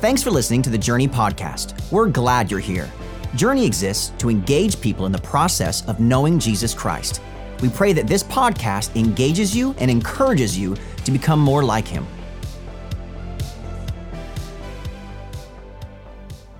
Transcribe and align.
Thanks 0.00 0.22
for 0.22 0.30
listening 0.30 0.60
to 0.60 0.68
the 0.68 0.76
Journey 0.76 1.08
Podcast. 1.08 1.90
We're 1.90 2.10
glad 2.10 2.50
you're 2.50 2.60
here. 2.60 2.92
Journey 3.34 3.64
exists 3.64 4.12
to 4.18 4.28
engage 4.28 4.78
people 4.78 5.06
in 5.06 5.10
the 5.10 5.18
process 5.22 5.88
of 5.88 6.00
knowing 6.00 6.38
Jesus 6.38 6.74
Christ. 6.74 7.22
We 7.62 7.70
pray 7.70 7.94
that 7.94 8.06
this 8.06 8.22
podcast 8.22 8.94
engages 8.94 9.56
you 9.56 9.74
and 9.78 9.90
encourages 9.90 10.58
you 10.58 10.76
to 11.06 11.10
become 11.10 11.40
more 11.40 11.64
like 11.64 11.88
Him. 11.88 12.06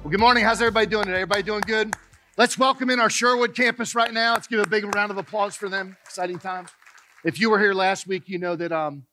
Well, 0.02 0.10
good 0.10 0.18
morning. 0.18 0.42
How's 0.42 0.62
everybody 0.62 0.86
doing 0.86 1.04
today? 1.04 1.20
Everybody 1.20 1.42
doing 1.42 1.62
good? 1.66 1.94
Let's 2.38 2.56
welcome 2.56 2.88
in 2.88 3.00
our 3.00 3.10
Sherwood 3.10 3.54
campus 3.54 3.94
right 3.94 4.14
now. 4.14 4.32
Let's 4.32 4.46
give 4.46 4.60
a 4.60 4.66
big 4.66 4.94
round 4.94 5.10
of 5.10 5.18
applause 5.18 5.54
for 5.54 5.68
them. 5.68 5.98
Exciting 6.06 6.38
times. 6.38 6.70
If 7.22 7.38
you 7.38 7.50
were 7.50 7.60
here 7.60 7.74
last 7.74 8.06
week, 8.06 8.30
you 8.30 8.38
know 8.38 8.56
that 8.56 8.72
um, 8.72 9.04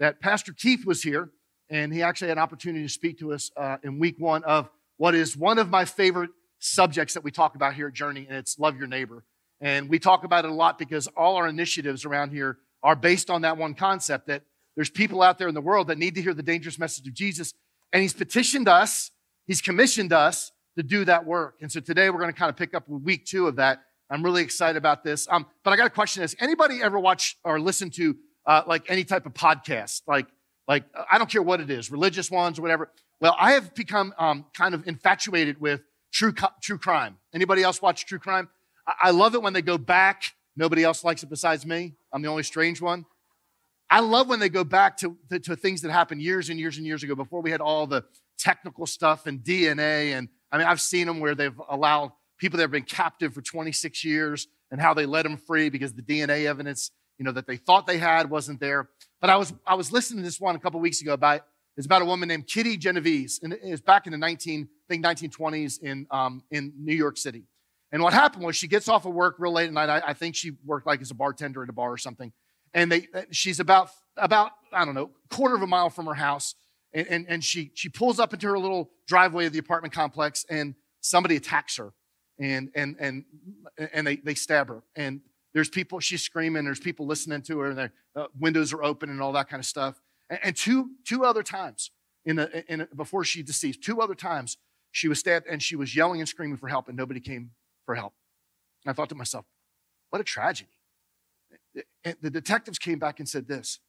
that 0.00 0.20
Pastor 0.20 0.52
Keith 0.52 0.84
was 0.84 1.04
here, 1.04 1.30
and 1.70 1.92
he 1.92 2.02
actually 2.02 2.28
had 2.28 2.38
an 2.38 2.42
opportunity 2.42 2.84
to 2.84 2.92
speak 2.92 3.18
to 3.18 3.32
us 3.32 3.50
uh, 3.56 3.76
in 3.82 3.98
week 3.98 4.16
one 4.18 4.44
of 4.44 4.68
what 4.96 5.14
is 5.14 5.36
one 5.36 5.58
of 5.58 5.70
my 5.70 5.84
favorite 5.84 6.30
subjects 6.58 7.14
that 7.14 7.22
we 7.22 7.30
talk 7.30 7.54
about 7.54 7.74
here 7.74 7.88
at 7.88 7.94
Journey, 7.94 8.26
and 8.28 8.36
it's 8.36 8.58
love 8.58 8.76
your 8.76 8.88
neighbor. 8.88 9.24
And 9.60 9.88
we 9.88 9.98
talk 9.98 10.24
about 10.24 10.44
it 10.44 10.50
a 10.50 10.54
lot 10.54 10.78
because 10.78 11.06
all 11.08 11.36
our 11.36 11.48
initiatives 11.48 12.04
around 12.04 12.30
here 12.30 12.58
are 12.82 12.96
based 12.96 13.30
on 13.30 13.42
that 13.42 13.56
one 13.56 13.74
concept 13.74 14.26
that 14.28 14.42
there's 14.76 14.90
people 14.90 15.22
out 15.22 15.38
there 15.38 15.48
in 15.48 15.54
the 15.54 15.60
world 15.60 15.88
that 15.88 15.98
need 15.98 16.14
to 16.14 16.22
hear 16.22 16.34
the 16.34 16.42
dangerous 16.42 16.78
message 16.78 17.06
of 17.06 17.14
Jesus, 17.14 17.54
and 17.92 18.02
He's 18.02 18.14
petitioned 18.14 18.68
us, 18.68 19.10
He's 19.46 19.60
commissioned 19.60 20.12
us 20.12 20.52
to 20.76 20.82
do 20.82 21.04
that 21.04 21.26
work. 21.26 21.56
And 21.60 21.70
so 21.72 21.80
today 21.80 22.10
we're 22.10 22.20
going 22.20 22.32
to 22.32 22.38
kind 22.38 22.50
of 22.50 22.56
pick 22.56 22.74
up 22.74 22.88
with 22.88 23.02
week 23.02 23.26
two 23.26 23.48
of 23.48 23.56
that. 23.56 23.82
I'm 24.10 24.22
really 24.22 24.42
excited 24.42 24.76
about 24.78 25.02
this. 25.02 25.26
Um, 25.28 25.46
but 25.64 25.72
I 25.72 25.76
got 25.76 25.86
a 25.86 25.90
question: 25.90 26.22
Is 26.22 26.36
anybody 26.40 26.80
ever 26.82 26.98
watch 26.98 27.36
or 27.44 27.60
listen 27.60 27.90
to 27.90 28.16
uh, 28.46 28.62
like 28.66 28.88
any 28.88 29.04
type 29.04 29.26
of 29.26 29.34
podcast, 29.34 30.02
like 30.06 30.26
like 30.68 30.84
I 31.10 31.18
don't 31.18 31.30
care 31.30 31.42
what 31.42 31.60
it 31.60 31.70
is, 31.70 31.90
religious 31.90 32.30
ones 32.30 32.58
or 32.58 32.62
whatever. 32.62 32.90
Well, 33.20 33.34
I 33.38 33.52
have 33.52 33.74
become 33.74 34.14
um, 34.18 34.44
kind 34.56 34.74
of 34.74 34.86
infatuated 34.86 35.60
with 35.60 35.80
true 36.12 36.32
true 36.62 36.78
crime. 36.78 37.16
Anybody 37.34 37.62
else 37.62 37.82
watch 37.82 38.06
true 38.06 38.18
crime? 38.18 38.48
I, 38.86 38.92
I 39.04 39.10
love 39.10 39.34
it 39.34 39.42
when 39.42 39.54
they 39.54 39.62
go 39.62 39.78
back. 39.78 40.34
Nobody 40.56 40.84
else 40.84 41.02
likes 41.02 41.22
it 41.22 41.30
besides 41.30 41.64
me. 41.64 41.94
I'm 42.12 42.22
the 42.22 42.28
only 42.28 42.42
strange 42.42 42.80
one. 42.80 43.06
I 43.90 44.00
love 44.00 44.28
when 44.28 44.38
they 44.38 44.50
go 44.50 44.64
back 44.64 44.98
to, 44.98 45.16
to, 45.30 45.38
to 45.38 45.56
things 45.56 45.80
that 45.80 45.90
happened 45.90 46.20
years 46.20 46.50
and 46.50 46.60
years 46.60 46.76
and 46.76 46.84
years 46.84 47.02
ago 47.02 47.14
before 47.14 47.40
we 47.40 47.50
had 47.50 47.62
all 47.62 47.86
the 47.86 48.04
technical 48.38 48.84
stuff 48.84 49.26
and 49.26 49.40
DNA. 49.40 50.12
And 50.12 50.28
I 50.52 50.58
mean, 50.58 50.66
I've 50.66 50.80
seen 50.80 51.06
them 51.06 51.20
where 51.20 51.34
they've 51.34 51.58
allowed 51.70 52.12
people 52.38 52.58
that 52.58 52.64
have 52.64 52.70
been 52.70 52.82
captive 52.82 53.32
for 53.32 53.40
26 53.40 54.04
years 54.04 54.46
and 54.70 54.80
how 54.80 54.92
they 54.92 55.06
let 55.06 55.22
them 55.22 55.38
free 55.38 55.70
because 55.70 55.94
the 55.94 56.02
DNA 56.02 56.44
evidence 56.44 56.90
you 57.18 57.24
know, 57.24 57.32
that 57.32 57.46
they 57.46 57.56
thought 57.56 57.86
they 57.86 57.98
had 57.98 58.30
wasn't 58.30 58.60
there. 58.60 58.88
But 59.20 59.30
I 59.30 59.36
was, 59.36 59.52
I 59.66 59.74
was 59.74 59.90
listening 59.90 60.18
to 60.18 60.24
this 60.24 60.40
one 60.40 60.54
a 60.54 60.58
couple 60.58 60.80
weeks 60.80 61.00
ago 61.00 61.12
about, 61.12 61.42
it's 61.76 61.86
about 61.86 62.02
a 62.02 62.04
woman 62.04 62.28
named 62.28 62.46
Kitty 62.46 62.76
Genovese. 62.76 63.40
And 63.42 63.52
it 63.52 63.70
was 63.70 63.80
back 63.80 64.06
in 64.06 64.12
the 64.12 64.18
19, 64.18 64.68
I 64.68 64.92
think 64.92 65.04
1920s 65.04 65.82
in, 65.82 66.06
um, 66.10 66.42
in 66.50 66.72
New 66.78 66.94
York 66.94 67.16
City. 67.16 67.44
And 67.90 68.02
what 68.02 68.12
happened 68.12 68.44
was 68.44 68.56
she 68.56 68.68
gets 68.68 68.88
off 68.88 69.06
of 69.06 69.14
work 69.14 69.36
real 69.38 69.52
late 69.52 69.66
at 69.66 69.72
night. 69.72 69.88
I, 69.88 70.08
I 70.08 70.12
think 70.12 70.34
she 70.34 70.52
worked 70.64 70.86
like 70.86 71.00
as 71.00 71.10
a 71.10 71.14
bartender 71.14 71.62
at 71.62 71.68
a 71.68 71.72
bar 71.72 71.92
or 71.92 71.96
something. 71.96 72.32
And 72.74 72.92
they, 72.92 73.08
uh, 73.14 73.22
she's 73.30 73.60
about, 73.60 73.90
about, 74.16 74.52
I 74.72 74.84
don't 74.84 74.94
know, 74.94 75.10
quarter 75.30 75.54
of 75.54 75.62
a 75.62 75.66
mile 75.66 75.88
from 75.88 76.06
her 76.06 76.14
house. 76.14 76.54
And, 76.92 77.06
and, 77.08 77.26
and 77.28 77.44
she, 77.44 77.70
she 77.74 77.88
pulls 77.88 78.20
up 78.20 78.32
into 78.32 78.46
her 78.46 78.58
little 78.58 78.90
driveway 79.06 79.46
of 79.46 79.52
the 79.52 79.58
apartment 79.58 79.94
complex 79.94 80.44
and 80.50 80.74
somebody 81.00 81.36
attacks 81.36 81.76
her 81.76 81.92
and, 82.38 82.70
and, 82.74 82.96
and, 82.98 83.24
and 83.92 84.06
they, 84.06 84.16
they 84.16 84.34
stab 84.34 84.68
her. 84.68 84.82
And 84.94 85.20
there's 85.58 85.68
people, 85.68 85.98
she's 85.98 86.22
screaming, 86.22 86.64
there's 86.64 86.78
people 86.78 87.04
listening 87.04 87.42
to 87.42 87.58
her, 87.58 87.70
and 87.70 87.78
the 87.78 87.90
uh, 88.14 88.26
windows 88.38 88.72
are 88.72 88.84
open 88.84 89.10
and 89.10 89.20
all 89.20 89.32
that 89.32 89.48
kind 89.48 89.58
of 89.58 89.66
stuff. 89.66 90.00
And, 90.30 90.38
and 90.44 90.56
two, 90.56 90.90
two 91.04 91.24
other 91.24 91.42
times, 91.42 91.90
in 92.24 92.36
the, 92.36 92.72
in, 92.72 92.86
before 92.94 93.24
she 93.24 93.42
deceased, 93.42 93.82
two 93.82 94.00
other 94.00 94.14
times, 94.14 94.56
she 94.92 95.08
was 95.08 95.18
stabbed 95.18 95.48
and 95.48 95.60
she 95.60 95.74
was 95.74 95.96
yelling 95.96 96.20
and 96.20 96.28
screaming 96.28 96.58
for 96.58 96.68
help, 96.68 96.86
and 96.86 96.96
nobody 96.96 97.18
came 97.18 97.50
for 97.84 97.96
help. 97.96 98.12
And 98.84 98.92
I 98.92 98.94
thought 98.94 99.08
to 99.08 99.16
myself, 99.16 99.46
what 100.10 100.20
a 100.20 100.24
tragedy. 100.24 100.70
And 102.04 102.14
the 102.22 102.30
detectives 102.30 102.78
came 102.78 103.00
back 103.00 103.18
and 103.18 103.28
said 103.28 103.48
this. 103.48 103.80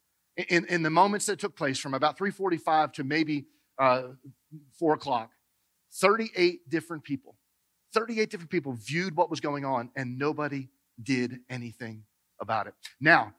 In, 0.49 0.65
in 0.65 0.81
the 0.81 0.89
moments 0.89 1.27
that 1.27 1.37
took 1.37 1.55
place 1.55 1.77
from 1.77 1.93
about 1.93 2.17
345 2.17 2.93
to 2.93 3.03
maybe 3.03 3.45
uh, 3.77 4.07
4 4.79 4.93
o'clock, 4.95 5.33
38 5.93 6.67
different 6.67 7.03
people, 7.03 7.35
38 7.93 8.31
different 8.31 8.49
people 8.49 8.73
viewed 8.73 9.15
what 9.15 9.29
was 9.29 9.39
going 9.39 9.65
on, 9.65 9.91
and 9.95 10.17
nobody 10.17 10.69
did 11.01 11.39
anything 11.49 12.03
about 12.39 12.67
it. 12.67 12.73
Now, 12.99 13.33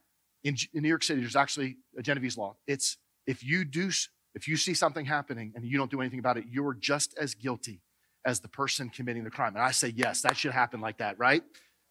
in, 0.44 0.56
in 0.72 0.82
New 0.82 0.88
York 0.88 1.02
City, 1.02 1.20
there's 1.20 1.36
actually 1.36 1.76
a 1.98 2.02
Genovese 2.02 2.36
law. 2.36 2.56
It's 2.66 2.96
if 3.26 3.44
you 3.44 3.64
do, 3.64 3.90
if 4.34 4.48
you 4.48 4.56
see 4.56 4.74
something 4.74 5.04
happening 5.04 5.52
and 5.54 5.64
you 5.64 5.76
don't 5.76 5.90
do 5.90 6.00
anything 6.00 6.18
about 6.18 6.36
it, 6.36 6.44
you're 6.50 6.74
just 6.74 7.16
as 7.18 7.34
guilty 7.34 7.82
as 8.24 8.40
the 8.40 8.48
person 8.48 8.88
committing 8.88 9.24
the 9.24 9.30
crime. 9.30 9.54
And 9.54 9.64
I 9.64 9.70
say, 9.70 9.92
yes, 9.94 10.22
that 10.22 10.36
should 10.36 10.52
happen 10.52 10.80
like 10.80 10.98
that, 10.98 11.18
right? 11.18 11.42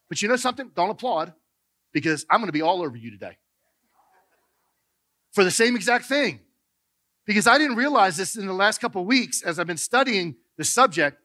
But 0.09 0.21
you 0.21 0.27
know 0.27 0.35
something? 0.35 0.71
Don't 0.75 0.89
applaud 0.89 1.33
because 1.93 2.25
I'm 2.29 2.39
going 2.39 2.47
to 2.47 2.53
be 2.53 2.61
all 2.61 2.81
over 2.81 2.97
you 2.97 3.11
today 3.11 3.37
for 5.31 5.43
the 5.43 5.51
same 5.51 5.75
exact 5.75 6.05
thing. 6.05 6.39
Because 7.25 7.45
I 7.45 7.59
didn't 7.59 7.75
realize 7.75 8.17
this 8.17 8.35
in 8.35 8.47
the 8.47 8.53
last 8.53 8.81
couple 8.81 9.05
weeks 9.05 9.43
as 9.43 9.59
I've 9.59 9.67
been 9.67 9.77
studying 9.77 10.35
the 10.57 10.63
subject. 10.63 11.21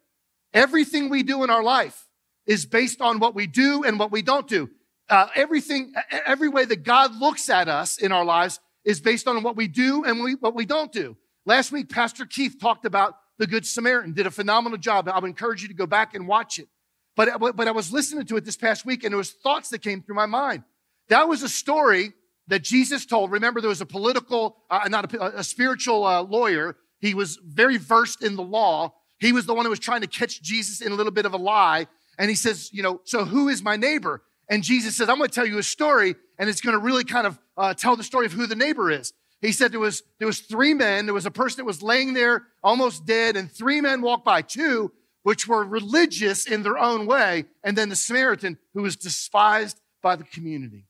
Everything 0.52 1.08
we 1.08 1.22
do 1.22 1.42
in 1.44 1.50
our 1.50 1.62
life 1.62 2.03
is 2.46 2.66
based 2.66 3.00
on 3.00 3.18
what 3.18 3.34
we 3.34 3.46
do 3.46 3.84
and 3.84 3.98
what 3.98 4.10
we 4.10 4.22
don't 4.22 4.46
do. 4.46 4.70
Uh, 5.08 5.26
everything, 5.34 5.92
every 6.26 6.48
way 6.48 6.64
that 6.64 6.82
God 6.82 7.14
looks 7.14 7.48
at 7.48 7.68
us 7.68 7.98
in 7.98 8.12
our 8.12 8.24
lives 8.24 8.60
is 8.84 9.00
based 9.00 9.28
on 9.28 9.42
what 9.42 9.56
we 9.56 9.68
do 9.68 10.04
and 10.04 10.22
we, 10.22 10.34
what 10.34 10.54
we 10.54 10.64
don't 10.64 10.92
do. 10.92 11.16
Last 11.46 11.72
week, 11.72 11.88
Pastor 11.90 12.24
Keith 12.24 12.56
talked 12.60 12.84
about 12.84 13.16
the 13.38 13.46
Good 13.46 13.66
Samaritan, 13.66 14.14
did 14.14 14.26
a 14.26 14.30
phenomenal 14.30 14.78
job. 14.78 15.08
I 15.08 15.18
would 15.18 15.26
encourage 15.26 15.62
you 15.62 15.68
to 15.68 15.74
go 15.74 15.86
back 15.86 16.14
and 16.14 16.26
watch 16.26 16.58
it. 16.58 16.68
But, 17.16 17.56
but 17.56 17.68
I 17.68 17.70
was 17.70 17.92
listening 17.92 18.26
to 18.26 18.36
it 18.36 18.44
this 18.44 18.56
past 18.56 18.86
week 18.86 19.04
and 19.04 19.12
there 19.12 19.18
was 19.18 19.32
thoughts 19.32 19.68
that 19.70 19.82
came 19.82 20.02
through 20.02 20.16
my 20.16 20.26
mind. 20.26 20.64
That 21.08 21.28
was 21.28 21.42
a 21.42 21.48
story 21.48 22.12
that 22.48 22.62
Jesus 22.62 23.06
told. 23.06 23.30
Remember, 23.30 23.60
there 23.60 23.68
was 23.68 23.80
a 23.80 23.86
political, 23.86 24.56
uh, 24.70 24.88
not 24.88 25.12
a, 25.12 25.38
a 25.38 25.44
spiritual 25.44 26.04
uh, 26.04 26.22
lawyer. 26.22 26.76
He 27.00 27.14
was 27.14 27.38
very 27.44 27.76
versed 27.76 28.22
in 28.22 28.36
the 28.36 28.42
law. 28.42 28.94
He 29.18 29.32
was 29.32 29.46
the 29.46 29.54
one 29.54 29.64
who 29.64 29.70
was 29.70 29.78
trying 29.78 30.00
to 30.00 30.06
catch 30.06 30.42
Jesus 30.42 30.80
in 30.80 30.92
a 30.92 30.94
little 30.94 31.12
bit 31.12 31.26
of 31.26 31.34
a 31.34 31.36
lie. 31.36 31.86
And 32.18 32.28
he 32.28 32.36
says, 32.36 32.72
you 32.72 32.82
know, 32.82 33.00
so 33.04 33.24
who 33.24 33.48
is 33.48 33.62
my 33.62 33.76
neighbor? 33.76 34.22
And 34.48 34.62
Jesus 34.62 34.96
says, 34.96 35.08
I'm 35.08 35.18
going 35.18 35.28
to 35.28 35.34
tell 35.34 35.46
you 35.46 35.58
a 35.58 35.62
story, 35.62 36.14
and 36.38 36.50
it's 36.50 36.60
going 36.60 36.74
to 36.74 36.78
really 36.78 37.04
kind 37.04 37.26
of 37.26 37.38
uh, 37.56 37.74
tell 37.74 37.96
the 37.96 38.04
story 38.04 38.26
of 38.26 38.32
who 38.32 38.46
the 38.46 38.54
neighbor 38.54 38.90
is. 38.90 39.12
He 39.40 39.52
said 39.52 39.72
there 39.72 39.80
was 39.80 40.02
there 40.18 40.26
was 40.26 40.40
three 40.40 40.72
men. 40.72 41.04
There 41.04 41.14
was 41.14 41.26
a 41.26 41.30
person 41.30 41.58
that 41.58 41.66
was 41.66 41.82
laying 41.82 42.14
there 42.14 42.46
almost 42.62 43.04
dead, 43.04 43.36
and 43.36 43.50
three 43.50 43.80
men 43.80 44.00
walked 44.00 44.24
by. 44.24 44.42
Two 44.42 44.92
which 45.22 45.48
were 45.48 45.64
religious 45.64 46.46
in 46.46 46.62
their 46.62 46.78
own 46.78 47.06
way, 47.06 47.46
and 47.62 47.76
then 47.76 47.88
the 47.88 47.96
Samaritan 47.96 48.58
who 48.74 48.82
was 48.82 48.94
despised 48.94 49.80
by 50.02 50.16
the 50.16 50.24
community. 50.24 50.86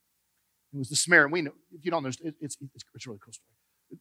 It 0.72 0.78
was 0.78 0.88
the 0.88 0.96
Samaritan. 0.96 1.32
We 1.32 1.42
know 1.42 1.52
if 1.72 1.84
you 1.84 1.90
don't 1.90 2.02
know, 2.02 2.08
it's 2.08 2.18
it's, 2.40 2.56
it's 2.60 3.06
a 3.06 3.10
really 3.10 3.20
cool 3.24 3.32
story. 3.32 4.00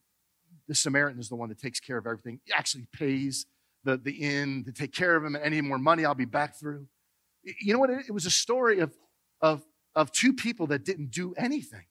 The 0.68 0.74
Samaritan 0.74 1.20
is 1.20 1.28
the 1.28 1.36
one 1.36 1.48
that 1.50 1.58
takes 1.58 1.80
care 1.80 1.98
of 1.98 2.06
everything. 2.06 2.40
He 2.44 2.52
actually 2.52 2.86
pays 2.92 3.46
the, 3.84 3.96
the 3.96 4.12
inn 4.12 4.64
to 4.64 4.72
take 4.72 4.92
care 4.92 5.14
of 5.14 5.24
him, 5.24 5.34
and 5.34 5.44
any 5.44 5.60
more 5.60 5.78
money 5.78 6.04
I'll 6.04 6.14
be 6.14 6.24
back 6.24 6.58
through. 6.58 6.86
You 7.60 7.72
know 7.72 7.78
what? 7.78 7.90
It 7.90 8.12
was 8.12 8.26
a 8.26 8.30
story 8.30 8.80
of, 8.80 8.92
of, 9.40 9.62
of 9.94 10.12
two 10.12 10.32
people 10.32 10.68
that 10.68 10.84
didn't 10.84 11.10
do 11.10 11.34
anything. 11.36 11.84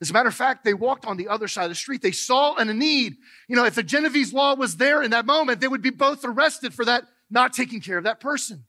As 0.00 0.10
a 0.10 0.12
matter 0.12 0.28
of 0.28 0.34
fact, 0.34 0.64
they 0.64 0.74
walked 0.74 1.04
on 1.04 1.16
the 1.16 1.28
other 1.28 1.48
side 1.48 1.64
of 1.64 1.70
the 1.70 1.74
street. 1.74 2.02
They 2.02 2.12
saw 2.12 2.54
a 2.54 2.64
need. 2.64 3.16
You 3.48 3.56
know, 3.56 3.64
if 3.64 3.74
the 3.74 3.82
Genovese 3.82 4.32
law 4.32 4.54
was 4.54 4.76
there 4.76 5.02
in 5.02 5.10
that 5.10 5.26
moment, 5.26 5.60
they 5.60 5.68
would 5.68 5.82
be 5.82 5.90
both 5.90 6.24
arrested 6.24 6.72
for 6.72 6.84
that 6.84 7.04
not 7.30 7.52
taking 7.52 7.80
care 7.80 7.98
of 7.98 8.04
that 8.04 8.20
person. 8.20 8.64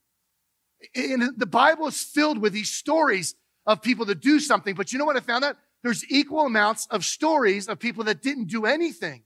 And 0.96 1.38
the 1.38 1.46
Bible 1.46 1.88
is 1.88 2.02
filled 2.02 2.40
with 2.40 2.54
these 2.54 2.72
stories 2.72 3.36
of 3.66 3.82
people 3.82 4.06
that 4.06 4.22
do 4.22 4.40
something. 4.40 4.74
But 4.74 4.92
you 4.92 4.98
know 4.98 5.06
what 5.06 5.18
I 5.18 5.20
found 5.20 5.44
out? 5.44 5.58
There's 5.84 6.10
equal 6.10 6.46
amounts 6.46 6.88
of 6.88 7.06
stories 7.06 7.68
of 7.68 7.80
people 7.80 8.06
that 8.06 8.22
didn't 8.22 8.48
do 8.48 8.66
anything. 8.66 9.24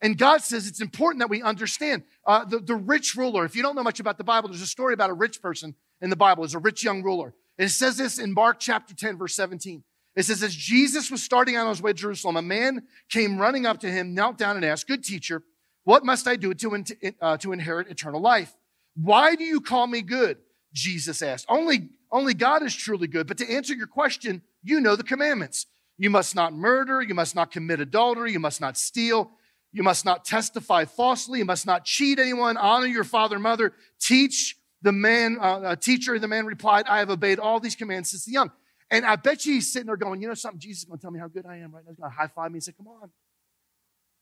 And 0.00 0.18
God 0.18 0.42
says 0.42 0.66
it's 0.66 0.80
important 0.80 1.20
that 1.20 1.30
we 1.30 1.42
understand 1.42 2.02
uh, 2.26 2.44
the, 2.44 2.58
the 2.58 2.74
rich 2.74 3.14
ruler. 3.14 3.44
If 3.44 3.54
you 3.54 3.62
don't 3.62 3.76
know 3.76 3.82
much 3.82 4.00
about 4.00 4.18
the 4.18 4.24
Bible, 4.24 4.48
there's 4.48 4.62
a 4.62 4.66
story 4.66 4.94
about 4.94 5.10
a 5.10 5.14
rich 5.14 5.40
person 5.40 5.74
in 6.04 6.10
the 6.10 6.16
Bible 6.16 6.44
is 6.44 6.54
a 6.54 6.58
rich 6.58 6.84
young 6.84 7.02
ruler. 7.02 7.34
It 7.56 7.70
says 7.70 7.96
this 7.96 8.18
in 8.18 8.34
Mark 8.34 8.60
chapter 8.60 8.94
10, 8.94 9.16
verse 9.16 9.34
17. 9.34 9.82
It 10.14 10.24
says, 10.24 10.42
as 10.42 10.54
Jesus 10.54 11.10
was 11.10 11.22
starting 11.22 11.56
on 11.56 11.66
his 11.66 11.80
way 11.80 11.92
to 11.92 11.98
Jerusalem, 11.98 12.36
a 12.36 12.42
man 12.42 12.82
came 13.08 13.38
running 13.38 13.64
up 13.64 13.80
to 13.80 13.90
him, 13.90 14.14
knelt 14.14 14.36
down 14.36 14.56
and 14.56 14.64
asked, 14.64 14.86
Good 14.86 15.02
teacher, 15.02 15.42
what 15.84 16.04
must 16.04 16.28
I 16.28 16.36
do 16.36 16.52
to, 16.52 16.84
uh, 17.22 17.38
to 17.38 17.52
inherit 17.52 17.88
eternal 17.88 18.20
life? 18.20 18.54
Why 18.94 19.34
do 19.34 19.44
you 19.44 19.62
call 19.62 19.86
me 19.86 20.02
good? 20.02 20.36
Jesus 20.74 21.22
asked. 21.22 21.46
Only, 21.48 21.88
only 22.12 22.34
God 22.34 22.62
is 22.62 22.74
truly 22.74 23.06
good. 23.06 23.26
But 23.26 23.38
to 23.38 23.50
answer 23.50 23.72
your 23.74 23.86
question, 23.86 24.42
you 24.62 24.80
know 24.80 24.96
the 24.96 25.04
commandments. 25.04 25.66
You 25.96 26.10
must 26.10 26.34
not 26.34 26.52
murder. 26.52 27.00
You 27.00 27.14
must 27.14 27.34
not 27.34 27.50
commit 27.50 27.80
adultery. 27.80 28.32
You 28.32 28.40
must 28.40 28.60
not 28.60 28.76
steal. 28.76 29.30
You 29.72 29.82
must 29.82 30.04
not 30.04 30.26
testify 30.26 30.84
falsely. 30.84 31.38
You 31.38 31.44
must 31.46 31.66
not 31.66 31.86
cheat 31.86 32.18
anyone. 32.18 32.58
Honor 32.58 32.86
your 32.86 33.04
father 33.04 33.36
and 33.36 33.42
mother. 33.42 33.72
Teach 34.00 34.56
the 34.84 34.92
man, 34.92 35.38
uh, 35.40 35.60
a 35.64 35.76
teacher, 35.76 36.18
the 36.18 36.28
man 36.28 36.46
replied, 36.46 36.86
I 36.86 36.98
have 36.98 37.10
obeyed 37.10 37.38
all 37.38 37.58
these 37.58 37.74
commands 37.74 38.10
since 38.10 38.26
the 38.26 38.32
young. 38.32 38.52
And 38.90 39.04
I 39.04 39.16
bet 39.16 39.46
you 39.46 39.54
he's 39.54 39.72
sitting 39.72 39.86
there 39.86 39.96
going, 39.96 40.20
you 40.20 40.28
know 40.28 40.34
something, 40.34 40.60
Jesus 40.60 40.82
is 40.82 40.84
going 40.84 40.98
to 40.98 41.02
tell 41.02 41.10
me 41.10 41.18
how 41.18 41.26
good 41.26 41.46
I 41.46 41.56
am 41.56 41.74
right 41.74 41.82
now. 41.84 41.90
He's 41.90 41.98
going 41.98 42.10
to 42.10 42.16
high 42.16 42.28
five 42.28 42.52
me 42.52 42.58
and 42.58 42.62
say, 42.62 42.72
come 42.76 42.86
on. 42.86 43.10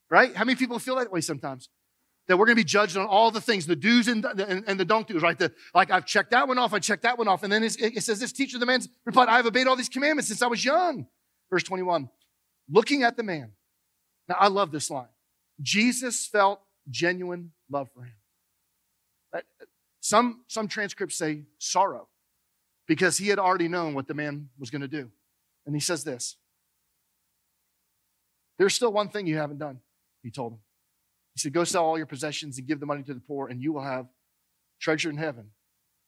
Right? 0.09 0.35
How 0.35 0.44
many 0.44 0.56
people 0.56 0.79
feel 0.79 0.97
that 0.97 1.11
way 1.12 1.20
sometimes? 1.20 1.69
that 2.29 2.37
we're 2.37 2.47
going 2.47 2.56
to 2.56 2.61
be 2.61 2.64
judged 2.64 2.97
on 2.97 3.05
all 3.05 3.32
the 3.32 3.41
things, 3.41 3.67
the 3.67 3.75
do's 3.75 4.06
and, 4.06 4.25
and, 4.25 4.64
and 4.69 4.79
the 4.79 4.85
don't 4.85 5.09
do's, 5.09 5.23
right? 5.23 5.37
The, 5.37 5.53
like 5.75 5.91
I've 5.91 6.06
checked 6.06 6.31
that 6.31 6.47
one 6.47 6.56
off, 6.56 6.73
I 6.73 6.79
checked 6.79 7.03
that 7.03 7.19
one 7.19 7.26
off. 7.26 7.43
And 7.43 7.53
then 7.53 7.65
it, 7.65 7.76
it 7.81 8.03
says, 8.05 8.20
this 8.20 8.32
teacher, 8.32 8.58
the 8.58 8.67
man 8.67 8.81
replied, 9.05 9.29
I 9.29 9.38
have 9.38 9.47
obeyed 9.47 9.67
all 9.67 9.75
these 9.75 9.88
commandments 9.88 10.29
since 10.29 10.41
I 10.41 10.47
was 10.47 10.65
young. 10.65 11.06
Verse 11.50 11.65
21, 11.65 12.08
looking 12.70 13.03
at 13.03 13.17
the 13.17 13.25
man. 13.25 13.53
Now 14.29 14.37
I 14.38 14.47
love 14.47 14.70
this 14.70 14.88
line. 14.88 15.08
Jesus 15.61 16.25
felt 16.25 16.61
genuine 16.88 17.50
love 17.69 17.88
for 17.93 18.05
him. 18.05 18.15
Some, 20.02 20.43
some 20.49 20.66
transcripts 20.66 21.16
say 21.16 21.44
sorrow 21.58 22.08
because 22.88 23.19
he 23.19 23.28
had 23.28 23.38
already 23.38 23.69
known 23.69 23.94
what 23.94 24.08
the 24.08 24.14
man 24.14 24.49
was 24.58 24.69
going 24.69 24.82
to 24.82 24.88
do. 24.88 25.08
And 25.64 25.76
he 25.76 25.81
says 25.81 26.02
this 26.02 26.37
There's 28.58 28.75
still 28.75 28.93
one 28.93 29.08
thing 29.08 29.28
you 29.28 29.38
haven't 29.38 29.58
done, 29.58 29.78
he 30.22 30.31
told 30.31 30.54
him. 30.54 30.58
He 31.34 31.40
said, 31.40 31.52
Go 31.52 31.62
sell 31.62 31.84
all 31.84 31.96
your 31.96 32.06
possessions 32.06 32.58
and 32.58 32.66
give 32.66 32.81
the 32.81 32.87
money 32.87 33.04
to 33.04 33.14
the 33.14 33.20
poor, 33.20 33.46
and 33.46 33.62
you 33.62 33.72
will 33.72 33.84
have 33.84 34.06
treasure 34.81 35.08
in 35.08 35.16
heaven. 35.16 35.52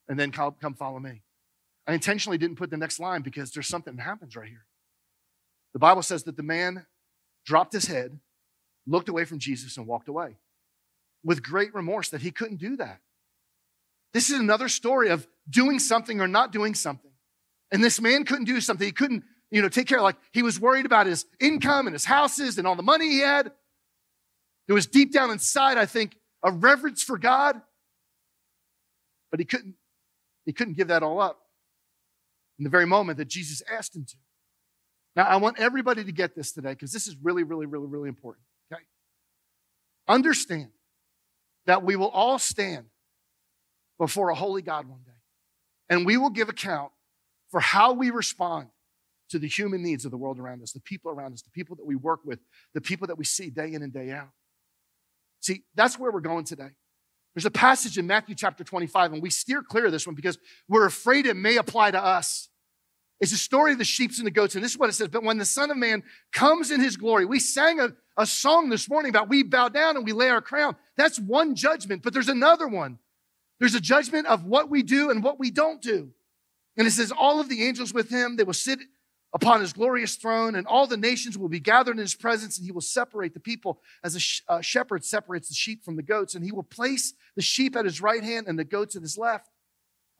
And 0.08 0.18
then 0.18 0.32
come 0.32 0.74
follow 0.76 0.98
me. 0.98 1.22
I 1.86 1.94
intentionally 1.94 2.36
didn't 2.36 2.56
put 2.56 2.70
the 2.70 2.76
next 2.76 2.98
line 2.98 3.22
because 3.22 3.52
there's 3.52 3.68
something 3.68 3.94
that 3.96 4.02
happens 4.02 4.36
right 4.36 4.48
here. 4.48 4.66
The 5.72 5.78
Bible 5.78 6.02
says 6.02 6.24
that 6.24 6.36
the 6.36 6.42
man 6.42 6.84
dropped 7.46 7.72
his 7.72 7.86
head, 7.86 8.18
looked 8.86 9.08
away 9.08 9.24
from 9.24 9.38
Jesus, 9.38 9.76
and 9.76 9.86
walked 9.86 10.08
away 10.08 10.36
with 11.22 11.42
great 11.42 11.72
remorse 11.74 12.10
that 12.10 12.22
he 12.22 12.30
couldn't 12.30 12.58
do 12.58 12.76
that. 12.76 13.00
This 14.14 14.30
is 14.30 14.38
another 14.38 14.68
story 14.68 15.10
of 15.10 15.26
doing 15.50 15.80
something 15.80 16.20
or 16.20 16.28
not 16.28 16.52
doing 16.52 16.74
something. 16.74 17.10
And 17.72 17.82
this 17.82 18.00
man 18.00 18.24
couldn't 18.24 18.44
do 18.44 18.60
something. 18.60 18.86
He 18.86 18.92
couldn't, 18.92 19.24
you 19.50 19.60
know, 19.60 19.68
take 19.68 19.88
care 19.88 20.00
like, 20.00 20.16
he 20.32 20.42
was 20.42 20.58
worried 20.58 20.86
about 20.86 21.06
his 21.06 21.26
income 21.40 21.88
and 21.88 21.94
his 21.94 22.04
houses 22.04 22.56
and 22.56 22.66
all 22.66 22.76
the 22.76 22.82
money 22.82 23.08
he 23.08 23.18
had. 23.18 23.50
There 24.68 24.74
was 24.74 24.86
deep 24.86 25.12
down 25.12 25.30
inside, 25.30 25.76
I 25.76 25.84
think, 25.84 26.16
a 26.44 26.52
reverence 26.52 27.02
for 27.02 27.18
God. 27.18 27.60
But 29.32 29.40
he 29.40 29.46
couldn't, 29.46 29.74
he 30.46 30.52
couldn't 30.52 30.74
give 30.74 30.88
that 30.88 31.02
all 31.02 31.20
up 31.20 31.40
in 32.58 32.62
the 32.62 32.70
very 32.70 32.86
moment 32.86 33.18
that 33.18 33.28
Jesus 33.28 33.62
asked 33.68 33.96
him 33.96 34.04
to. 34.04 34.16
Now, 35.16 35.24
I 35.24 35.36
want 35.36 35.58
everybody 35.58 36.04
to 36.04 36.12
get 36.12 36.36
this 36.36 36.52
today 36.52 36.70
because 36.70 36.92
this 36.92 37.08
is 37.08 37.16
really, 37.20 37.42
really, 37.42 37.66
really, 37.66 37.88
really 37.88 38.08
important. 38.08 38.44
Okay? 38.72 38.82
Understand 40.06 40.68
that 41.66 41.82
we 41.82 41.96
will 41.96 42.08
all 42.08 42.38
stand 42.38 42.86
before 43.98 44.30
a 44.30 44.34
holy 44.34 44.62
God 44.62 44.86
one 44.88 45.00
day. 45.04 45.12
And 45.88 46.06
we 46.06 46.16
will 46.16 46.30
give 46.30 46.48
account 46.48 46.92
for 47.50 47.60
how 47.60 47.92
we 47.92 48.10
respond 48.10 48.68
to 49.30 49.38
the 49.38 49.48
human 49.48 49.82
needs 49.82 50.04
of 50.04 50.10
the 50.10 50.16
world 50.16 50.38
around 50.38 50.62
us, 50.62 50.72
the 50.72 50.80
people 50.80 51.10
around 51.10 51.32
us, 51.32 51.42
the 51.42 51.50
people 51.50 51.76
that 51.76 51.86
we 51.86 51.96
work 51.96 52.20
with, 52.24 52.40
the 52.72 52.80
people 52.80 53.06
that 53.06 53.18
we 53.18 53.24
see 53.24 53.50
day 53.50 53.72
in 53.72 53.82
and 53.82 53.92
day 53.92 54.10
out. 54.10 54.30
See, 55.40 55.62
that's 55.74 55.98
where 55.98 56.10
we're 56.10 56.20
going 56.20 56.44
today. 56.44 56.70
There's 57.34 57.46
a 57.46 57.50
passage 57.50 57.98
in 57.98 58.06
Matthew 58.06 58.34
chapter 58.34 58.62
25, 58.62 59.12
and 59.12 59.22
we 59.22 59.30
steer 59.30 59.62
clear 59.62 59.86
of 59.86 59.92
this 59.92 60.06
one 60.06 60.14
because 60.14 60.38
we're 60.68 60.86
afraid 60.86 61.26
it 61.26 61.36
may 61.36 61.56
apply 61.56 61.90
to 61.90 62.02
us. 62.02 62.48
It's 63.20 63.32
a 63.32 63.36
story 63.36 63.72
of 63.72 63.78
the 63.78 63.84
sheep 63.84 64.12
and 64.18 64.26
the 64.26 64.30
goats, 64.30 64.54
and 64.54 64.62
this 64.62 64.72
is 64.72 64.78
what 64.78 64.88
it 64.88 64.92
says. 64.92 65.08
But 65.08 65.22
when 65.22 65.38
the 65.38 65.44
Son 65.44 65.70
of 65.70 65.76
Man 65.76 66.02
comes 66.32 66.70
in 66.70 66.80
his 66.80 66.96
glory, 66.96 67.24
we 67.24 67.40
sang 67.40 67.80
a, 67.80 67.90
a 68.16 68.26
song 68.26 68.68
this 68.68 68.88
morning 68.88 69.10
about 69.10 69.28
we 69.28 69.42
bow 69.42 69.68
down 69.68 69.96
and 69.96 70.04
we 70.04 70.12
lay 70.12 70.28
our 70.28 70.42
crown. 70.42 70.76
That's 70.96 71.18
one 71.18 71.54
judgment, 71.54 72.02
but 72.02 72.12
there's 72.12 72.28
another 72.28 72.68
one. 72.68 72.98
There's 73.60 73.74
a 73.74 73.80
judgment 73.80 74.26
of 74.26 74.44
what 74.44 74.70
we 74.70 74.82
do 74.82 75.10
and 75.10 75.22
what 75.22 75.38
we 75.38 75.50
don't 75.50 75.80
do. 75.80 76.10
And 76.76 76.86
it 76.86 76.90
says, 76.90 77.12
all 77.12 77.40
of 77.40 77.48
the 77.48 77.64
angels 77.64 77.94
with 77.94 78.10
him, 78.10 78.36
they 78.36 78.44
will 78.44 78.52
sit 78.52 78.80
upon 79.32 79.60
his 79.60 79.72
glorious 79.72 80.14
throne, 80.14 80.54
and 80.54 80.66
all 80.66 80.86
the 80.86 80.96
nations 80.96 81.36
will 81.36 81.48
be 81.48 81.58
gathered 81.58 81.92
in 81.92 81.98
his 81.98 82.14
presence, 82.14 82.56
and 82.56 82.64
he 82.64 82.72
will 82.72 82.80
separate 82.80 83.34
the 83.34 83.40
people 83.40 83.80
as 84.04 84.14
a, 84.14 84.20
sh- 84.20 84.42
a 84.48 84.62
shepherd 84.62 85.04
separates 85.04 85.48
the 85.48 85.54
sheep 85.54 85.84
from 85.84 85.96
the 85.96 86.02
goats, 86.02 86.36
and 86.36 86.44
he 86.44 86.52
will 86.52 86.62
place 86.62 87.14
the 87.34 87.42
sheep 87.42 87.74
at 87.74 87.84
his 87.84 88.00
right 88.00 88.22
hand 88.22 88.46
and 88.46 88.58
the 88.58 88.64
goats 88.64 88.94
at 88.94 89.02
his 89.02 89.18
left. 89.18 89.48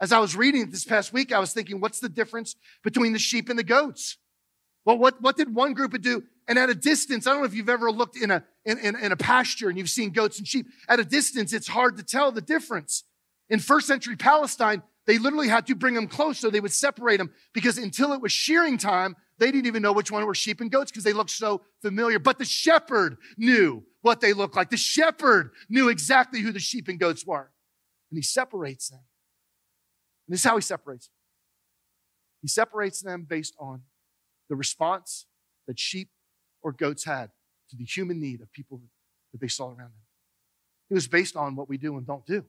As 0.01 0.11
I 0.11 0.19
was 0.19 0.35
reading 0.35 0.71
this 0.71 0.85
past 0.85 1.13
week, 1.13 1.33
I 1.33 1.39
was 1.39 1.53
thinking, 1.53 1.81
what's 1.81 2.01
the 2.01 2.09
difference 2.09 2.57
between 2.83 3.13
the 3.13 3.19
sheep 3.21 3.49
and 3.49 3.59
the 3.59 3.65
goats? 3.65 4.19
Well, 4.85 4.99
what, 4.99 5.23
what 5.23 5.37
did 5.37 5.55
one 5.55 5.75
group 5.75 5.99
do? 6.01 6.25
And 6.49 6.59
at 6.59 6.69
a 6.69 6.75
distance, 6.75 7.27
I 7.27 7.31
don't 7.31 7.41
know 7.41 7.47
if 7.47 7.55
you've 7.55 7.69
ever 7.69 7.91
looked 7.91 8.17
in 8.17 8.31
a, 8.31 8.45
in, 8.65 8.79
in, 8.79 8.97
in 8.97 9.13
a 9.13 9.17
pasture 9.17 9.69
and 9.69 9.79
you've 9.79 9.89
seen 9.89 10.11
goats 10.11 10.39
and 10.39 10.47
sheep. 10.47 10.67
At 10.89 11.01
a 11.01 11.05
distance, 11.05 11.53
it's 11.53 11.69
hard 11.69 11.97
to 11.97 12.03
tell 12.03 12.33
the 12.33 12.43
difference. 12.43 13.05
In 13.51 13.61
first 13.61 13.87
century 13.87 14.17
Palestine, 14.17 14.83
they 15.07 15.19
literally 15.19 15.49
had 15.49 15.67
to 15.67 15.75
bring 15.75 15.95
them 15.95 16.09
close 16.09 16.39
so 16.39 16.49
they 16.49 16.61
would 16.61 16.73
separate 16.73 17.19
them 17.19 17.31
because 17.53 17.77
until 17.77 18.13
it 18.13 18.21
was 18.21 18.33
shearing 18.33 18.79
time, 18.79 19.17
they 19.39 19.51
didn't 19.51 19.67
even 19.67 19.83
know 19.83 19.93
which 19.93 20.11
one 20.11 20.25
were 20.25 20.35
sheep 20.35 20.61
and 20.61 20.71
goats 20.71 20.91
because 20.91 21.05
they 21.05 21.13
looked 21.13 21.31
so 21.31 21.63
familiar. 21.83 22.19
But 22.19 22.39
the 22.39 22.45
shepherd 22.45 23.17
knew 23.37 23.85
what 24.01 24.21
they 24.21 24.33
looked 24.33 24.57
like. 24.57 24.71
The 24.71 24.77
shepherd 24.77 25.51
knew 25.69 25.89
exactly 25.89 26.41
who 26.41 26.53
the 26.53 26.61
sheep 26.61 26.89
and 26.89 26.99
goats 26.99 27.27
were. 27.27 27.51
And 28.11 28.19
he 28.19 28.23
separates 28.23 28.89
them. 28.89 29.01
And 30.27 30.35
this 30.35 30.41
is 30.41 30.47
how 30.47 30.57
he 30.57 30.63
separates 30.63 31.09
them. 31.09 31.15
He 32.43 32.49
separates 32.49 33.03
them 33.03 33.27
based 33.29 33.55
on 33.59 33.83
the 34.49 34.57
response 34.57 35.27
that 35.67 35.79
sheep 35.79 36.11
or 36.63 36.73
goats 36.73 37.05
had 37.05 37.31
to 37.71 37.77
the 37.77 37.85
human 37.85 38.21
need 38.21 38.41
of 38.41 38.53
people 38.53 38.81
that 39.33 39.41
they 39.41 39.49
saw 39.49 39.67
around 39.67 39.79
them. 39.79 40.05
It 40.91 40.95
was 40.95 41.09
based 41.09 41.37
on 41.37 41.57
what 41.57 41.69
we 41.69 41.77
do 41.77 41.97
and 41.97 42.07
don't 42.07 42.25
do. 42.25 42.45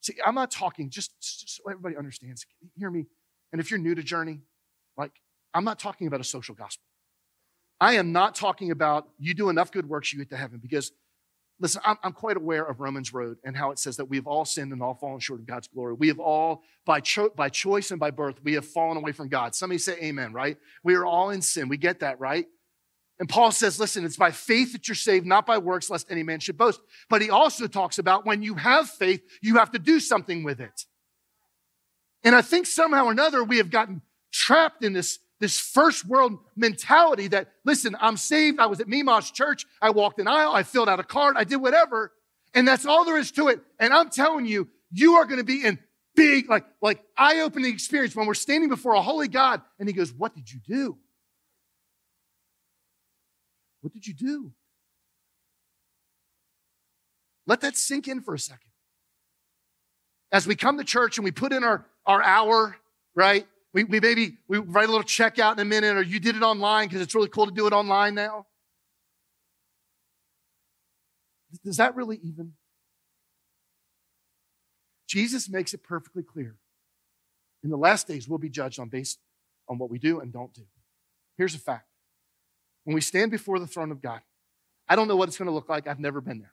See, 0.00 0.14
I'm 0.24 0.34
not 0.34 0.50
talking, 0.50 0.90
just, 0.90 1.12
just 1.20 1.56
so 1.56 1.62
everybody 1.70 1.96
understands, 1.96 2.44
Can 2.44 2.54
you 2.62 2.70
hear 2.76 2.90
me. 2.90 3.06
And 3.52 3.60
if 3.60 3.70
you're 3.70 3.80
new 3.80 3.94
to 3.94 4.02
Journey, 4.02 4.40
like, 4.96 5.12
I'm 5.52 5.64
not 5.64 5.78
talking 5.78 6.06
about 6.06 6.20
a 6.20 6.24
social 6.24 6.54
gospel. 6.54 6.84
I 7.80 7.94
am 7.94 8.12
not 8.12 8.34
talking 8.34 8.70
about 8.70 9.08
you 9.18 9.34
do 9.34 9.48
enough 9.48 9.72
good 9.72 9.88
works, 9.88 10.12
you 10.12 10.18
get 10.18 10.30
to 10.30 10.36
heaven. 10.36 10.58
Because, 10.62 10.92
listen, 11.58 11.80
I'm, 11.84 11.96
I'm 12.02 12.12
quite 12.12 12.36
aware 12.36 12.64
of 12.64 12.80
Romans 12.80 13.12
Road 13.12 13.38
and 13.44 13.56
how 13.56 13.70
it 13.70 13.78
says 13.78 13.96
that 13.96 14.04
we 14.04 14.16
have 14.16 14.26
all 14.26 14.44
sinned 14.44 14.72
and 14.72 14.82
all 14.82 14.94
fallen 14.94 15.20
short 15.20 15.40
of 15.40 15.46
God's 15.46 15.68
glory. 15.68 15.94
We 15.94 16.08
have 16.08 16.20
all, 16.20 16.62
by, 16.84 17.00
cho- 17.00 17.30
by 17.30 17.48
choice 17.48 17.90
and 17.90 17.98
by 17.98 18.10
birth, 18.10 18.36
we 18.42 18.54
have 18.54 18.66
fallen 18.66 18.96
away 18.96 19.12
from 19.12 19.28
God. 19.28 19.54
Somebody 19.54 19.78
say 19.78 19.96
amen, 20.02 20.32
right? 20.32 20.58
We 20.84 20.94
are 20.94 21.06
all 21.06 21.30
in 21.30 21.42
sin. 21.42 21.68
We 21.68 21.78
get 21.78 22.00
that, 22.00 22.20
right? 22.20 22.46
And 23.20 23.28
Paul 23.28 23.52
says, 23.52 23.78
listen, 23.78 24.06
it's 24.06 24.16
by 24.16 24.30
faith 24.30 24.72
that 24.72 24.88
you're 24.88 24.94
saved, 24.94 25.26
not 25.26 25.44
by 25.44 25.58
works, 25.58 25.90
lest 25.90 26.10
any 26.10 26.22
man 26.22 26.40
should 26.40 26.56
boast. 26.56 26.80
But 27.10 27.20
he 27.20 27.28
also 27.28 27.66
talks 27.66 27.98
about 27.98 28.24
when 28.24 28.42
you 28.42 28.54
have 28.54 28.88
faith, 28.88 29.20
you 29.42 29.58
have 29.58 29.70
to 29.72 29.78
do 29.78 30.00
something 30.00 30.42
with 30.42 30.58
it. 30.58 30.86
And 32.24 32.34
I 32.34 32.40
think 32.40 32.66
somehow 32.66 33.04
or 33.04 33.12
another 33.12 33.44
we 33.44 33.58
have 33.58 33.70
gotten 33.70 34.00
trapped 34.32 34.82
in 34.82 34.94
this, 34.94 35.18
this 35.38 35.60
first 35.60 36.06
world 36.06 36.38
mentality 36.56 37.28
that, 37.28 37.48
listen, 37.62 37.94
I'm 38.00 38.16
saved. 38.16 38.58
I 38.58 38.66
was 38.66 38.80
at 38.80 38.88
Mima's 38.88 39.30
church. 39.30 39.66
I 39.82 39.90
walked 39.90 40.18
an 40.18 40.26
aisle. 40.26 40.52
I 40.52 40.62
filled 40.62 40.88
out 40.88 40.98
a 40.98 41.04
card. 41.04 41.36
I 41.36 41.44
did 41.44 41.56
whatever. 41.56 42.12
And 42.54 42.66
that's 42.66 42.86
all 42.86 43.04
there 43.04 43.18
is 43.18 43.30
to 43.32 43.48
it. 43.48 43.60
And 43.78 43.92
I'm 43.92 44.08
telling 44.08 44.46
you, 44.46 44.68
you 44.90 45.16
are 45.16 45.26
going 45.26 45.38
to 45.38 45.44
be 45.44 45.62
in 45.62 45.78
big, 46.16 46.48
like, 46.48 46.64
like 46.80 47.02
eye-opening 47.18 47.72
experience 47.72 48.16
when 48.16 48.26
we're 48.26 48.32
standing 48.32 48.70
before 48.70 48.94
a 48.94 49.02
holy 49.02 49.28
God. 49.28 49.60
And 49.78 49.88
he 49.88 49.92
goes, 49.92 50.10
what 50.10 50.34
did 50.34 50.50
you 50.50 50.60
do? 50.66 50.96
What 53.80 53.92
did 53.92 54.06
you 54.06 54.14
do? 54.14 54.52
Let 57.46 57.62
that 57.62 57.76
sink 57.76 58.06
in 58.08 58.20
for 58.20 58.34
a 58.34 58.38
second. 58.38 58.70
As 60.32 60.46
we 60.46 60.54
come 60.54 60.78
to 60.78 60.84
church 60.84 61.18
and 61.18 61.24
we 61.24 61.32
put 61.32 61.52
in 61.52 61.64
our, 61.64 61.84
our 62.06 62.22
hour, 62.22 62.76
right? 63.14 63.46
We, 63.72 63.84
we 63.84 64.00
maybe 64.00 64.36
we 64.48 64.58
write 64.58 64.88
a 64.88 64.90
little 64.90 65.02
check 65.02 65.38
out 65.38 65.58
in 65.58 65.60
a 65.60 65.64
minute, 65.64 65.96
or 65.96 66.02
you 66.02 66.20
did 66.20 66.36
it 66.36 66.42
online 66.42 66.88
because 66.88 67.00
it's 67.00 67.14
really 67.14 67.28
cool 67.28 67.46
to 67.46 67.52
do 67.52 67.66
it 67.66 67.72
online 67.72 68.14
now. 68.14 68.46
Does 71.64 71.78
that 71.78 71.96
really 71.96 72.20
even? 72.22 72.52
Jesus 75.08 75.48
makes 75.48 75.74
it 75.74 75.82
perfectly 75.82 76.22
clear. 76.22 76.56
In 77.64 77.70
the 77.70 77.76
last 77.76 78.06
days, 78.06 78.28
we'll 78.28 78.38
be 78.38 78.48
judged 78.48 78.78
on 78.78 78.88
based 78.88 79.18
on 79.68 79.78
what 79.78 79.90
we 79.90 79.98
do 79.98 80.20
and 80.20 80.32
don't 80.32 80.54
do. 80.54 80.62
Here's 81.36 81.54
a 81.54 81.58
fact 81.58 81.89
when 82.90 82.96
we 82.96 83.00
stand 83.00 83.30
before 83.30 83.60
the 83.60 83.68
throne 83.68 83.92
of 83.92 84.02
God. 84.02 84.20
I 84.88 84.96
don't 84.96 85.06
know 85.06 85.14
what 85.14 85.28
it's 85.28 85.38
going 85.38 85.46
to 85.46 85.54
look 85.54 85.68
like. 85.68 85.86
I've 85.86 86.00
never 86.00 86.20
been 86.20 86.40
there. 86.40 86.52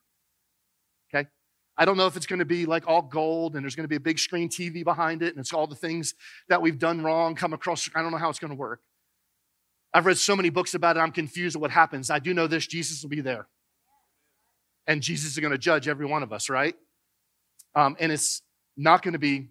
Okay? 1.12 1.28
I 1.76 1.84
don't 1.84 1.98
know 1.98 2.06
if 2.06 2.16
it's 2.16 2.28
going 2.28 2.38
to 2.38 2.46
be 2.46 2.68
like 2.68 2.84
all 2.86 3.02
gold 3.02 3.56
and 3.56 3.64
there's 3.64 3.76
going 3.76 3.86
to 3.86 3.90
be 3.90 3.96
a 3.96 4.00
big 4.00 4.20
screen 4.20 4.48
TV 4.48 4.84
behind 4.84 5.24
it 5.24 5.30
and 5.34 5.40
it's 5.40 5.52
all 5.52 5.66
the 5.66 5.76
things 5.76 6.14
that 6.48 6.62
we've 6.62 6.78
done 6.78 7.02
wrong 7.02 7.34
come 7.34 7.54
across. 7.54 7.90
I 7.96 8.04
don't 8.04 8.12
know 8.12 8.20
how 8.20 8.30
it's 8.30 8.38
going 8.38 8.52
to 8.52 8.56
work. 8.56 8.82
I've 9.96 10.06
read 10.06 10.20
so 10.20 10.36
many 10.36 10.52
books 10.52 10.76
about 10.76 10.96
it, 10.96 11.00
I'm 11.00 11.12
confused 11.12 11.56
at 11.56 11.62
what 11.62 11.72
happens. 11.72 12.12
I 12.12 12.20
do 12.20 12.36
know 12.36 12.46
this 12.46 12.68
Jesus 12.68 13.02
will 13.02 13.10
be 13.10 13.22
there. 13.22 13.48
And 14.86 15.02
Jesus 15.02 15.32
is 15.32 15.40
going 15.40 15.54
to 15.54 15.58
judge 15.58 15.88
every 15.88 16.06
one 16.06 16.22
of 16.22 16.32
us, 16.32 16.52
right? 16.52 16.76
Um, 17.74 17.98
and 18.00 18.12
it's 18.12 18.44
not 18.78 19.02
going 19.02 19.14
to 19.14 19.20
be 19.20 19.48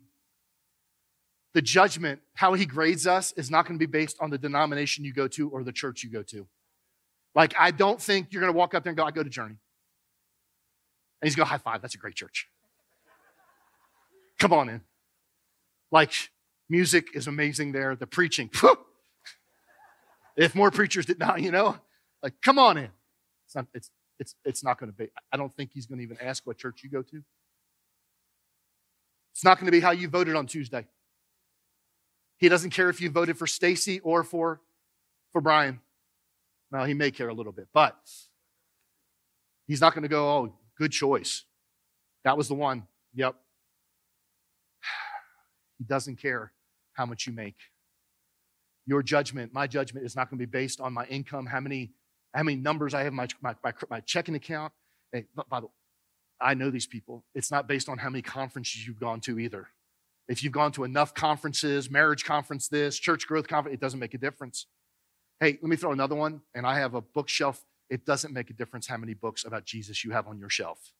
the 1.52 1.62
judgment, 1.62 2.20
how 2.34 2.54
he 2.54 2.64
grades 2.64 3.08
us, 3.08 3.32
is 3.32 3.50
not 3.50 3.66
going 3.66 3.76
to 3.76 3.84
be 3.84 3.90
based 3.90 4.18
on 4.20 4.30
the 4.30 4.38
denomination 4.38 5.04
you 5.04 5.12
go 5.12 5.26
to 5.26 5.50
or 5.50 5.64
the 5.64 5.72
church 5.72 6.04
you 6.04 6.10
go 6.10 6.22
to. 6.22 6.46
Like, 7.36 7.54
I 7.58 7.70
don't 7.70 8.00
think 8.00 8.28
you're 8.32 8.40
going 8.40 8.52
to 8.52 8.56
walk 8.56 8.74
up 8.74 8.82
there 8.82 8.90
and 8.90 8.96
go, 8.96 9.04
I 9.04 9.10
go 9.10 9.22
to 9.22 9.28
Journey. 9.28 9.56
And 11.20 11.28
he's 11.28 11.36
going 11.36 11.46
to 11.46 11.50
high 11.50 11.58
five. 11.58 11.82
That's 11.82 11.94
a 11.94 11.98
great 11.98 12.14
church. 12.14 12.48
Come 14.38 14.54
on 14.54 14.70
in. 14.70 14.80
Like, 15.92 16.12
music 16.70 17.08
is 17.14 17.26
amazing 17.26 17.72
there. 17.72 17.94
The 17.94 18.06
preaching. 18.06 18.50
if 20.36 20.54
more 20.54 20.70
preachers 20.70 21.04
did 21.04 21.18
not, 21.18 21.42
you 21.42 21.50
know, 21.50 21.76
like, 22.22 22.32
come 22.42 22.58
on 22.58 22.78
in. 22.78 22.88
It's 23.44 23.54
not, 23.54 23.66
it's, 23.74 23.90
it's, 24.18 24.34
it's 24.46 24.64
not 24.64 24.80
going 24.80 24.90
to 24.90 24.96
be. 24.96 25.10
I 25.30 25.36
don't 25.36 25.54
think 25.54 25.72
he's 25.74 25.84
going 25.84 25.98
to 25.98 26.04
even 26.04 26.16
ask 26.22 26.46
what 26.46 26.56
church 26.56 26.80
you 26.82 26.88
go 26.88 27.02
to. 27.02 27.22
It's 29.32 29.44
not 29.44 29.58
going 29.58 29.66
to 29.66 29.72
be 29.72 29.80
how 29.80 29.90
you 29.90 30.08
voted 30.08 30.36
on 30.36 30.46
Tuesday. 30.46 30.86
He 32.38 32.48
doesn't 32.48 32.70
care 32.70 32.88
if 32.88 33.02
you 33.02 33.10
voted 33.10 33.36
for 33.36 33.46
Stacey 33.46 34.00
or 34.00 34.24
for, 34.24 34.62
for 35.32 35.42
Brian. 35.42 35.80
Now, 36.70 36.84
he 36.84 36.94
may 36.94 37.10
care 37.10 37.28
a 37.28 37.34
little 37.34 37.52
bit, 37.52 37.68
but 37.72 37.96
he's 39.66 39.80
not 39.80 39.94
going 39.94 40.02
to 40.02 40.08
go, 40.08 40.28
oh, 40.28 40.58
good 40.78 40.92
choice. 40.92 41.44
That 42.24 42.36
was 42.36 42.48
the 42.48 42.54
one. 42.54 42.86
Yep. 43.14 43.34
He 45.78 45.84
doesn't 45.84 46.16
care 46.16 46.52
how 46.94 47.04
much 47.04 47.26
you 47.26 47.34
make. 47.34 47.56
Your 48.86 49.02
judgment, 49.02 49.52
my 49.52 49.66
judgment, 49.66 50.06
is 50.06 50.16
not 50.16 50.30
going 50.30 50.38
to 50.38 50.46
be 50.46 50.50
based 50.50 50.80
on 50.80 50.94
my 50.94 51.04
income, 51.06 51.44
how 51.44 51.60
many, 51.60 51.92
how 52.32 52.42
many 52.42 52.56
numbers 52.56 52.94
I 52.94 53.00
have 53.00 53.08
in 53.08 53.16
my, 53.16 53.28
my, 53.42 53.54
my, 53.62 53.72
my 53.90 54.00
checking 54.00 54.34
account. 54.34 54.72
Hey, 55.12 55.26
by 55.50 55.60
the 55.60 55.66
way, 55.66 55.72
I 56.40 56.54
know 56.54 56.70
these 56.70 56.86
people. 56.86 57.24
It's 57.34 57.50
not 57.50 57.68
based 57.68 57.88
on 57.88 57.98
how 57.98 58.08
many 58.08 58.22
conferences 58.22 58.86
you've 58.86 59.00
gone 59.00 59.20
to 59.22 59.38
either. 59.38 59.68
If 60.28 60.42
you've 60.42 60.52
gone 60.52 60.72
to 60.72 60.84
enough 60.84 61.14
conferences, 61.14 61.90
marriage 61.90 62.24
conference, 62.24 62.68
this, 62.68 62.98
church 62.98 63.26
growth 63.26 63.46
conference, 63.46 63.74
it 63.74 63.80
doesn't 63.80 64.00
make 64.00 64.14
a 64.14 64.18
difference. 64.18 64.66
Hey, 65.40 65.58
let 65.60 65.68
me 65.68 65.76
throw 65.76 65.92
another 65.92 66.14
one. 66.14 66.40
And 66.54 66.66
I 66.66 66.78
have 66.78 66.94
a 66.94 67.00
bookshelf. 67.00 67.64
It 67.90 68.04
doesn't 68.04 68.32
make 68.32 68.50
a 68.50 68.54
difference 68.54 68.86
how 68.86 68.96
many 68.96 69.14
books 69.14 69.44
about 69.44 69.64
Jesus 69.64 70.04
you 70.04 70.10
have 70.12 70.26
on 70.26 70.38
your 70.38 70.50
shelf 70.50 70.92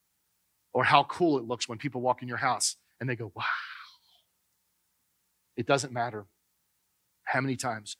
or 0.72 0.84
how 0.84 1.04
cool 1.04 1.38
it 1.38 1.44
looks 1.44 1.68
when 1.68 1.78
people 1.78 2.00
walk 2.00 2.22
in 2.22 2.28
your 2.28 2.36
house 2.36 2.76
and 3.00 3.08
they 3.08 3.16
go, 3.16 3.32
wow. 3.34 3.44
It 5.56 5.66
doesn't 5.66 5.92
matter 5.92 6.26
how 7.24 7.40
many 7.40 7.56
times 7.56 7.96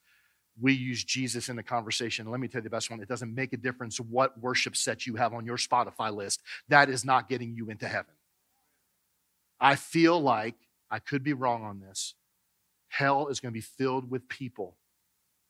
we 0.60 0.72
use 0.72 1.02
Jesus 1.04 1.48
in 1.48 1.56
the 1.56 1.62
conversation. 1.62 2.30
Let 2.30 2.40
me 2.40 2.48
tell 2.48 2.60
you 2.60 2.64
the 2.64 2.70
best 2.70 2.90
one. 2.90 3.00
It 3.00 3.08
doesn't 3.08 3.34
make 3.34 3.52
a 3.52 3.56
difference 3.56 3.98
what 3.98 4.38
worship 4.40 4.76
set 4.76 5.06
you 5.06 5.16
have 5.16 5.32
on 5.32 5.44
your 5.44 5.56
Spotify 5.56 6.14
list. 6.14 6.42
That 6.68 6.88
is 6.88 7.04
not 7.04 7.28
getting 7.28 7.54
you 7.54 7.70
into 7.70 7.88
heaven. 7.88 8.14
I 9.58 9.76
feel 9.76 10.20
like 10.20 10.54
I 10.90 10.98
could 10.98 11.22
be 11.22 11.32
wrong 11.32 11.64
on 11.64 11.80
this. 11.80 12.14
Hell 12.88 13.28
is 13.28 13.40
going 13.40 13.52
to 13.52 13.56
be 13.56 13.62
filled 13.62 14.10
with 14.10 14.28
people 14.28 14.76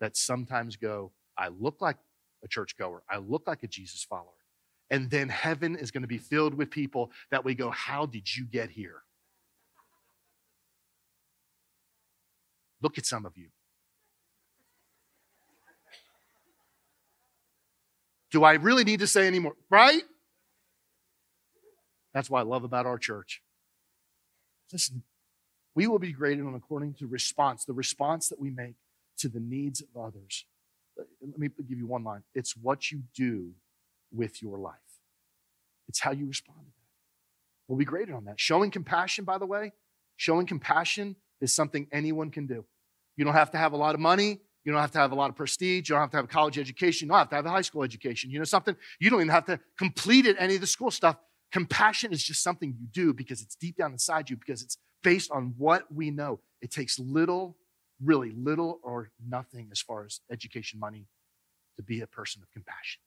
that 0.01 0.17
sometimes 0.17 0.77
go, 0.77 1.13
I 1.37 1.49
look 1.49 1.81
like 1.81 1.97
a 2.45 2.49
churchgoer, 2.49 3.03
I 3.09 3.19
look 3.19 3.47
like 3.47 3.63
a 3.63 3.67
Jesus 3.67 4.05
follower. 4.05 4.31
And 4.91 5.11
then 5.11 5.29
heaven 5.29 5.77
is 5.77 5.91
going 5.91 6.03
to 6.03 6.09
be 6.09 6.19
filled 6.19 6.55
with 6.55 6.71
people 6.71 7.11
that 7.31 7.45
we 7.45 7.55
go, 7.55 7.71
How 7.71 8.07
did 8.07 8.37
you 8.37 8.45
get 8.45 8.71
here? 8.71 9.03
Look 12.83 12.99
at 12.99 13.07
some 13.07 13.27
of 13.27 13.37
you. 13.37 13.49
Do 18.31 18.45
I 18.45 18.55
really 18.55 18.85
need 18.85 19.01
to 19.01 19.07
say 19.07 19.27
anymore? 19.27 19.55
Right? 19.71 20.03
That's 22.13 22.31
what 22.31 22.41
I 22.41 22.43
love 22.43 22.65
about 22.65 22.87
our 22.87 22.99
church. 22.99 23.43
Listen, 24.73 25.03
we 25.75 25.87
will 25.87 25.99
be 25.99 26.13
graded 26.13 26.45
on 26.45 26.55
according 26.55 26.95
to 26.95 27.07
response, 27.07 27.65
the 27.65 27.73
response 27.73 28.29
that 28.29 28.41
we 28.41 28.51
make 28.51 28.75
to 29.19 29.29
the 29.29 29.41
needs 29.41 29.81
of 29.81 30.03
others. 30.03 30.45
Let 30.97 31.39
me 31.39 31.49
give 31.69 31.79
you 31.79 31.87
one 31.87 32.05
line. 32.05 32.23
It's 32.35 32.57
what 32.57 32.91
you 32.91 33.03
do 33.15 33.51
with 34.13 34.43
your 34.43 34.59
life. 34.59 34.75
It's 35.89 36.01
how 36.01 36.13
you 36.13 36.27
respond 36.27 36.59
to 36.59 36.65
that. 36.65 36.73
We'll 37.69 37.79
be 37.79 37.85
graded 37.85 38.15
on 38.15 38.25
that. 38.25 38.41
Showing 38.41 38.71
compassion, 38.71 39.25
by 39.25 39.39
the 39.39 39.47
way, 39.47 39.73
showing 40.17 40.47
compassion 40.47 41.17
is 41.41 41.53
something 41.53 41.87
anyone 41.93 42.31
can 42.31 42.47
do. 42.47 42.65
You 43.17 43.25
don't 43.25 43.35
have 43.35 43.51
to 43.53 43.59
have 43.59 43.73
a 43.73 43.77
lot 43.77 43.95
of 43.95 44.01
money. 44.01 44.41
You 44.65 44.73
don't 44.73 44.81
have 44.81 44.91
to 44.93 44.99
have 44.99 45.13
a 45.13 45.15
lot 45.15 45.31
of 45.31 45.37
prestige. 45.37 45.89
You 45.89 45.95
don't 45.95 46.01
have 46.01 46.11
to 46.11 46.17
have 46.17 46.25
a 46.25 46.29
college 46.29 46.59
education. 46.59 47.07
You 47.07 47.11
don't 47.11 47.19
have 47.19 47.29
to 47.31 47.37
have 47.37 47.47
a 47.47 47.51
high 47.51 47.63
school 47.63 47.83
education. 47.83 48.31
You 48.31 48.39
know 48.39 48.45
something? 48.45 48.75
You 48.99 49.11
don't 49.11 49.21
even 49.21 49.29
have 49.29 49.47
to 49.47 49.61
complete 49.79 50.27
it, 50.27 50.37
any 50.39 50.57
of 50.57 50.61
the 50.61 50.67
school 50.67 50.91
stuff. 50.91 51.17
Compassion 51.53 52.13
is 52.13 52.23
just 52.23 52.43
something 52.43 52.75
you 52.79 52.87
do 52.93 53.15
because 53.15 53.43
it's 53.43 53.55
deep 53.55 53.77
down 53.77 53.93
inside 53.93 54.29
you, 54.29 54.37
because 54.37 54.63
it's 54.63 54.79
based 55.03 55.31
on 55.31 55.55
what 55.57 55.93
we 55.95 56.11
know. 56.11 56.41
It 56.61 56.73
takes 56.73 56.99
little, 56.99 57.57
really 58.03 58.33
little 58.33 58.81
or 58.83 59.11
nothing 59.27 59.69
as 59.73 59.81
far 59.81 60.05
as 60.05 60.21
education 60.31 60.79
money 60.79 61.07
to 61.77 61.83
be 61.83 62.01
a 62.01 62.07
person 62.07 62.43
of 62.43 62.51
compassion. 62.51 63.01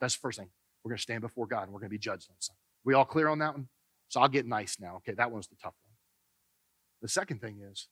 That's 0.00 0.14
the 0.14 0.20
first 0.20 0.38
thing. 0.38 0.48
We're 0.82 0.90
going 0.90 0.98
to 0.98 1.02
stand 1.02 1.20
before 1.20 1.46
God 1.46 1.64
and 1.64 1.72
we're 1.72 1.80
going 1.80 1.90
to 1.90 1.94
be 1.94 1.98
judged 1.98 2.28
on 2.30 2.36
something. 2.40 2.58
We 2.84 2.94
all 2.94 3.04
clear 3.04 3.28
on 3.28 3.38
that 3.38 3.54
one? 3.54 3.68
So 4.08 4.20
I'll 4.20 4.28
get 4.28 4.46
nice 4.46 4.78
now. 4.80 4.96
Okay, 4.96 5.14
that 5.14 5.30
one's 5.30 5.48
the 5.48 5.56
tough 5.56 5.74
one. 5.84 5.94
The 7.00 7.08
second 7.08 7.40
thing 7.40 7.60
is 7.70 7.88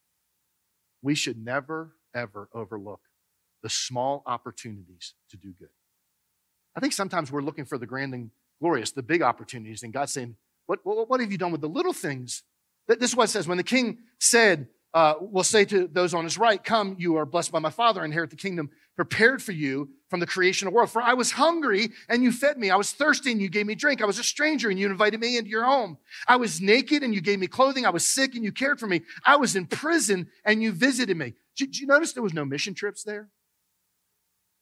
we 1.02 1.14
should 1.14 1.42
never, 1.42 1.92
ever 2.14 2.48
overlook 2.52 3.00
the 3.62 3.70
small 3.70 4.22
opportunities 4.26 5.14
to 5.30 5.36
do 5.36 5.52
good. 5.58 5.68
I 6.76 6.80
think 6.80 6.92
sometimes 6.92 7.32
we're 7.32 7.42
looking 7.42 7.64
for 7.64 7.78
the 7.78 7.86
grand 7.86 8.14
and 8.14 8.30
glorious, 8.60 8.92
the 8.92 9.02
big 9.02 9.22
opportunities, 9.22 9.82
and 9.82 9.92
God's 9.92 10.12
saying, 10.12 10.36
What, 10.66 10.80
what, 10.84 11.08
what 11.08 11.20
have 11.20 11.32
you 11.32 11.38
done 11.38 11.52
with 11.52 11.60
the 11.60 11.68
little 11.68 11.92
things? 11.92 12.42
This 12.86 13.10
is 13.10 13.16
what 13.16 13.24
it 13.24 13.32
says. 13.32 13.46
When 13.46 13.58
the 13.58 13.64
king 13.64 13.98
said, 14.18 14.68
uh, 14.92 15.14
will 15.20 15.44
say 15.44 15.64
to 15.64 15.86
those 15.86 16.14
on 16.14 16.24
his 16.24 16.38
right, 16.38 16.62
Come, 16.62 16.96
you 16.98 17.16
are 17.16 17.26
blessed 17.26 17.52
by 17.52 17.58
my 17.58 17.70
Father, 17.70 18.04
inherit 18.04 18.30
the 18.30 18.36
kingdom 18.36 18.70
prepared 18.96 19.42
for 19.42 19.52
you 19.52 19.88
from 20.10 20.20
the 20.20 20.26
creation 20.26 20.66
of 20.68 20.72
the 20.72 20.76
world. 20.76 20.90
For 20.90 21.00
I 21.00 21.14
was 21.14 21.32
hungry 21.32 21.88
and 22.08 22.22
you 22.22 22.32
fed 22.32 22.58
me. 22.58 22.70
I 22.70 22.76
was 22.76 22.92
thirsty 22.92 23.32
and 23.32 23.40
you 23.40 23.48
gave 23.48 23.64
me 23.64 23.74
drink. 23.74 24.02
I 24.02 24.04
was 24.04 24.18
a 24.18 24.24
stranger 24.24 24.68
and 24.68 24.78
you 24.78 24.90
invited 24.90 25.20
me 25.20 25.38
into 25.38 25.48
your 25.48 25.64
home. 25.64 25.96
I 26.28 26.36
was 26.36 26.60
naked 26.60 27.02
and 27.02 27.14
you 27.14 27.22
gave 27.22 27.38
me 27.38 27.46
clothing. 27.46 27.86
I 27.86 27.90
was 27.90 28.04
sick 28.04 28.34
and 28.34 28.44
you 28.44 28.52
cared 28.52 28.78
for 28.78 28.86
me. 28.86 29.00
I 29.24 29.36
was 29.36 29.56
in 29.56 29.66
prison 29.66 30.28
and 30.44 30.62
you 30.62 30.72
visited 30.72 31.16
me. 31.16 31.34
Did 31.56 31.78
you 31.78 31.86
notice 31.86 32.12
there 32.12 32.22
was 32.22 32.34
no 32.34 32.44
mission 32.44 32.74
trips 32.74 33.02
there? 33.02 33.30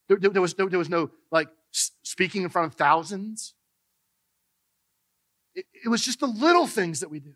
There, 0.08 0.18
there, 0.18 0.40
was, 0.40 0.54
there, 0.54 0.68
there 0.68 0.78
was 0.78 0.88
no 0.88 1.11
like 1.32 1.49
speaking 1.73 2.42
in 2.42 2.49
front 2.49 2.73
of 2.73 2.78
thousands. 2.78 3.54
It, 5.54 5.66
it 5.85 5.88
was 5.88 6.04
just 6.04 6.20
the 6.20 6.26
little 6.26 6.66
things 6.66 7.00
that 7.00 7.11
we 7.11 7.18
do. 7.18 7.35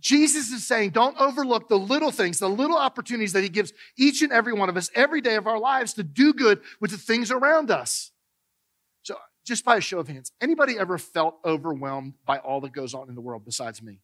Jesus 0.00 0.50
is 0.50 0.66
saying, 0.66 0.90
don't 0.90 1.18
overlook 1.18 1.68
the 1.68 1.78
little 1.78 2.10
things, 2.10 2.38
the 2.38 2.48
little 2.48 2.76
opportunities 2.76 3.32
that 3.32 3.42
he 3.42 3.48
gives 3.48 3.72
each 3.96 4.20
and 4.20 4.30
every 4.30 4.52
one 4.52 4.68
of 4.68 4.76
us 4.76 4.90
every 4.94 5.20
day 5.20 5.36
of 5.36 5.46
our 5.46 5.58
lives 5.58 5.94
to 5.94 6.02
do 6.02 6.34
good 6.34 6.60
with 6.80 6.90
the 6.90 6.98
things 6.98 7.30
around 7.30 7.70
us. 7.70 8.12
So, 9.02 9.16
just 9.46 9.64
by 9.64 9.76
a 9.76 9.80
show 9.80 9.98
of 9.98 10.08
hands, 10.08 10.30
anybody 10.40 10.78
ever 10.78 10.98
felt 10.98 11.36
overwhelmed 11.44 12.14
by 12.26 12.38
all 12.38 12.60
that 12.60 12.72
goes 12.72 12.92
on 12.92 13.08
in 13.08 13.14
the 13.14 13.22
world 13.22 13.44
besides 13.46 13.82
me? 13.82 14.00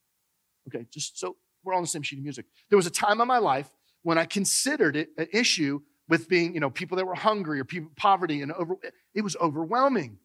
Okay, 0.68 0.86
just 0.90 1.18
so 1.18 1.36
we're 1.64 1.74
on 1.74 1.82
the 1.82 1.88
same 1.88 2.02
sheet 2.02 2.18
of 2.18 2.24
music. 2.24 2.46
There 2.70 2.78
was 2.78 2.86
a 2.86 2.90
time 2.90 3.20
in 3.20 3.28
my 3.28 3.38
life 3.38 3.68
when 4.02 4.16
I 4.16 4.24
considered 4.24 4.96
it 4.96 5.10
an 5.18 5.28
issue 5.32 5.80
with 6.08 6.28
being, 6.28 6.54
you 6.54 6.60
know, 6.60 6.70
people 6.70 6.96
that 6.96 7.06
were 7.06 7.14
hungry 7.14 7.60
or 7.60 7.64
people 7.64 7.90
poverty 7.96 8.40
and 8.40 8.52
over. 8.52 8.76
It 9.14 9.22
was 9.22 9.36
overwhelming. 9.36 10.18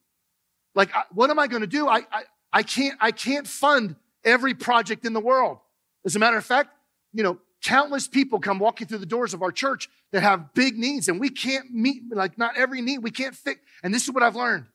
Like, 0.74 0.92
what 1.12 1.30
am 1.30 1.39
I 1.39 1.48
going 1.48 1.62
to 1.62 1.68
do? 1.68 1.88
I, 1.88 2.06
I 2.12 2.24
I 2.51 2.63
can't 2.63 2.98
I 3.00 3.12
can't 3.12 3.48
fund 3.48 3.96
every 4.24 4.54
project 4.54 5.06
in 5.06 5.14
the 5.14 5.20
world. 5.20 5.60
As 6.06 6.16
a 6.16 6.20
matter 6.20 6.38
of 6.38 6.46
fact, 6.46 6.70
you 7.14 7.24
know, 7.24 7.40
countless 7.64 8.08
people 8.08 8.40
come 8.40 8.60
walking 8.60 8.88
through 8.88 9.00
the 9.00 9.06
doors 9.06 9.34
of 9.34 9.42
our 9.42 9.52
church 9.52 9.90
that 10.12 10.22
have 10.22 10.54
big 10.54 10.78
needs 10.78 11.08
and 11.08 11.20
we 11.20 11.30
can't 11.30 11.72
meet, 11.72 12.04
like 12.12 12.38
not 12.38 12.58
every 12.58 12.82
need, 12.82 13.00
we 13.00 13.12
can't 13.12 13.36
fix. 13.36 13.60
And 13.84 13.94
this 13.94 14.04
is 14.04 14.12
what 14.12 14.24
I've 14.24 14.36
learned. 14.36 14.66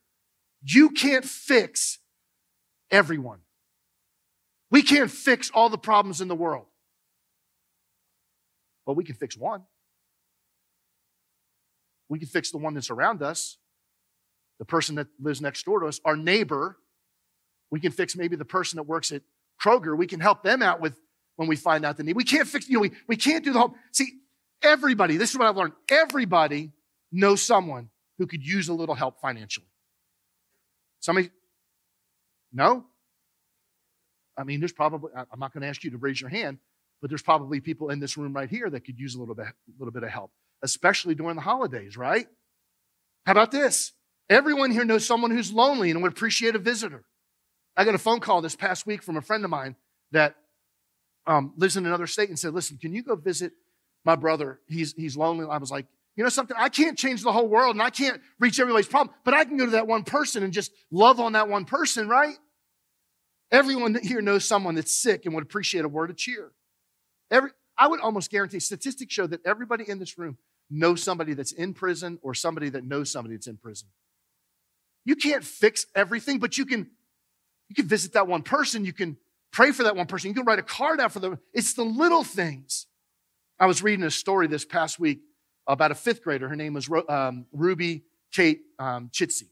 You 0.62 0.90
can't 0.90 1.24
fix 1.24 1.98
everyone. 2.90 3.40
We 4.70 4.82
can't 4.82 5.10
fix 5.10 5.50
all 5.50 5.68
the 5.68 5.78
problems 5.78 6.20
in 6.20 6.28
the 6.28 6.34
world. 6.34 6.66
But 8.86 8.94
we 8.94 9.04
can 9.04 9.14
fix 9.14 9.36
one. 9.36 9.62
We 12.08 12.18
can 12.18 12.28
fix 12.28 12.50
the 12.50 12.58
one 12.58 12.74
that's 12.74 12.90
around 12.90 13.22
us, 13.22 13.56
the 14.58 14.64
person 14.64 14.96
that 14.96 15.06
lives 15.20 15.40
next 15.40 15.64
door 15.64 15.80
to 15.80 15.86
us, 15.86 16.00
our 16.04 16.16
neighbor. 16.16 16.76
We 17.70 17.80
can 17.80 17.92
fix 17.92 18.14
maybe 18.14 18.36
the 18.36 18.44
person 18.44 18.76
that 18.76 18.82
works 18.84 19.10
at 19.10 19.22
Kroger, 19.64 19.96
we 19.96 20.06
can 20.06 20.20
help 20.20 20.42
them 20.42 20.62
out 20.62 20.80
with 20.80 21.00
when 21.36 21.48
we 21.48 21.56
find 21.56 21.84
out 21.84 21.96
the 21.96 22.02
need. 22.02 22.16
We 22.16 22.24
can't 22.24 22.46
fix, 22.46 22.68
you 22.68 22.74
know, 22.74 22.80
we, 22.80 22.92
we 23.08 23.16
can't 23.16 23.44
do 23.44 23.52
the 23.52 23.58
whole. 23.58 23.74
See, 23.92 24.08
everybody, 24.62 25.16
this 25.16 25.30
is 25.30 25.38
what 25.38 25.48
I've 25.48 25.56
learned. 25.56 25.72
Everybody 25.88 26.72
knows 27.10 27.42
someone 27.42 27.88
who 28.18 28.26
could 28.26 28.44
use 28.44 28.68
a 28.68 28.74
little 28.74 28.94
help 28.94 29.20
financially. 29.20 29.66
Somebody, 31.00 31.30
no? 32.52 32.84
I 34.36 34.44
mean, 34.44 34.60
there's 34.60 34.72
probably, 34.72 35.10
I'm 35.14 35.38
not 35.38 35.52
going 35.52 35.62
to 35.62 35.68
ask 35.68 35.82
you 35.82 35.90
to 35.92 35.98
raise 35.98 36.20
your 36.20 36.30
hand, 36.30 36.58
but 37.00 37.10
there's 37.10 37.22
probably 37.22 37.60
people 37.60 37.90
in 37.90 38.00
this 38.00 38.16
room 38.16 38.32
right 38.32 38.48
here 38.48 38.68
that 38.68 38.80
could 38.80 38.98
use 38.98 39.14
a 39.14 39.18
little 39.18 39.34
bit, 39.34 39.46
a 39.46 39.78
little 39.78 39.92
bit 39.92 40.02
of 40.02 40.10
help, 40.10 40.30
especially 40.62 41.14
during 41.14 41.36
the 41.36 41.42
holidays, 41.42 41.96
right? 41.96 42.26
How 43.26 43.32
about 43.32 43.50
this? 43.50 43.92
Everyone 44.28 44.70
here 44.70 44.84
knows 44.84 45.06
someone 45.06 45.30
who's 45.30 45.52
lonely 45.52 45.90
and 45.90 46.02
would 46.02 46.12
appreciate 46.12 46.54
a 46.54 46.58
visitor. 46.58 47.04
I 47.76 47.84
got 47.84 47.94
a 47.94 47.98
phone 47.98 48.20
call 48.20 48.40
this 48.40 48.56
past 48.56 48.86
week 48.86 49.02
from 49.02 49.16
a 49.16 49.22
friend 49.22 49.44
of 49.44 49.50
mine 49.50 49.76
that 50.12 50.36
um, 51.26 51.52
lives 51.56 51.76
in 51.76 51.86
another 51.86 52.06
state 52.06 52.28
and 52.28 52.38
said, 52.38 52.54
Listen, 52.54 52.78
can 52.78 52.92
you 52.92 53.02
go 53.02 53.16
visit 53.16 53.52
my 54.04 54.16
brother? 54.16 54.60
He's, 54.68 54.92
he's 54.92 55.16
lonely. 55.16 55.46
I 55.48 55.58
was 55.58 55.70
like, 55.70 55.86
You 56.16 56.24
know 56.24 56.30
something? 56.30 56.56
I 56.58 56.68
can't 56.68 56.98
change 56.98 57.22
the 57.22 57.32
whole 57.32 57.48
world 57.48 57.74
and 57.74 57.82
I 57.82 57.90
can't 57.90 58.20
reach 58.38 58.60
everybody's 58.60 58.88
problem, 58.88 59.14
but 59.24 59.34
I 59.34 59.44
can 59.44 59.56
go 59.56 59.64
to 59.64 59.72
that 59.72 59.86
one 59.86 60.04
person 60.04 60.42
and 60.42 60.52
just 60.52 60.70
love 60.90 61.20
on 61.20 61.32
that 61.32 61.48
one 61.48 61.64
person, 61.64 62.08
right? 62.08 62.36
Everyone 63.50 63.96
here 64.02 64.20
knows 64.20 64.44
someone 64.44 64.74
that's 64.74 64.94
sick 64.94 65.26
and 65.26 65.34
would 65.34 65.44
appreciate 65.44 65.84
a 65.84 65.88
word 65.88 66.10
of 66.10 66.16
cheer. 66.16 66.52
Every, 67.30 67.50
I 67.78 67.88
would 67.88 68.00
almost 68.00 68.30
guarantee 68.30 68.60
statistics 68.60 69.12
show 69.12 69.26
that 69.26 69.40
everybody 69.44 69.88
in 69.88 69.98
this 69.98 70.18
room 70.18 70.38
knows 70.70 71.02
somebody 71.02 71.34
that's 71.34 71.52
in 71.52 71.74
prison 71.74 72.18
or 72.22 72.34
somebody 72.34 72.68
that 72.70 72.84
knows 72.84 73.10
somebody 73.10 73.36
that's 73.36 73.46
in 73.46 73.56
prison. 73.56 73.88
you 75.04 75.16
can't 75.16 75.44
fix 75.44 75.86
everything, 75.94 76.38
but 76.38 76.56
you 76.56 76.64
can, 76.64 76.90
you 77.68 77.74
can 77.74 77.86
visit 77.86 78.12
that 78.12 78.26
one 78.26 78.42
person. 78.42 78.84
You 78.84 78.92
can 78.92 79.16
pray 79.52 79.72
for 79.72 79.84
that 79.84 79.96
one 79.96 80.06
person. 80.06 80.28
You 80.28 80.34
can 80.34 80.44
write 80.44 80.58
a 80.58 80.62
card 80.62 81.00
out 81.00 81.12
for 81.12 81.20
them. 81.20 81.38
It's 81.52 81.74
the 81.74 81.84
little 81.84 82.24
things. 82.24 82.86
I 83.58 83.66
was 83.66 83.82
reading 83.82 84.04
a 84.04 84.10
story 84.10 84.46
this 84.46 84.64
past 84.64 84.98
week 84.98 85.20
about 85.66 85.90
a 85.90 85.94
fifth 85.94 86.22
grader. 86.22 86.48
Her 86.48 86.56
name 86.56 86.74
was 86.74 86.88
um, 87.08 87.46
Ruby 87.52 88.04
Kate 88.32 88.60
um, 88.78 89.10
Chitsey. 89.12 89.48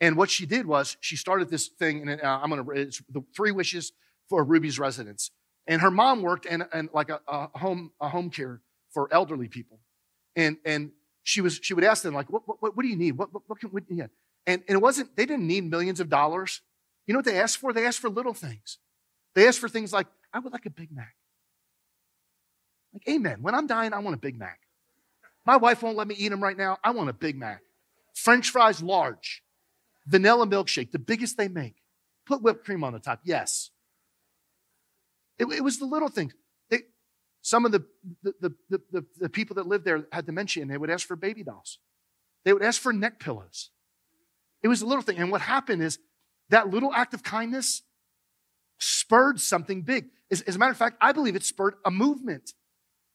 And 0.00 0.16
what 0.16 0.28
she 0.28 0.44
did 0.44 0.66
was 0.66 0.96
she 1.00 1.16
started 1.16 1.48
this 1.48 1.68
thing, 1.68 2.06
and 2.06 2.20
uh, 2.20 2.40
I'm 2.42 2.50
going 2.50 2.64
to, 2.64 2.70
it's 2.72 3.02
the 3.08 3.24
three 3.34 3.50
wishes 3.50 3.92
for 4.28 4.44
Ruby's 4.44 4.78
residents. 4.78 5.30
And 5.66 5.80
her 5.80 5.90
mom 5.90 6.22
worked 6.22 6.46
in, 6.46 6.64
in 6.74 6.90
like 6.92 7.08
a, 7.08 7.20
a, 7.26 7.58
home, 7.58 7.92
a 8.00 8.08
home 8.08 8.30
care 8.30 8.60
for 8.92 9.08
elderly 9.12 9.48
people. 9.48 9.80
And, 10.36 10.58
and 10.64 10.90
she 11.22 11.40
was, 11.40 11.58
she 11.62 11.74
would 11.74 11.82
ask 11.82 12.02
them 12.02 12.14
like, 12.14 12.30
what, 12.30 12.42
what, 12.46 12.76
what 12.76 12.82
do 12.82 12.88
you 12.88 12.96
need? 12.96 13.12
What, 13.12 13.32
what, 13.32 13.42
what 13.46 13.58
can, 13.58 13.70
what, 13.70 13.84
yeah. 13.88 14.06
And, 14.46 14.62
and 14.68 14.76
it 14.76 14.82
wasn't, 14.82 15.16
they 15.16 15.26
didn't 15.26 15.46
need 15.46 15.68
millions 15.68 15.98
of 15.98 16.08
dollars. 16.08 16.60
You 17.06 17.14
know 17.14 17.18
what 17.18 17.24
they 17.24 17.40
ask 17.40 17.58
for? 17.58 17.72
They 17.72 17.86
ask 17.86 18.00
for 18.00 18.10
little 18.10 18.34
things. 18.34 18.78
They 19.34 19.46
ask 19.46 19.60
for 19.60 19.68
things 19.68 19.92
like, 19.92 20.06
I 20.32 20.38
would 20.38 20.52
like 20.52 20.66
a 20.66 20.70
Big 20.70 20.90
Mac. 20.92 21.14
Like, 22.92 23.08
amen. 23.08 23.42
When 23.42 23.54
I'm 23.54 23.66
dying, 23.66 23.92
I 23.92 23.98
want 23.98 24.14
a 24.14 24.18
Big 24.18 24.38
Mac. 24.38 24.60
My 25.44 25.56
wife 25.56 25.82
won't 25.82 25.96
let 25.96 26.08
me 26.08 26.16
eat 26.16 26.30
them 26.30 26.42
right 26.42 26.56
now. 26.56 26.78
I 26.82 26.90
want 26.90 27.08
a 27.08 27.12
Big 27.12 27.36
Mac. 27.36 27.60
French 28.14 28.50
fries 28.50 28.82
large. 28.82 29.42
Vanilla 30.06 30.46
milkshake, 30.46 30.90
the 30.90 30.98
biggest 30.98 31.36
they 31.36 31.48
make. 31.48 31.76
Put 32.26 32.42
whipped 32.42 32.64
cream 32.64 32.82
on 32.82 32.92
the 32.92 32.98
top. 32.98 33.20
Yes. 33.24 33.70
It, 35.38 35.46
it 35.46 35.62
was 35.62 35.78
the 35.78 35.86
little 35.86 36.08
things. 36.08 36.32
They, 36.70 36.82
some 37.42 37.64
of 37.64 37.72
the, 37.72 37.84
the, 38.22 38.54
the, 38.70 38.80
the, 38.90 39.04
the 39.18 39.28
people 39.28 39.56
that 39.56 39.66
lived 39.66 39.84
there 39.84 40.06
had 40.10 40.26
dementia 40.26 40.62
and 40.62 40.70
they 40.70 40.78
would 40.78 40.90
ask 40.90 41.06
for 41.06 41.14
baby 41.14 41.44
dolls. 41.44 41.78
They 42.44 42.52
would 42.52 42.62
ask 42.62 42.80
for 42.80 42.92
neck 42.92 43.20
pillows. 43.20 43.70
It 44.62 44.68
was 44.68 44.82
a 44.82 44.86
little 44.86 45.02
thing. 45.02 45.18
And 45.18 45.30
what 45.30 45.42
happened 45.42 45.82
is 45.82 45.98
that 46.50 46.70
little 46.70 46.92
act 46.92 47.14
of 47.14 47.22
kindness 47.22 47.82
spurred 48.78 49.40
something 49.40 49.82
big. 49.82 50.06
As, 50.30 50.42
as 50.42 50.56
a 50.56 50.58
matter 50.58 50.72
of 50.72 50.76
fact, 50.76 50.96
I 51.00 51.12
believe 51.12 51.36
it 51.36 51.44
spurred 51.44 51.74
a 51.84 51.90
movement. 51.90 52.52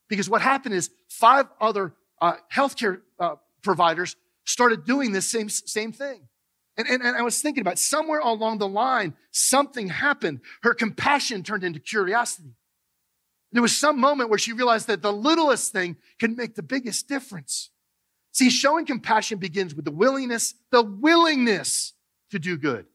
Because 0.08 0.28
what 0.28 0.42
happened 0.42 0.74
is 0.74 0.90
five 1.08 1.46
other 1.60 1.94
uh, 2.20 2.34
healthcare 2.52 3.00
uh, 3.18 3.36
providers 3.62 4.16
started 4.44 4.84
doing 4.84 5.12
this 5.12 5.28
same, 5.28 5.48
same 5.48 5.92
thing. 5.92 6.28
And, 6.76 6.88
and, 6.88 7.02
and 7.02 7.16
I 7.16 7.22
was 7.22 7.40
thinking 7.40 7.60
about 7.60 7.78
somewhere 7.78 8.20
along 8.20 8.58
the 8.58 8.68
line, 8.68 9.14
something 9.30 9.88
happened. 9.88 10.40
Her 10.62 10.74
compassion 10.74 11.42
turned 11.42 11.64
into 11.64 11.80
curiosity. 11.80 12.54
There 13.52 13.62
was 13.62 13.76
some 13.76 14.00
moment 14.00 14.30
where 14.30 14.38
she 14.38 14.54
realized 14.54 14.86
that 14.86 15.02
the 15.02 15.12
littlest 15.12 15.72
thing 15.72 15.96
can 16.18 16.34
make 16.34 16.54
the 16.54 16.62
biggest 16.62 17.08
difference. 17.08 17.70
See, 18.32 18.48
showing 18.48 18.86
compassion 18.86 19.38
begins 19.38 19.74
with 19.74 19.84
the 19.84 19.90
willingness, 19.90 20.54
the 20.70 20.82
willingness 20.82 21.92
to 22.30 22.38
do 22.38 22.56
good. 22.56 22.86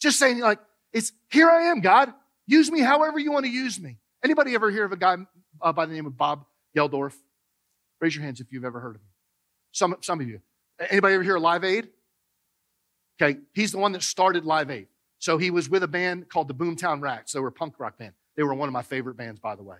Just 0.00 0.18
saying, 0.18 0.38
like, 0.38 0.58
it's 0.92 1.12
here 1.30 1.48
I 1.48 1.64
am, 1.64 1.80
God. 1.80 2.12
Use 2.46 2.70
me 2.70 2.80
however 2.80 3.18
you 3.18 3.32
want 3.32 3.44
to 3.44 3.50
use 3.50 3.78
me. 3.78 3.98
Anybody 4.24 4.54
ever 4.54 4.70
hear 4.70 4.84
of 4.84 4.92
a 4.92 4.96
guy 4.96 5.16
uh, 5.60 5.72
by 5.72 5.86
the 5.86 5.94
name 5.94 6.06
of 6.06 6.16
Bob 6.16 6.44
Geldof? 6.76 7.14
Raise 8.00 8.14
your 8.14 8.24
hands 8.24 8.40
if 8.40 8.52
you've 8.52 8.64
ever 8.64 8.80
heard 8.80 8.96
of 8.96 9.02
him. 9.02 9.08
Some, 9.72 9.96
some 10.00 10.20
of 10.20 10.28
you. 10.28 10.40
Anybody 10.88 11.14
ever 11.14 11.22
hear 11.22 11.36
of 11.36 11.42
Live 11.42 11.64
Aid? 11.64 11.88
Okay, 13.20 13.38
he's 13.52 13.72
the 13.72 13.78
one 13.78 13.92
that 13.92 14.02
started 14.02 14.44
Live 14.44 14.70
Aid. 14.70 14.88
So 15.18 15.36
he 15.36 15.50
was 15.50 15.68
with 15.68 15.82
a 15.82 15.88
band 15.88 16.30
called 16.30 16.48
the 16.48 16.54
Boomtown 16.54 17.02
Rats. 17.02 17.32
They 17.32 17.40
were 17.40 17.48
a 17.48 17.52
punk 17.52 17.78
rock 17.78 17.98
band. 17.98 18.14
They 18.36 18.42
were 18.42 18.54
one 18.54 18.68
of 18.68 18.72
my 18.72 18.82
favorite 18.82 19.18
bands, 19.18 19.38
by 19.38 19.54
the 19.54 19.62
way. 19.62 19.76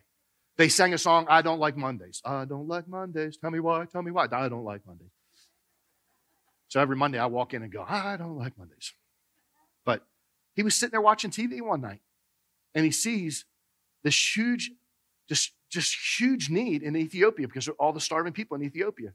They 0.59 0.69
sang 0.69 0.93
a 0.93 0.99
song, 0.99 1.27
I 1.31 1.41
Don't 1.41 1.59
Like 1.59 1.77
Mondays. 1.79 2.21
I 2.23 2.45
don't 2.45 2.69
like 2.69 2.87
Mondays. 2.87 3.39
Tell 3.39 3.51
me 3.51 3.61
why. 3.61 3.87
Tell 3.87 4.03
me 4.03 4.11
why. 4.11 4.27
I 4.31 4.49
don't 4.51 4.65
like 4.65 4.87
Mondays. 4.87 5.09
So 6.69 6.81
every 6.81 6.97
Monday 6.97 7.19
I 7.19 7.27
walk 7.27 7.55
in 7.55 7.63
and 7.63 7.73
go, 7.73 7.83
I 7.89 8.17
don't 8.19 8.37
like 8.37 8.59
Mondays. 8.59 8.93
But 9.85 10.07
he 10.55 10.63
was 10.63 10.75
sitting 10.75 10.93
there 10.93 11.01
watching 11.01 11.31
TV 11.31 11.61
one 11.61 11.81
night 11.81 12.01
and 12.75 12.85
he 12.85 12.91
sees 12.91 13.45
this 14.05 14.37
huge, 14.37 14.71
just, 15.29 15.53
just 15.71 15.95
huge 16.19 16.51
need 16.51 16.83
in 16.83 16.97
Ethiopia 16.97 17.47
because 17.47 17.69
of 17.69 17.77
all 17.79 17.93
the 17.93 18.01
starving 18.01 18.33
people 18.33 18.57
in 18.57 18.63
Ethiopia. 18.63 19.13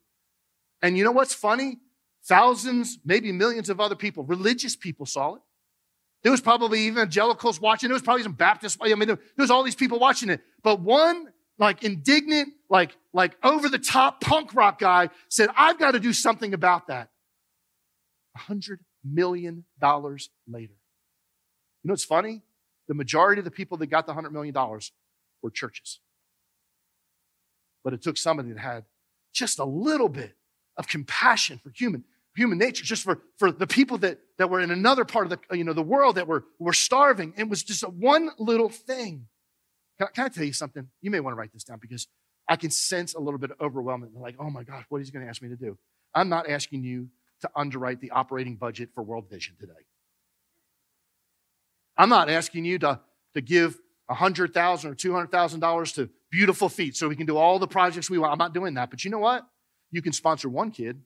And 0.82 0.98
you 0.98 1.04
know 1.04 1.12
what's 1.12 1.34
funny? 1.34 1.78
Thousands, 2.26 3.00
maybe 3.06 3.32
millions 3.32 3.70
of 3.70 3.80
other 3.80 3.96
people, 3.96 4.24
religious 4.24 4.76
people 4.76 5.06
saw 5.06 5.36
it. 5.36 5.42
There 6.24 6.32
was 6.32 6.42
probably 6.42 6.88
evangelicals 6.88 7.62
watching. 7.62 7.90
There 7.90 7.94
was 7.94 8.02
probably 8.02 8.24
some 8.24 8.34
Baptists. 8.34 8.78
I 8.82 8.94
mean, 8.96 9.08
there 9.08 9.20
was 9.38 9.52
all 9.52 9.62
these 9.62 9.76
people 9.76 10.00
watching 10.00 10.30
it. 10.30 10.42
But 10.64 10.80
one, 10.80 11.28
like 11.60 11.84
indignant, 11.84 12.54
like, 12.68 12.98
like 13.14 13.36
over 13.44 13.70
the 13.70 13.78
top 13.78 14.22
punk 14.22 14.56
rock 14.56 14.80
guy 14.80 15.10
said, 15.30 15.50
I've 15.56 15.78
got 15.78 15.92
to 15.92 16.00
do 16.00 16.14
something 16.14 16.56
about 16.56 16.88
that. 16.88 17.10
A 18.36 18.40
hundred 18.40 18.80
million 19.06 19.66
dollars 19.80 20.30
later. 20.48 20.74
You 21.84 21.90
know 21.90 21.94
what's 21.94 22.04
funny? 22.04 22.42
The 22.88 22.94
majority 22.94 23.40
of 23.40 23.46
the 23.46 23.52
people 23.52 23.78
that 23.78 23.88
got 23.88 24.06
the 24.06 24.14
hundred 24.14 24.32
million 24.32 24.54
dollars 24.54 24.92
were 25.42 25.52
churches. 25.52 26.00
But 27.84 27.94
it 27.94 28.02
took 28.02 28.18
somebody 28.18 28.50
that 28.50 28.60
had 28.60 28.86
just 29.34 29.60
a 29.60 29.66
little 29.66 30.10
bit 30.10 30.36
of 30.78 30.88
compassion 30.88 31.60
for 31.64 31.72
human 31.76 32.04
human 32.36 32.58
nature, 32.58 32.84
just 32.84 33.04
for, 33.04 33.22
for 33.38 33.52
the 33.52 33.68
people 33.68 33.98
that, 34.00 34.20
that 34.38 34.50
were 34.50 34.60
in 34.60 34.70
another 34.72 35.06
part 35.06 35.26
of 35.26 35.30
the, 35.30 35.58
you 35.58 35.64
know, 35.64 35.74
the 35.74 35.82
world 35.82 36.16
that 36.16 36.28
were, 36.28 36.44
were 36.60 36.74
starving. 36.74 37.34
It 37.38 37.48
was 37.48 37.64
just 37.64 37.84
a 37.84 37.88
one 37.88 38.30
little 38.38 38.70
thing. 38.70 39.28
Can, 39.98 40.08
can 40.14 40.26
I 40.26 40.30
tell 40.30 40.44
you 40.44 40.54
something? 40.54 40.88
You 41.02 41.12
may 41.12 41.22
want 41.22 41.34
to 41.34 41.38
write 41.38 41.54
this 41.54 41.64
down 41.64 41.80
because 41.82 42.08
I 42.50 42.58
can 42.58 42.72
sense 42.72 43.14
a 43.14 43.20
little 43.20 43.40
bit 43.40 43.52
of 43.52 43.62
overwhelming. 43.62 44.12
Like, 44.14 44.36
oh 44.38 44.50
my 44.50 44.64
gosh, 44.64 44.84
what 44.90 45.02
is 45.02 45.08
he 45.08 45.14
going 45.14 45.24
to 45.24 45.30
ask 45.30 45.42
me 45.42 45.50
to 45.50 45.56
do? 45.56 45.78
I'm 46.14 46.30
not 46.30 46.50
asking 46.50 46.84
you 46.84 47.08
to 47.42 47.50
underwrite 47.56 48.02
the 48.02 48.12
operating 48.12 48.56
budget 48.56 48.90
for 48.94 49.04
World 49.04 49.30
Vision 49.30 49.56
today. 49.60 49.74
I'm 51.98 52.10
not 52.10 52.30
asking 52.30 52.66
you 52.66 52.80
to, 52.80 53.00
to 53.34 53.42
give 53.42 53.80
100,000 54.08 54.92
or 54.92 54.96
$200,000 54.96 55.96
to 55.96 56.10
beautiful 56.32 56.70
feet 56.70 56.96
so 56.96 57.08
we 57.08 57.16
can 57.16 57.26
do 57.26 57.38
all 57.38 57.60
the 57.60 57.68
projects 57.68 58.10
we 58.10 58.18
want. 58.18 58.32
I'm 58.32 58.38
not 58.38 58.54
doing 58.54 58.74
that. 58.76 58.90
But 58.90 59.04
you 59.04 59.12
know 59.12 59.20
what? 59.20 59.46
You 59.92 60.02
can 60.02 60.14
sponsor 60.14 60.50
one 60.50 60.72
kid 60.72 61.02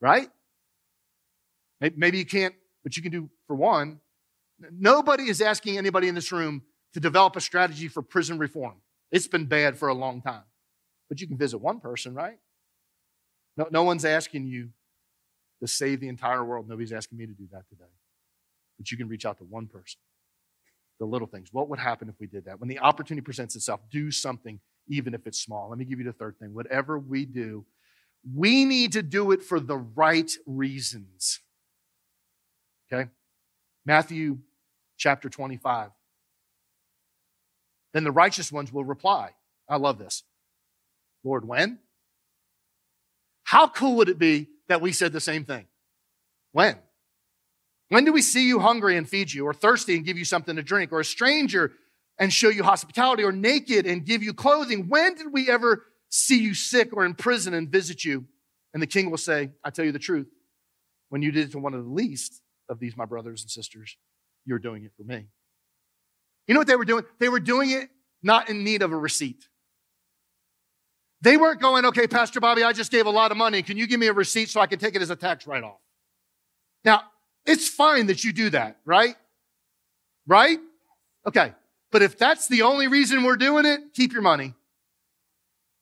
right? 0.00 0.28
Maybe 1.80 2.18
you 2.18 2.26
can't, 2.26 2.54
but 2.82 2.96
you 2.96 3.02
can 3.02 3.12
do 3.12 3.30
for 3.46 3.56
one. 3.56 4.00
Nobody 4.72 5.28
is 5.28 5.40
asking 5.40 5.78
anybody 5.78 6.08
in 6.08 6.14
this 6.14 6.32
room 6.32 6.62
to 6.92 7.00
develop 7.00 7.36
a 7.36 7.40
strategy 7.40 7.88
for 7.88 8.02
prison 8.02 8.38
reform. 8.38 8.74
It's 9.10 9.28
been 9.28 9.46
bad 9.46 9.78
for 9.78 9.88
a 9.88 9.94
long 9.94 10.20
time. 10.20 10.42
But 11.08 11.20
you 11.20 11.26
can 11.26 11.38
visit 11.38 11.58
one 11.58 11.80
person, 11.80 12.14
right? 12.14 12.38
No, 13.56 13.68
no 13.70 13.82
one's 13.82 14.04
asking 14.04 14.46
you 14.46 14.70
to 15.60 15.68
save 15.68 16.00
the 16.00 16.08
entire 16.08 16.44
world. 16.44 16.68
Nobody's 16.68 16.92
asking 16.92 17.18
me 17.18 17.26
to 17.26 17.32
do 17.32 17.46
that 17.52 17.68
today. 17.68 17.90
But 18.78 18.90
you 18.90 18.96
can 18.96 19.08
reach 19.08 19.26
out 19.26 19.38
to 19.38 19.44
one 19.44 19.66
person. 19.66 20.00
The 20.98 21.06
little 21.06 21.28
things. 21.28 21.48
What 21.52 21.68
would 21.68 21.78
happen 21.78 22.08
if 22.08 22.14
we 22.20 22.26
did 22.26 22.44
that? 22.46 22.60
When 22.60 22.68
the 22.68 22.78
opportunity 22.78 23.24
presents 23.24 23.56
itself, 23.56 23.80
do 23.90 24.10
something, 24.10 24.60
even 24.88 25.14
if 25.14 25.26
it's 25.26 25.38
small. 25.38 25.70
Let 25.70 25.78
me 25.78 25.84
give 25.84 25.98
you 25.98 26.04
the 26.04 26.12
third 26.12 26.38
thing. 26.38 26.54
Whatever 26.54 26.98
we 26.98 27.24
do, 27.24 27.64
we 28.34 28.64
need 28.64 28.92
to 28.92 29.02
do 29.02 29.32
it 29.32 29.42
for 29.42 29.60
the 29.60 29.78
right 29.78 30.30
reasons. 30.46 31.40
Okay? 32.92 33.08
Matthew 33.86 34.38
chapter 34.98 35.28
25. 35.28 35.90
Then 37.92 38.04
the 38.04 38.12
righteous 38.12 38.52
ones 38.52 38.72
will 38.72 38.84
reply. 38.84 39.30
I 39.68 39.76
love 39.76 39.98
this. 39.98 40.22
Lord, 41.24 41.46
when? 41.46 41.78
How 43.50 43.66
cool 43.68 43.96
would 43.96 44.08
it 44.08 44.18
be 44.18 44.46
that 44.68 44.80
we 44.80 44.92
said 44.92 45.12
the 45.12 45.20
same 45.20 45.44
thing? 45.44 45.66
When? 46.52 46.76
When 47.88 48.04
do 48.04 48.12
we 48.12 48.22
see 48.22 48.46
you 48.46 48.60
hungry 48.60 48.96
and 48.96 49.08
feed 49.08 49.32
you, 49.32 49.44
or 49.44 49.52
thirsty 49.52 49.96
and 49.96 50.04
give 50.04 50.16
you 50.16 50.24
something 50.24 50.54
to 50.54 50.62
drink, 50.62 50.92
or 50.92 51.00
a 51.00 51.04
stranger 51.04 51.72
and 52.18 52.32
show 52.32 52.48
you 52.48 52.62
hospitality, 52.62 53.24
or 53.24 53.32
naked 53.32 53.86
and 53.86 54.04
give 54.06 54.22
you 54.22 54.32
clothing? 54.32 54.88
When 54.88 55.14
did 55.14 55.32
we 55.32 55.50
ever 55.50 55.84
see 56.10 56.40
you 56.40 56.54
sick 56.54 56.90
or 56.92 57.04
in 57.04 57.14
prison 57.14 57.54
and 57.54 57.70
visit 57.70 58.04
you. 58.04 58.26
And 58.74 58.82
the 58.82 58.86
king 58.86 59.10
will 59.10 59.18
say, 59.18 59.50
I 59.64 59.70
tell 59.70 59.84
you 59.84 59.92
the 59.92 59.98
truth. 59.98 60.28
When 61.08 61.22
you 61.22 61.32
did 61.32 61.48
it 61.48 61.52
to 61.52 61.58
one 61.58 61.74
of 61.74 61.82
the 61.82 61.90
least 61.90 62.42
of 62.68 62.78
these, 62.78 62.96
my 62.96 63.04
brothers 63.04 63.42
and 63.42 63.50
sisters, 63.50 63.96
you're 64.44 64.58
doing 64.58 64.84
it 64.84 64.92
for 64.96 65.04
me. 65.04 65.26
You 66.46 66.54
know 66.54 66.60
what 66.60 66.66
they 66.66 66.76
were 66.76 66.84
doing? 66.84 67.04
They 67.18 67.28
were 67.28 67.40
doing 67.40 67.70
it 67.70 67.88
not 68.22 68.48
in 68.48 68.64
need 68.64 68.82
of 68.82 68.92
a 68.92 68.96
receipt. 68.96 69.48
They 71.22 71.36
weren't 71.36 71.60
going, 71.60 71.84
okay, 71.86 72.06
Pastor 72.06 72.40
Bobby, 72.40 72.62
I 72.62 72.72
just 72.72 72.90
gave 72.90 73.06
a 73.06 73.10
lot 73.10 73.30
of 73.30 73.36
money. 73.36 73.62
Can 73.62 73.76
you 73.76 73.86
give 73.86 74.00
me 74.00 74.06
a 74.06 74.12
receipt 74.12 74.48
so 74.48 74.60
I 74.60 74.66
can 74.66 74.78
take 74.78 74.94
it 74.94 75.02
as 75.02 75.10
a 75.10 75.16
tax 75.16 75.46
write 75.46 75.64
off? 75.64 75.80
Now, 76.84 77.02
it's 77.44 77.68
fine 77.68 78.06
that 78.06 78.24
you 78.24 78.32
do 78.32 78.50
that, 78.50 78.78
right? 78.84 79.16
Right? 80.26 80.58
Okay. 81.26 81.52
But 81.92 82.02
if 82.02 82.16
that's 82.16 82.48
the 82.48 82.62
only 82.62 82.88
reason 82.88 83.22
we're 83.22 83.36
doing 83.36 83.66
it, 83.66 83.80
keep 83.94 84.12
your 84.12 84.22
money. 84.22 84.54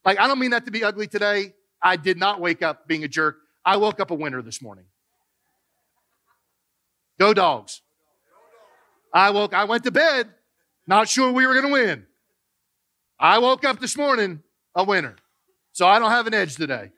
Like, 0.05 0.19
I 0.19 0.27
don't 0.27 0.39
mean 0.39 0.51
that 0.51 0.65
to 0.65 0.71
be 0.71 0.83
ugly 0.83 1.07
today. 1.07 1.55
I 1.83 1.97
did 1.97 2.19
not 2.19 2.41
wake 2.41 2.63
up 2.63 2.89
being 2.89 3.05
a 3.05 3.09
jerk. 3.09 3.37
I 3.65 3.77
woke 3.77 4.01
up 4.01 4.11
a 4.11 4.15
winner 4.15 4.43
this 4.43 4.61
morning. 4.63 4.87
Go 7.19 7.35
dogs. 7.35 7.83
I 9.13 9.31
woke, 9.31 9.55
I 9.55 9.65
went 9.65 9.85
to 9.85 9.91
bed, 9.91 10.29
not 10.87 11.09
sure 11.09 11.33
we 11.33 11.47
were 11.47 11.55
going 11.55 11.67
to 11.67 11.73
win. 11.73 12.07
I 13.19 13.39
woke 13.39 13.65
up 13.65 13.81
this 13.81 13.97
morning 13.97 14.43
a 14.75 14.85
winner. 14.85 15.17
So 15.79 15.87
I 15.87 16.01
don't 16.01 16.11
have 16.11 16.27
an 16.27 16.35
edge 16.35 16.57
today. 16.57 16.91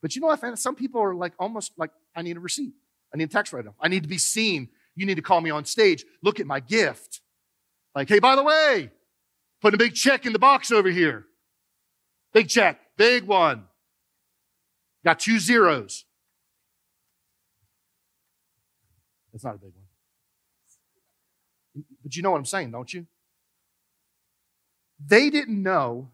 But 0.00 0.14
you 0.14 0.20
know 0.20 0.28
what? 0.28 0.56
Some 0.56 0.76
people 0.76 1.02
are 1.02 1.16
like 1.16 1.32
almost 1.36 1.72
like, 1.76 1.90
I 2.14 2.22
need 2.22 2.36
a 2.36 2.40
receipt. 2.40 2.74
I 3.12 3.16
need 3.16 3.24
a 3.24 3.26
text 3.26 3.52
write 3.52 3.66
off. 3.66 3.74
I 3.80 3.88
need 3.88 4.04
to 4.04 4.08
be 4.08 4.18
seen. 4.18 4.68
You 4.94 5.04
need 5.04 5.16
to 5.16 5.22
call 5.22 5.40
me 5.40 5.50
on 5.50 5.64
stage. 5.64 6.04
Look 6.22 6.38
at 6.38 6.46
my 6.46 6.60
gift. 6.60 7.22
Like, 7.92 8.08
hey, 8.08 8.20
by 8.20 8.36
the 8.36 8.44
way, 8.44 8.92
put 9.60 9.74
a 9.74 9.76
big 9.76 9.96
check 9.96 10.26
in 10.26 10.32
the 10.32 10.38
box 10.38 10.70
over 10.70 10.90
here. 10.90 11.24
Big 12.32 12.48
check, 12.48 12.78
big 12.96 13.24
one. 13.24 13.64
Got 15.04 15.18
two 15.18 15.40
zeros. 15.40 16.04
That's 19.32 19.42
not 19.42 19.56
a 19.56 19.58
big 19.58 19.72
one. 21.74 21.84
But 22.04 22.14
you 22.14 22.22
know 22.22 22.30
what 22.30 22.38
I'm 22.38 22.44
saying, 22.44 22.70
don't 22.70 22.94
you? 22.94 23.08
They 25.06 25.30
didn't 25.30 25.62
know 25.62 26.10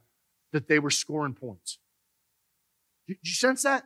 that 0.52 0.68
they 0.68 0.78
were 0.78 0.90
scoring 0.90 1.34
points. 1.34 1.78
Did 3.06 3.18
you 3.22 3.32
sense 3.32 3.62
that? 3.62 3.84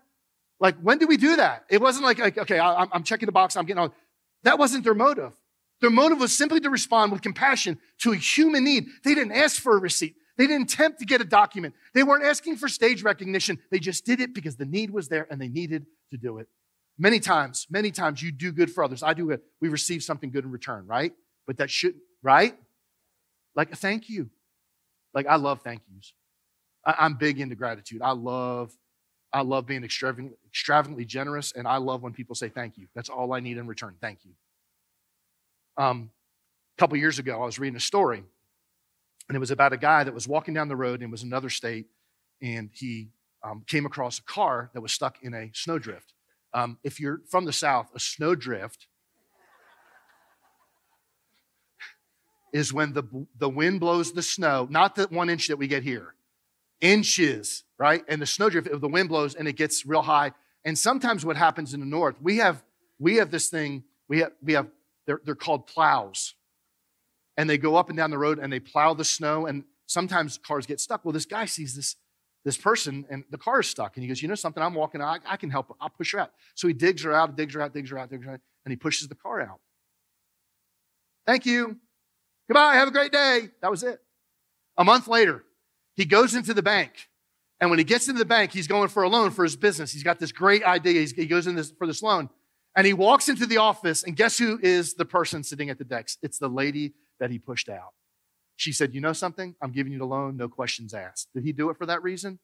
Like, 0.60 0.76
when 0.78 0.98
did 0.98 1.08
we 1.08 1.16
do 1.16 1.36
that? 1.36 1.64
It 1.68 1.80
wasn't 1.80 2.04
like, 2.04 2.18
like 2.18 2.38
okay, 2.38 2.58
I, 2.58 2.86
am 2.92 3.02
checking 3.02 3.26
the 3.26 3.32
box, 3.32 3.56
I'm 3.56 3.66
getting 3.66 3.82
on. 3.82 3.92
That 4.44 4.58
wasn't 4.58 4.84
their 4.84 4.94
motive. 4.94 5.32
Their 5.80 5.90
motive 5.90 6.20
was 6.20 6.36
simply 6.36 6.60
to 6.60 6.70
respond 6.70 7.12
with 7.12 7.22
compassion 7.22 7.78
to 7.98 8.12
a 8.12 8.16
human 8.16 8.64
need. 8.64 8.86
They 9.02 9.14
didn't 9.14 9.32
ask 9.32 9.60
for 9.60 9.76
a 9.76 9.80
receipt. 9.80 10.14
They 10.36 10.46
didn't 10.46 10.72
attempt 10.72 10.98
to 11.00 11.04
get 11.04 11.20
a 11.20 11.24
document. 11.24 11.74
They 11.94 12.02
weren't 12.02 12.24
asking 12.24 12.56
for 12.56 12.68
stage 12.68 13.02
recognition. 13.02 13.58
They 13.70 13.78
just 13.78 14.04
did 14.04 14.20
it 14.20 14.34
because 14.34 14.56
the 14.56 14.64
need 14.64 14.90
was 14.90 15.08
there 15.08 15.26
and 15.30 15.40
they 15.40 15.48
needed 15.48 15.86
to 16.10 16.16
do 16.16 16.38
it. 16.38 16.48
Many 16.98 17.20
times, 17.20 17.66
many 17.70 17.90
times 17.90 18.22
you 18.22 18.32
do 18.32 18.52
good 18.52 18.70
for 18.70 18.84
others. 18.84 19.02
I 19.02 19.14
do 19.14 19.30
it. 19.30 19.42
We 19.60 19.68
receive 19.68 20.02
something 20.02 20.30
good 20.30 20.44
in 20.44 20.50
return, 20.50 20.86
right? 20.86 21.12
But 21.46 21.58
that 21.58 21.70
shouldn't, 21.70 22.02
right? 22.22 22.54
Like 23.54 23.72
a 23.72 23.76
thank 23.76 24.08
you. 24.08 24.30
Like 25.14 25.26
I 25.26 25.36
love 25.36 25.62
thank 25.62 25.82
yous. 25.92 26.12
I, 26.84 27.06
am 27.06 27.14
big 27.14 27.40
into 27.40 27.54
gratitude. 27.54 28.02
I 28.02 28.12
love, 28.12 28.72
I 29.32 29.42
love 29.42 29.66
being 29.66 29.84
extravagantly, 29.84 30.36
extravagantly 30.46 31.04
generous, 31.04 31.52
and 31.52 31.66
I 31.66 31.76
love 31.76 32.02
when 32.02 32.12
people 32.12 32.34
say 32.34 32.48
thank 32.48 32.76
you. 32.76 32.88
That's 32.94 33.08
all 33.08 33.32
I 33.32 33.40
need 33.40 33.56
in 33.56 33.66
return. 33.66 33.94
Thank 34.00 34.18
you. 34.24 34.32
Um, 35.76 36.10
a 36.76 36.80
couple 36.80 36.96
years 36.98 37.18
ago, 37.18 37.42
I 37.42 37.46
was 37.46 37.58
reading 37.58 37.76
a 37.76 37.80
story, 37.80 38.22
and 39.28 39.36
it 39.36 39.38
was 39.38 39.50
about 39.50 39.72
a 39.72 39.76
guy 39.76 40.04
that 40.04 40.12
was 40.14 40.28
walking 40.28 40.54
down 40.54 40.68
the 40.68 40.76
road 40.76 41.02
and 41.02 41.10
was 41.10 41.22
in 41.22 41.28
another 41.28 41.50
state, 41.50 41.86
and 42.42 42.70
he 42.72 43.08
um, 43.42 43.64
came 43.66 43.86
across 43.86 44.18
a 44.18 44.22
car 44.22 44.70
that 44.74 44.80
was 44.80 44.92
stuck 44.92 45.22
in 45.22 45.34
a 45.34 45.50
snowdrift. 45.54 46.12
Um, 46.52 46.78
if 46.84 47.00
you're 47.00 47.20
from 47.28 47.44
the 47.44 47.52
South, 47.52 47.90
a 47.94 48.00
snowdrift 48.00 48.86
is 52.54 52.72
when 52.72 52.92
the, 52.92 53.02
the 53.36 53.48
wind 53.48 53.80
blows 53.80 54.12
the 54.12 54.22
snow, 54.22 54.66
not 54.70 54.94
the 54.94 55.08
one 55.10 55.28
inch 55.28 55.48
that 55.48 55.56
we 55.56 55.66
get 55.66 55.82
here, 55.82 56.14
inches, 56.80 57.64
right? 57.78 58.04
And 58.08 58.22
the 58.22 58.26
snowdrift, 58.26 58.68
if 58.68 58.80
the 58.80 58.88
wind 58.88 59.08
blows 59.08 59.34
and 59.34 59.48
it 59.48 59.54
gets 59.54 59.84
real 59.84 60.02
high. 60.02 60.32
And 60.64 60.78
sometimes 60.78 61.26
what 61.26 61.36
happens 61.36 61.74
in 61.74 61.80
the 61.80 61.86
north, 61.86 62.14
we 62.22 62.38
have 62.38 62.62
we 63.00 63.16
have 63.16 63.32
this 63.32 63.48
thing, 63.48 63.82
we 64.08 64.20
have 64.20 64.32
we 64.40 64.52
have 64.52 64.68
they're, 65.04 65.20
they're 65.24 65.34
called 65.34 65.66
plows. 65.66 66.34
And 67.36 67.50
they 67.50 67.58
go 67.58 67.74
up 67.74 67.88
and 67.88 67.98
down 67.98 68.12
the 68.12 68.18
road 68.18 68.38
and 68.38 68.52
they 68.52 68.60
plow 68.60 68.94
the 68.94 69.04
snow, 69.04 69.46
and 69.46 69.64
sometimes 69.86 70.38
cars 70.38 70.64
get 70.64 70.78
stuck. 70.78 71.04
Well, 71.04 71.12
this 71.12 71.26
guy 71.26 71.46
sees 71.46 71.74
this, 71.74 71.96
this 72.44 72.56
person 72.56 73.04
and 73.10 73.24
the 73.30 73.38
car 73.38 73.60
is 73.60 73.66
stuck. 73.66 73.96
And 73.96 74.04
he 74.04 74.08
goes, 74.08 74.22
You 74.22 74.28
know 74.28 74.36
something? 74.36 74.62
I'm 74.62 74.74
walking, 74.74 75.02
I, 75.02 75.18
I 75.26 75.36
can 75.36 75.50
help. 75.50 75.68
Her. 75.68 75.74
I'll 75.80 75.90
push 75.90 76.12
her 76.12 76.20
out. 76.20 76.30
So 76.54 76.68
he 76.68 76.74
digs 76.74 77.02
her 77.02 77.12
out, 77.12 77.36
digs 77.36 77.54
her 77.54 77.60
out, 77.60 77.74
digs 77.74 77.90
her 77.90 77.98
out, 77.98 78.10
digs 78.10 78.24
her 78.24 78.34
out, 78.34 78.40
and 78.64 78.70
he 78.70 78.76
pushes 78.76 79.08
the 79.08 79.16
car 79.16 79.40
out. 79.40 79.58
Thank 81.26 81.46
you. 81.46 81.80
Goodbye. 82.48 82.74
Have 82.74 82.88
a 82.88 82.92
great 82.92 83.12
day. 83.12 83.48
That 83.62 83.70
was 83.70 83.82
it. 83.82 84.00
A 84.76 84.84
month 84.84 85.08
later, 85.08 85.44
he 85.94 86.04
goes 86.04 86.34
into 86.34 86.54
the 86.54 86.62
bank. 86.62 87.08
And 87.60 87.70
when 87.70 87.78
he 87.78 87.84
gets 87.84 88.08
into 88.08 88.18
the 88.18 88.24
bank, 88.24 88.52
he's 88.52 88.66
going 88.66 88.88
for 88.88 89.04
a 89.04 89.08
loan 89.08 89.30
for 89.30 89.44
his 89.44 89.56
business. 89.56 89.92
He's 89.92 90.02
got 90.02 90.18
this 90.18 90.32
great 90.32 90.64
idea. 90.64 91.00
He's, 91.00 91.12
he 91.12 91.26
goes 91.26 91.46
in 91.46 91.54
this, 91.54 91.70
for 91.70 91.86
this 91.86 92.02
loan. 92.02 92.28
And 92.76 92.86
he 92.86 92.92
walks 92.92 93.28
into 93.28 93.46
the 93.46 93.58
office, 93.58 94.02
and 94.02 94.16
guess 94.16 94.36
who 94.36 94.58
is 94.60 94.94
the 94.94 95.04
person 95.04 95.44
sitting 95.44 95.70
at 95.70 95.78
the 95.78 95.84
desk? 95.84 96.18
It's 96.22 96.38
the 96.38 96.48
lady 96.48 96.94
that 97.20 97.30
he 97.30 97.38
pushed 97.38 97.68
out. 97.68 97.94
She 98.56 98.72
said, 98.72 98.94
You 98.94 99.00
know 99.00 99.12
something? 99.12 99.54
I'm 99.62 99.70
giving 99.70 99.92
you 99.92 99.98
the 99.98 100.06
loan, 100.06 100.36
no 100.36 100.48
questions 100.48 100.92
asked. 100.92 101.28
Did 101.34 101.44
he 101.44 101.52
do 101.52 101.70
it 101.70 101.78
for 101.78 101.86
that 101.86 102.02
reason? 102.02 102.40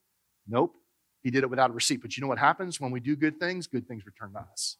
Nope. 0.46 0.74
He 1.22 1.30
did 1.30 1.42
it 1.42 1.50
without 1.50 1.70
a 1.70 1.72
receipt. 1.72 2.00
But 2.00 2.16
you 2.16 2.20
know 2.20 2.28
what 2.28 2.38
happens 2.38 2.80
when 2.80 2.92
we 2.92 3.00
do 3.00 3.16
good 3.16 3.38
things? 3.38 3.66
Good 3.66 3.86
things 3.86 4.06
return 4.06 4.32
to 4.32 4.40
us. 4.52 4.76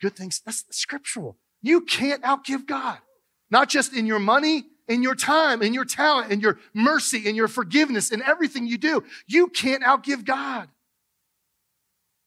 Good 0.00 0.14
things, 0.14 0.42
that's 0.44 0.64
scriptural. 0.70 1.38
You 1.62 1.80
can't 1.80 2.22
outgive 2.22 2.66
God, 2.66 2.98
not 3.50 3.68
just 3.68 3.92
in 3.92 4.06
your 4.06 4.18
money, 4.18 4.64
in 4.88 5.02
your 5.02 5.14
time, 5.14 5.62
in 5.62 5.74
your 5.74 5.84
talent, 5.84 6.32
in 6.32 6.40
your 6.40 6.58
mercy, 6.74 7.26
in 7.26 7.34
your 7.34 7.48
forgiveness, 7.48 8.10
in 8.10 8.22
everything 8.22 8.66
you 8.66 8.78
do. 8.78 9.02
You 9.26 9.48
can't 9.48 9.82
outgive 9.82 10.24
God. 10.24 10.68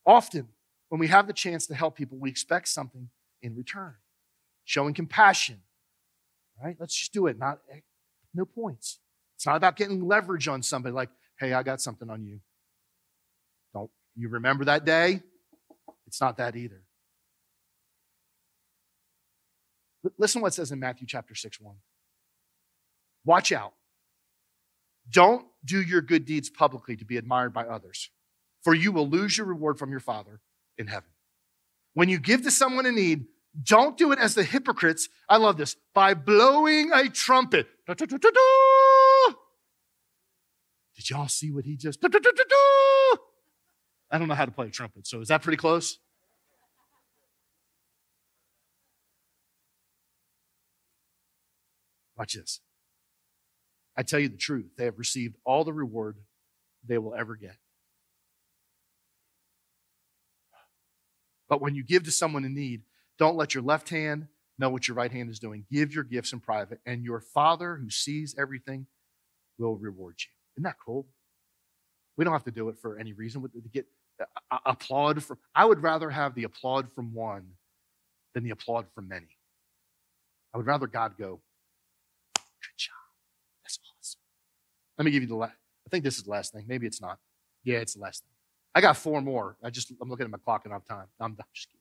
Often, 0.05 0.47
when 0.89 0.99
we 0.99 1.07
have 1.07 1.27
the 1.27 1.33
chance 1.33 1.67
to 1.67 1.75
help 1.75 1.95
people, 1.95 2.17
we 2.17 2.29
expect 2.29 2.67
something 2.67 3.09
in 3.41 3.55
return. 3.55 3.95
Showing 4.65 4.93
compassion, 4.93 5.61
right? 6.63 6.75
Let's 6.79 6.95
just 6.95 7.13
do 7.13 7.27
it. 7.27 7.37
Not 7.37 7.59
no 8.33 8.45
points. 8.45 8.99
It's 9.35 9.45
not 9.45 9.55
about 9.55 9.75
getting 9.75 10.05
leverage 10.05 10.47
on 10.47 10.61
somebody 10.61 10.93
like, 10.93 11.09
hey, 11.39 11.53
I 11.53 11.63
got 11.63 11.81
something 11.81 12.09
on 12.09 12.23
you. 12.23 12.39
Don't 13.73 13.89
you 14.15 14.29
remember 14.29 14.65
that 14.65 14.85
day? 14.85 15.21
It's 16.07 16.19
not 16.19 16.37
that 16.37 16.55
either. 16.55 16.81
Listen 20.17 20.41
what 20.41 20.49
it 20.49 20.55
says 20.55 20.71
in 20.71 20.79
Matthew 20.79 21.07
chapter 21.07 21.35
6 21.35 21.59
1. 21.59 21.75
Watch 23.25 23.51
out. 23.51 23.73
Don't 25.09 25.45
do 25.65 25.81
your 25.81 26.01
good 26.01 26.25
deeds 26.25 26.49
publicly 26.49 26.95
to 26.97 27.05
be 27.05 27.17
admired 27.17 27.53
by 27.53 27.63
others, 27.63 28.09
for 28.63 28.73
you 28.73 28.91
will 28.91 29.07
lose 29.07 29.37
your 29.37 29.47
reward 29.47 29.79
from 29.79 29.91
your 29.91 29.99
Father 29.99 30.41
in 30.77 30.87
heaven. 30.87 31.09
When 31.93 32.09
you 32.09 32.19
give 32.19 32.43
to 32.43 32.51
someone 32.51 32.85
in 32.85 32.95
need, 32.95 33.25
don't 33.61 33.97
do 33.97 34.11
it 34.11 34.19
as 34.19 34.35
the 34.35 34.43
hypocrites. 34.43 35.09
I 35.27 35.37
love 35.37 35.57
this 35.57 35.75
by 35.93 36.13
blowing 36.13 36.91
a 36.93 37.09
trumpet. 37.09 37.67
Did 40.95 41.09
y'all 41.09 41.27
see 41.27 41.51
what 41.51 41.65
he 41.65 41.75
just? 41.75 41.99
I 44.11 44.17
don't 44.17 44.27
know 44.27 44.35
how 44.35 44.45
to 44.45 44.51
play 44.51 44.67
a 44.67 44.71
trumpet, 44.71 45.07
so 45.07 45.21
is 45.21 45.29
that 45.29 45.41
pretty 45.41 45.57
close? 45.57 45.97
Watch 52.19 52.33
this. 52.33 52.59
I 53.97 54.03
tell 54.03 54.19
you 54.19 54.27
the 54.29 54.37
truth, 54.37 54.65
they 54.77 54.85
have 54.85 54.99
received 54.99 55.37
all 55.45 55.63
the 55.63 55.73
reward 55.73 56.17
they 56.85 56.97
will 56.97 57.15
ever 57.15 57.35
get. 57.35 57.55
But 61.47 61.61
when 61.61 61.75
you 61.75 61.83
give 61.83 62.03
to 62.03 62.11
someone 62.11 62.45
in 62.45 62.53
need, 62.53 62.83
don't 63.17 63.35
let 63.35 63.55
your 63.55 63.63
left 63.63 63.89
hand 63.89 64.27
know 64.59 64.69
what 64.69 64.87
your 64.87 64.95
right 64.95 65.11
hand 65.11 65.29
is 65.29 65.39
doing. 65.39 65.65
Give 65.71 65.93
your 65.93 66.03
gifts 66.03 66.33
in 66.33 66.41
private, 66.41 66.79
and 66.85 67.03
your 67.03 67.21
Father 67.21 67.77
who 67.77 67.89
sees 67.89 68.35
everything 68.37 68.85
will 69.57 69.77
reward 69.77 70.15
you. 70.19 70.31
Isn't 70.55 70.63
that 70.63 70.75
cool? 70.85 71.07
We 72.17 72.25
don't 72.25 72.33
have 72.33 72.43
to 72.43 72.51
do 72.51 72.69
it 72.69 72.77
for 72.81 72.99
any 72.99 73.13
reason. 73.13 73.41
To 73.41 73.49
get 73.73 73.87
uh, 74.51 74.57
applaud 74.65 75.23
from, 75.23 75.37
I 75.55 75.65
would 75.65 75.81
rather 75.81 76.09
have 76.09 76.35
the 76.35 76.43
applaud 76.43 76.91
from 76.93 77.13
one 77.13 77.51
than 78.33 78.43
the 78.43 78.51
applaud 78.51 78.85
from 78.93 79.07
many. 79.07 79.37
I 80.53 80.57
would 80.57 80.67
rather 80.67 80.87
God 80.87 81.17
go, 81.17 81.39
good 82.35 82.77
job. 82.77 82.93
That's 83.63 83.79
awesome. 83.99 84.19
Let 84.99 85.05
me 85.05 85.11
give 85.11 85.23
you 85.23 85.29
the 85.29 85.35
last, 85.35 85.55
I 85.87 85.89
think 85.89 86.03
this 86.03 86.17
is 86.17 86.23
the 86.23 86.29
last 86.29 86.51
thing. 86.51 86.65
Maybe 86.67 86.85
it's 86.85 87.01
not. 87.01 87.19
Yeah, 87.63 87.77
it's 87.77 87.93
the 87.93 88.01
last 88.01 88.21
thing. 88.21 88.31
I 88.75 88.81
got 88.81 88.97
four 88.97 89.21
more. 89.21 89.55
I 89.63 89.69
just 89.69 89.91
I'm 90.01 90.09
looking 90.09 90.25
at 90.25 90.31
my 90.31 90.37
clock 90.37 90.65
and 90.65 90.73
I 90.73 90.75
have 90.75 90.85
time. 90.85 91.07
I'm, 91.19 91.31
I'm 91.31 91.45
just 91.55 91.69
kidding. 91.69 91.79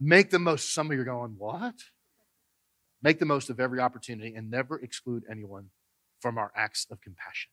Make 0.00 0.30
the 0.30 0.40
most. 0.40 0.74
Some 0.74 0.88
of 0.88 0.92
you 0.94 1.00
are 1.00 1.04
going, 1.04 1.36
what? 1.38 1.74
Make 3.02 3.20
the 3.20 3.24
most 3.24 3.50
of 3.50 3.60
every 3.60 3.80
opportunity 3.80 4.34
and 4.34 4.50
never 4.50 4.78
exclude 4.78 5.22
anyone 5.30 5.66
from 6.20 6.36
our 6.36 6.52
acts 6.54 6.86
of 6.90 7.00
compassion. 7.00 7.50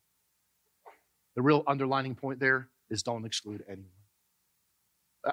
The 1.35 1.41
real 1.43 1.63
underlining 1.67 2.15
point 2.15 2.39
there 2.39 2.69
is 2.89 3.03
don't 3.03 3.25
exclude 3.25 3.63
anyone. 3.67 3.91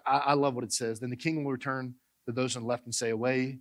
I, 0.07 0.19
I 0.19 0.33
love 0.35 0.55
what 0.55 0.65
it 0.65 0.73
says. 0.73 1.01
Then 1.01 1.11
the 1.11 1.17
king 1.17 1.43
will 1.43 1.53
return 1.53 1.95
to 2.27 2.33
those 2.33 2.55
on 2.55 2.63
the 2.63 2.69
left 2.69 2.85
and 2.85 2.95
say, 2.95 3.11
Away, 3.11 3.61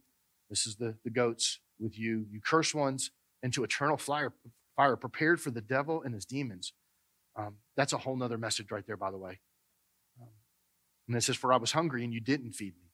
this 0.49 0.67
is 0.67 0.75
the, 0.75 0.95
the 1.05 1.09
goats 1.09 1.59
with 1.79 1.97
you. 1.97 2.25
You 2.29 2.41
curse 2.41 2.75
ones 2.75 3.11
into 3.41 3.63
eternal 3.63 3.97
fire, 3.97 4.33
fire 4.75 4.95
prepared 4.95 5.41
for 5.41 5.51
the 5.51 5.61
devil 5.61 6.01
and 6.01 6.13
his 6.13 6.25
demons. 6.25 6.73
Um, 7.35 7.55
that's 7.75 7.93
a 7.93 7.97
whole 7.97 8.15
nother 8.15 8.37
message 8.37 8.71
right 8.71 8.85
there, 8.85 8.97
by 8.97 9.11
the 9.11 9.17
way. 9.17 9.39
And 11.07 11.17
it 11.17 11.21
says, 11.21 11.35
For 11.35 11.51
I 11.51 11.57
was 11.57 11.71
hungry 11.71 12.03
and 12.03 12.13
you 12.13 12.21
didn't 12.21 12.53
feed 12.53 12.75
me. 12.75 12.91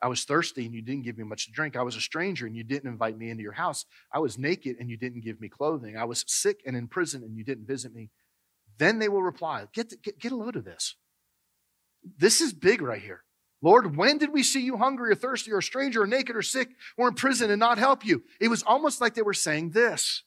I 0.00 0.08
was 0.08 0.24
thirsty 0.24 0.64
and 0.64 0.74
you 0.74 0.82
didn't 0.82 1.02
give 1.02 1.18
me 1.18 1.24
much 1.24 1.46
to 1.46 1.52
drink. 1.52 1.76
I 1.76 1.82
was 1.82 1.96
a 1.96 2.00
stranger 2.00 2.46
and 2.46 2.54
you 2.54 2.62
didn't 2.62 2.90
invite 2.90 3.18
me 3.18 3.30
into 3.30 3.42
your 3.42 3.52
house. 3.52 3.84
I 4.12 4.20
was 4.20 4.38
naked 4.38 4.76
and 4.78 4.88
you 4.88 4.96
didn't 4.96 5.24
give 5.24 5.40
me 5.40 5.48
clothing. 5.48 5.96
I 5.96 6.04
was 6.04 6.24
sick 6.28 6.60
and 6.64 6.76
in 6.76 6.86
prison 6.86 7.24
and 7.24 7.36
you 7.36 7.42
didn't 7.42 7.66
visit 7.66 7.92
me. 7.94 8.10
Then 8.78 9.00
they 9.00 9.08
will 9.08 9.22
reply, 9.22 9.66
Get, 9.72 10.00
get, 10.02 10.20
get 10.20 10.32
a 10.32 10.36
load 10.36 10.54
of 10.54 10.64
this. 10.64 10.94
This 12.16 12.40
is 12.40 12.52
big 12.52 12.80
right 12.80 13.02
here. 13.02 13.24
Lord, 13.60 13.96
when 13.96 14.18
did 14.18 14.32
we 14.32 14.44
see 14.44 14.60
you 14.60 14.76
hungry 14.76 15.10
or 15.10 15.16
thirsty 15.16 15.50
or 15.50 15.58
a 15.58 15.62
stranger 15.62 16.02
or 16.02 16.06
naked 16.06 16.36
or 16.36 16.42
sick 16.42 16.68
or 16.96 17.08
in 17.08 17.14
prison 17.14 17.50
and 17.50 17.58
not 17.58 17.78
help 17.78 18.04
you? 18.04 18.22
It 18.40 18.48
was 18.48 18.62
almost 18.62 19.00
like 19.00 19.14
they 19.14 19.22
were 19.22 19.34
saying 19.34 19.70
this. 19.70 20.22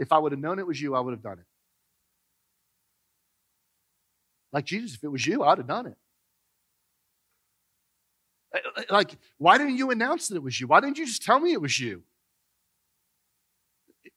If 0.00 0.12
I 0.12 0.18
would 0.18 0.32
have 0.32 0.40
known 0.40 0.58
it 0.58 0.66
was 0.66 0.80
you, 0.80 0.96
I 0.96 1.00
would 1.00 1.12
have 1.12 1.22
done 1.22 1.38
it. 1.38 1.44
Like, 4.50 4.64
Jesus, 4.64 4.94
if 4.94 5.04
it 5.04 5.08
was 5.08 5.24
you, 5.24 5.44
I'd 5.44 5.58
have 5.58 5.66
done 5.66 5.86
it. 5.86 5.96
Eh, 8.54 8.82
like, 8.90 9.16
why 9.36 9.58
didn't 9.58 9.76
you 9.76 9.90
announce 9.90 10.28
that 10.28 10.36
it 10.36 10.42
was 10.42 10.58
you? 10.58 10.66
Why 10.66 10.80
didn't 10.80 10.98
you 10.98 11.06
just 11.06 11.22
tell 11.22 11.38
me 11.38 11.52
it 11.52 11.60
was 11.60 11.78
you? 11.78 12.02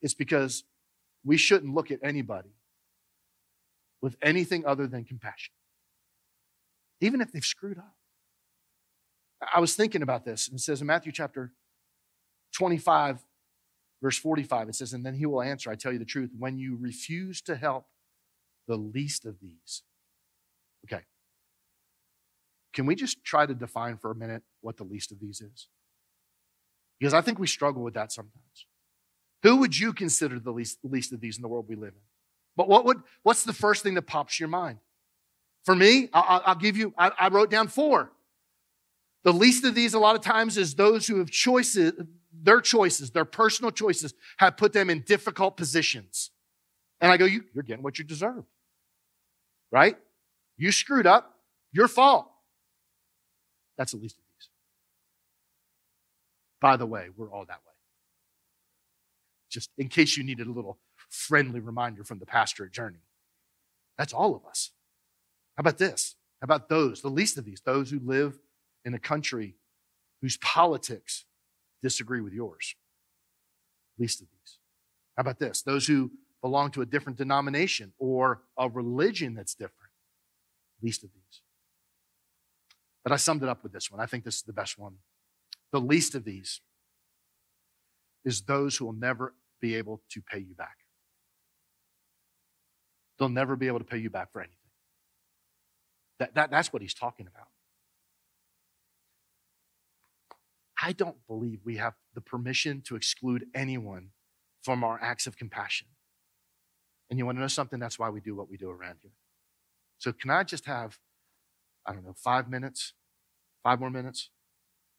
It's 0.02 0.13
because 0.13 0.63
we 1.26 1.36
shouldn't 1.36 1.76
look 1.76 1.91
at 1.91 2.00
anybody 2.02 2.56
with 4.02 4.15
anything 4.22 4.65
other 4.65 4.88
than 4.88 5.04
compassion, 5.04 5.54
even 7.02 7.19
if 7.19 7.32
they've 7.32 7.46
screwed 7.46 7.78
up. 7.78 7.93
I 9.54 9.60
was 9.60 9.76
thinking 9.76 10.02
about 10.02 10.24
this, 10.24 10.48
and 10.48 10.58
it 10.58 10.62
says 10.62 10.80
in 10.80 10.88
Matthew 10.88 11.12
chapter 11.12 11.52
25, 12.54 13.19
verse 14.03 14.17
45, 14.17 14.69
it 14.69 14.75
says, 14.75 14.93
And 14.93 15.03
then 15.03 15.15
he 15.15 15.25
will 15.25 15.41
answer, 15.41 15.71
I 15.71 15.75
tell 15.75 15.93
you 15.93 15.97
the 15.97 16.05
truth, 16.05 16.29
when 16.37 16.59
you 16.59 16.77
refuse 16.79 17.41
to 17.43 17.55
help 17.55 17.85
the 18.67 18.75
least 18.75 19.25
of 19.25 19.39
these. 19.41 19.81
Okay. 20.85 21.03
Can 22.73 22.85
we 22.85 22.95
just 22.95 23.23
try 23.23 23.45
to 23.45 23.53
define 23.53 23.97
for 23.97 24.11
a 24.11 24.15
minute 24.15 24.43
what 24.61 24.77
the 24.77 24.83
least 24.83 25.11
of 25.11 25.19
these 25.19 25.39
is? 25.41 25.69
Because 26.99 27.13
I 27.13 27.21
think 27.21 27.39
we 27.39 27.47
struggle 27.47 27.81
with 27.81 27.93
that 27.93 28.11
sometimes. 28.11 28.67
Who 29.43 29.57
would 29.57 29.77
you 29.77 29.93
consider 29.93 30.37
the 30.37 30.51
least, 30.51 30.79
least 30.83 31.13
of 31.13 31.21
these 31.21 31.37
in 31.37 31.41
the 31.41 31.47
world 31.47 31.65
we 31.67 31.75
live 31.75 31.93
in? 31.93 32.01
But 32.55 32.67
what 32.67 32.85
would, 32.85 33.01
what's 33.23 33.43
the 33.43 33.53
first 33.53 33.83
thing 33.83 33.93
that 33.95 34.03
pops 34.03 34.39
your 34.39 34.49
mind? 34.49 34.79
For 35.63 35.75
me, 35.75 36.09
I'll, 36.13 36.41
I'll 36.45 36.55
give 36.55 36.75
you, 36.75 36.93
I, 36.97 37.11
I 37.17 37.27
wrote 37.29 37.49
down 37.49 37.69
four. 37.69 38.11
The 39.23 39.31
least 39.31 39.63
of 39.63 39.75
these, 39.75 39.93
a 39.93 39.99
lot 39.99 40.15
of 40.15 40.21
times, 40.21 40.57
is 40.57 40.75
those 40.75 41.07
who 41.07 41.19
have 41.19 41.29
choices, 41.29 41.93
their 42.41 42.62
choices, 42.62 43.12
their 43.12 43.26
personal 43.26 43.72
choices, 43.72 44.13
have 44.38 44.58
put 44.58 44.74
them 44.74 44.89
in 44.89 45.02
difficult 45.02 45.58
positions. 45.58 46.32
And 47.00 47.12
I 47.12 47.17
go, 47.17 47.26
you, 47.26 47.43
you're 47.54 47.63
getting 47.63 47.84
what 47.84 48.00
you 48.00 48.06
deserve. 48.06 48.43
Right? 49.72 49.98
You 50.58 50.72
screwed 50.72 51.08
up, 51.08 51.36
your 51.72 51.88
fault. 51.88 52.30
That's 53.78 53.91
the 53.91 53.98
least 53.98 54.17
of 54.17 54.24
these. 54.24 54.50
By 56.62 56.78
the 56.78 56.86
way, 56.86 57.08
we're 57.15 57.32
all 57.32 57.46
that 57.46 57.58
way. 57.58 57.74
Just 59.50 59.69
in 59.78 59.89
case 59.89 60.15
you 60.17 60.24
needed 60.24 60.48
a 60.48 60.52
little 60.52 60.80
friendly 61.10 61.60
reminder 61.60 62.04
from 62.04 62.19
the 62.19 62.26
pastor 62.26 62.65
at 62.65 62.72
Journey. 62.72 63.04
That's 63.98 64.13
all 64.13 64.36
of 64.36 64.46
us. 64.46 64.72
How 65.58 65.62
about 65.62 65.78
this? 65.78 66.15
How 66.41 66.46
about 66.46 66.69
those, 66.69 67.02
the 67.02 67.10
least 67.10 67.38
of 67.38 67.46
these, 67.46 67.62
those 67.62 67.91
who 67.91 68.00
live 68.04 68.39
in 68.86 68.93
a 68.93 69.00
country 69.00 69.56
whose 70.22 70.38
politics 70.38 71.26
disagree 71.84 72.22
with 72.22 72.34
yours? 72.34 72.76
Least 74.00 74.22
of 74.22 74.28
these. 74.32 74.58
How 75.15 75.22
about 75.22 75.38
this? 75.38 75.62
Those 75.62 75.86
who 75.86 76.12
belong 76.41 76.72
to 76.72 76.82
a 76.82 76.86
different 76.86 77.17
denomination 77.17 77.93
or 78.00 78.41
a 78.58 78.67
religion 78.67 79.36
that's 79.36 79.54
different. 79.54 79.91
Least 80.82 81.04
of 81.04 81.12
these. 81.13 81.41
But 83.04 83.13
I 83.13 83.17
summed 83.17 83.43
it 83.43 83.50
up 83.50 83.62
with 83.62 83.72
this 83.72 83.91
one. 83.91 84.02
I 84.02 84.06
think 84.06 84.24
this 84.24 84.38
is 84.38 84.41
the 84.41 84.54
best 84.54 84.80
one. 84.80 84.96
The 85.72 85.80
least 85.80 86.15
of 86.15 86.24
these 86.24 86.62
is 88.26 88.41
those 88.41 88.78
who 88.78 88.86
will 88.86 88.93
never 88.93 89.34
be 89.62 89.76
able 89.76 90.02
to 90.12 90.22
pay 90.22 90.39
you 90.39 90.56
back. 90.56 90.78
They'll 93.19 93.30
never 93.30 93.56
be 93.56 93.67
able 93.67 93.80
to 93.80 93.86
pay 93.86 93.98
you 93.98 94.10
back 94.10 94.32
for 94.32 94.41
anything. 94.41 94.58
That, 96.19 96.36
that, 96.36 96.52
that's 96.52 96.72
what 96.72 96.82
he's 96.82 96.93
talking 96.93 97.28
about. 97.28 97.48
I 100.86 100.91
don't 100.91 101.26
believe 101.28 101.62
we 101.63 101.78
have 101.78 101.93
the 102.13 102.19
permission 102.19 102.82
to 102.88 102.98
exclude 102.98 103.46
anyone 103.56 104.10
from 104.62 104.84
our 104.84 105.00
acts 105.02 105.28
of 105.28 105.38
compassion. 105.38 105.88
And 107.10 107.17
you 107.17 107.26
want 107.26 107.38
to 107.38 107.41
know 107.41 107.48
something? 107.48 107.80
That's 107.80 107.98
why 107.98 108.10
we 108.10 108.19
do 108.19 108.36
what 108.36 108.50
we 108.50 108.58
do 108.58 108.69
around 108.69 108.98
here. 109.02 109.13
So, 109.98 110.12
can 110.12 110.30
I 110.30 110.43
just 110.43 110.65
have, 110.65 111.00
I 111.88 111.93
don't 111.93 112.04
know, 112.04 112.15
five 112.17 112.50
minutes, 112.50 112.93
five 113.63 113.80
more 113.80 113.89
minutes? 113.89 114.30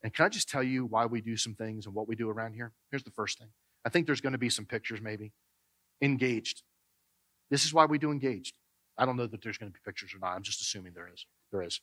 And 0.02 0.14
can 0.14 0.24
I 0.24 0.28
just 0.30 0.48
tell 0.48 0.62
you 0.62 0.86
why 0.86 1.04
we 1.04 1.20
do 1.20 1.36
some 1.36 1.54
things 1.54 1.84
and 1.84 1.94
what 1.94 2.08
we 2.08 2.16
do 2.16 2.30
around 2.30 2.54
here? 2.54 2.72
Here's 2.90 3.04
the 3.04 3.10
first 3.10 3.38
thing 3.38 3.48
I 3.84 3.90
think 3.90 4.06
there's 4.06 4.22
going 4.22 4.32
to 4.32 4.38
be 4.38 4.48
some 4.48 4.64
pictures, 4.64 5.02
maybe. 5.02 5.32
Engaged. 6.00 6.62
This 7.50 7.66
is 7.66 7.74
why 7.74 7.84
we 7.84 7.98
do 7.98 8.10
engaged. 8.10 8.54
I 8.96 9.04
don't 9.04 9.18
know 9.18 9.26
that 9.26 9.42
there's 9.42 9.58
going 9.58 9.70
to 9.70 9.74
be 9.74 9.80
pictures 9.84 10.14
or 10.14 10.18
not. 10.18 10.34
I'm 10.34 10.42
just 10.42 10.62
assuming 10.62 10.94
there 10.94 11.10
is. 11.12 11.26
There 11.52 11.62
is. 11.62 11.80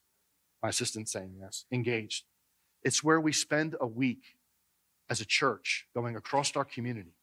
My 0.64 0.70
assistant's 0.70 1.12
saying 1.12 1.36
yes. 1.40 1.66
Engaged. 1.72 2.24
It's 2.84 3.04
where 3.04 3.22
we 3.22 3.32
spend 3.32 3.76
a 3.80 3.88
week 3.88 4.24
as 5.10 5.22
a 5.22 5.26
church 5.26 5.88
going 5.94 6.16
across 6.16 6.56
our 6.56 6.66
community 6.66 7.16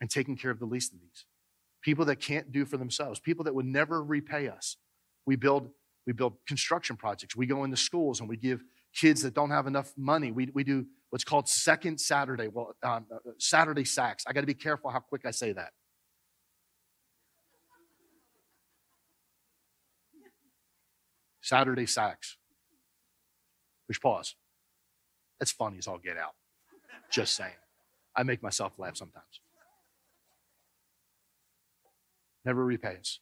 and 0.00 0.08
taking 0.08 0.36
care 0.36 0.50
of 0.50 0.58
the 0.58 0.64
least 0.64 0.92
of 0.92 1.00
these. 1.00 1.26
People 1.82 2.04
that 2.06 2.16
can't 2.16 2.52
do 2.52 2.64
for 2.64 2.76
themselves, 2.76 3.18
people 3.18 3.44
that 3.44 3.54
would 3.54 3.66
never 3.66 4.02
repay 4.02 4.48
us. 4.48 4.76
We 5.26 5.36
build, 5.36 5.70
we 6.06 6.12
build 6.12 6.34
construction 6.46 6.96
projects. 6.96 7.34
We 7.34 7.46
go 7.46 7.64
into 7.64 7.76
schools 7.76 8.20
and 8.20 8.28
we 8.28 8.36
give 8.36 8.62
kids 8.94 9.22
that 9.22 9.34
don't 9.34 9.50
have 9.50 9.66
enough 9.66 9.92
money. 9.96 10.30
We, 10.30 10.50
we 10.54 10.64
do 10.64 10.86
what's 11.10 11.24
called 11.24 11.48
Second 11.48 12.00
Saturday, 12.00 12.48
well, 12.48 12.76
um, 12.82 13.06
uh, 13.12 13.18
Saturday 13.38 13.84
Sacks. 13.84 14.24
I 14.26 14.32
got 14.32 14.40
to 14.40 14.46
be 14.46 14.54
careful 14.54 14.90
how 14.90 15.00
quick 15.00 15.22
I 15.26 15.30
say 15.30 15.52
that. 15.52 15.72
Saturday 21.40 21.86
Sacks. 21.86 22.36
Push 23.88 24.00
pause. 24.00 24.36
That's 25.42 25.50
funny 25.50 25.78
as 25.78 25.88
all 25.88 25.98
get 25.98 26.16
out. 26.16 26.34
Just 27.10 27.34
saying. 27.34 27.50
I 28.14 28.22
make 28.22 28.44
myself 28.44 28.74
laugh 28.78 28.96
sometimes. 28.96 29.40
Never 32.44 32.64
repays. 32.64 33.18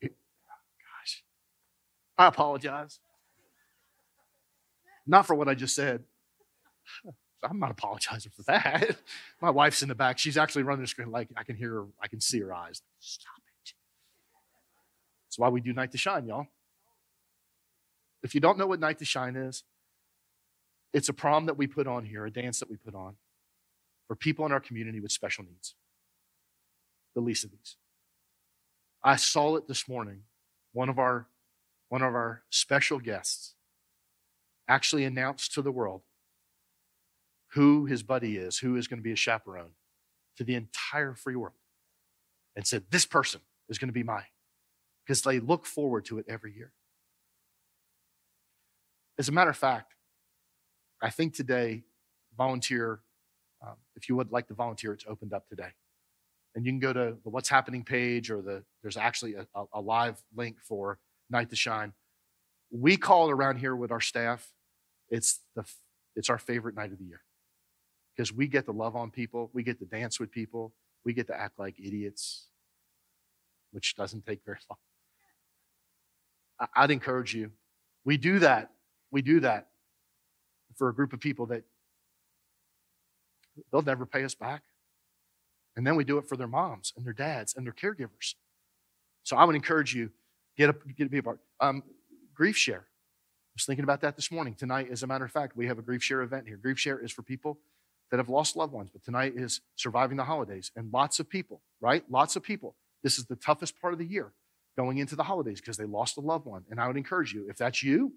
Gosh. 0.00 1.24
I 2.16 2.28
apologize. 2.28 3.00
Not 5.04 5.26
for 5.26 5.34
what 5.34 5.48
I 5.48 5.54
just 5.56 5.74
said. 5.74 6.04
I'm 7.42 7.58
not 7.58 7.72
apologizing 7.72 8.30
for 8.36 8.44
that. 8.44 8.96
My 9.40 9.50
wife's 9.50 9.82
in 9.82 9.88
the 9.88 9.96
back. 9.96 10.20
She's 10.20 10.36
actually 10.36 10.62
running 10.62 10.82
the 10.82 10.86
screen 10.86 11.10
like 11.10 11.30
I 11.36 11.42
can 11.42 11.56
hear 11.56 11.70
her, 11.70 11.86
I 12.00 12.06
can 12.06 12.20
see 12.20 12.38
her 12.38 12.54
eyes. 12.54 12.80
Stop 13.00 13.42
it. 13.64 13.72
That's 15.26 15.36
why 15.36 15.48
we 15.48 15.60
do 15.60 15.72
Night 15.72 15.90
to 15.90 15.98
Shine, 15.98 16.28
y'all. 16.28 16.46
If 18.22 18.36
you 18.36 18.40
don't 18.40 18.56
know 18.56 18.68
what 18.68 18.78
Night 18.78 19.00
to 19.00 19.04
Shine 19.04 19.34
is, 19.34 19.64
it's 20.92 21.08
a 21.08 21.12
prom 21.12 21.46
that 21.46 21.56
we 21.56 21.66
put 21.66 21.86
on 21.86 22.04
here, 22.04 22.26
a 22.26 22.30
dance 22.30 22.60
that 22.60 22.70
we 22.70 22.76
put 22.76 22.94
on 22.94 23.16
for 24.06 24.16
people 24.16 24.44
in 24.44 24.52
our 24.52 24.60
community 24.60 25.00
with 25.00 25.12
special 25.12 25.44
needs. 25.44 25.74
The 27.14 27.20
least 27.20 27.44
of 27.44 27.50
these. 27.50 27.76
I 29.02 29.16
saw 29.16 29.56
it 29.56 29.68
this 29.68 29.88
morning. 29.88 30.22
One 30.72 30.88
of 30.88 30.98
our, 30.98 31.26
one 31.88 32.02
of 32.02 32.14
our 32.14 32.42
special 32.50 32.98
guests 32.98 33.54
actually 34.68 35.04
announced 35.04 35.52
to 35.54 35.62
the 35.62 35.72
world 35.72 36.02
who 37.52 37.84
his 37.86 38.02
buddy 38.02 38.36
is, 38.36 38.58
who 38.58 38.76
is 38.76 38.88
going 38.88 38.98
to 38.98 39.02
be 39.02 39.12
a 39.12 39.16
chaperone 39.16 39.72
to 40.36 40.44
the 40.44 40.54
entire 40.54 41.14
free 41.14 41.36
world, 41.36 41.54
and 42.56 42.66
said, 42.66 42.84
This 42.90 43.04
person 43.04 43.40
is 43.68 43.78
going 43.78 43.88
to 43.88 43.92
be 43.92 44.02
mine. 44.02 44.24
Because 45.04 45.22
they 45.22 45.40
look 45.40 45.66
forward 45.66 46.04
to 46.06 46.18
it 46.18 46.26
every 46.28 46.54
year. 46.54 46.72
As 49.18 49.28
a 49.28 49.32
matter 49.32 49.50
of 49.50 49.56
fact, 49.56 49.94
I 51.02 51.10
think 51.10 51.34
today, 51.34 51.82
volunteer, 52.38 53.00
um, 53.60 53.74
if 53.96 54.08
you 54.08 54.14
would 54.16 54.30
like 54.30 54.46
to 54.48 54.54
volunteer, 54.54 54.92
it's 54.92 55.04
opened 55.08 55.32
up 55.32 55.48
today. 55.48 55.70
And 56.54 56.64
you 56.64 56.70
can 56.70 56.78
go 56.78 56.92
to 56.92 57.16
the 57.24 57.30
What's 57.30 57.48
Happening 57.48 57.82
page, 57.82 58.30
or 58.30 58.40
the 58.40 58.62
there's 58.82 58.96
actually 58.96 59.34
a, 59.34 59.46
a 59.72 59.80
live 59.80 60.22
link 60.34 60.58
for 60.60 60.98
Night 61.28 61.50
to 61.50 61.56
Shine. 61.56 61.92
We 62.70 62.96
call 62.96 63.28
it 63.28 63.32
around 63.32 63.56
here 63.56 63.74
with 63.74 63.90
our 63.90 64.00
staff. 64.00 64.52
It's 65.10 65.40
the 65.56 65.64
it's 66.14 66.30
our 66.30 66.38
favorite 66.38 66.76
night 66.76 66.92
of 66.92 66.98
the 66.98 67.04
year 67.04 67.22
because 68.14 68.32
we 68.32 68.46
get 68.46 68.66
to 68.66 68.72
love 68.72 68.94
on 68.94 69.10
people, 69.10 69.50
we 69.54 69.62
get 69.62 69.78
to 69.78 69.86
dance 69.86 70.20
with 70.20 70.30
people, 70.30 70.74
we 71.04 71.14
get 71.14 71.26
to 71.28 71.38
act 71.38 71.58
like 71.58 71.80
idiots, 71.80 72.48
which 73.72 73.96
doesn't 73.96 74.26
take 74.26 74.40
very 74.44 74.58
long. 74.70 76.68
I'd 76.76 76.90
encourage 76.90 77.34
you. 77.34 77.50
We 78.04 78.18
do 78.18 78.38
that. 78.40 78.70
We 79.10 79.22
do 79.22 79.40
that 79.40 79.68
for 80.76 80.88
a 80.88 80.94
group 80.94 81.12
of 81.12 81.20
people 81.20 81.46
that 81.46 81.64
they'll 83.70 83.82
never 83.82 84.06
pay 84.06 84.24
us 84.24 84.34
back. 84.34 84.62
And 85.76 85.86
then 85.86 85.96
we 85.96 86.04
do 86.04 86.18
it 86.18 86.28
for 86.28 86.36
their 86.36 86.46
moms 86.46 86.92
and 86.96 87.04
their 87.04 87.12
dads 87.12 87.54
and 87.56 87.66
their 87.66 87.72
caregivers. 87.72 88.34
So 89.22 89.36
I 89.36 89.44
would 89.44 89.54
encourage 89.54 89.94
you, 89.94 90.10
get 90.56 90.70
a, 90.70 90.74
get 90.96 91.06
a 91.06 91.10
be 91.10 91.18
a 91.18 91.22
part. 91.22 91.40
Um, 91.60 91.82
grief 92.34 92.56
share. 92.56 92.84
I 92.84 93.54
was 93.56 93.64
thinking 93.64 93.84
about 93.84 94.00
that 94.00 94.16
this 94.16 94.30
morning. 94.30 94.54
Tonight, 94.54 94.88
as 94.90 95.02
a 95.02 95.06
matter 95.06 95.24
of 95.24 95.30
fact, 95.30 95.56
we 95.56 95.66
have 95.66 95.78
a 95.78 95.82
grief 95.82 96.02
share 96.02 96.22
event 96.22 96.46
here. 96.46 96.56
Grief 96.56 96.78
share 96.78 96.98
is 96.98 97.12
for 97.12 97.22
people 97.22 97.58
that 98.10 98.18
have 98.18 98.28
lost 98.28 98.56
loved 98.56 98.72
ones, 98.72 98.90
but 98.92 99.02
tonight 99.02 99.34
is 99.36 99.60
surviving 99.76 100.16
the 100.16 100.24
holidays. 100.24 100.70
And 100.76 100.92
lots 100.92 101.18
of 101.20 101.28
people, 101.28 101.62
right? 101.80 102.04
Lots 102.10 102.36
of 102.36 102.42
people. 102.42 102.76
This 103.02 103.18
is 103.18 103.26
the 103.26 103.36
toughest 103.36 103.80
part 103.80 103.92
of 103.92 103.98
the 103.98 104.06
year 104.06 104.32
going 104.76 104.98
into 104.98 105.16
the 105.16 105.22
holidays 105.22 105.60
because 105.60 105.76
they 105.76 105.84
lost 105.84 106.16
a 106.16 106.20
loved 106.20 106.46
one. 106.46 106.64
And 106.70 106.80
I 106.80 106.86
would 106.86 106.96
encourage 106.96 107.32
you, 107.32 107.46
if 107.48 107.56
that's 107.56 107.82
you, 107.82 108.12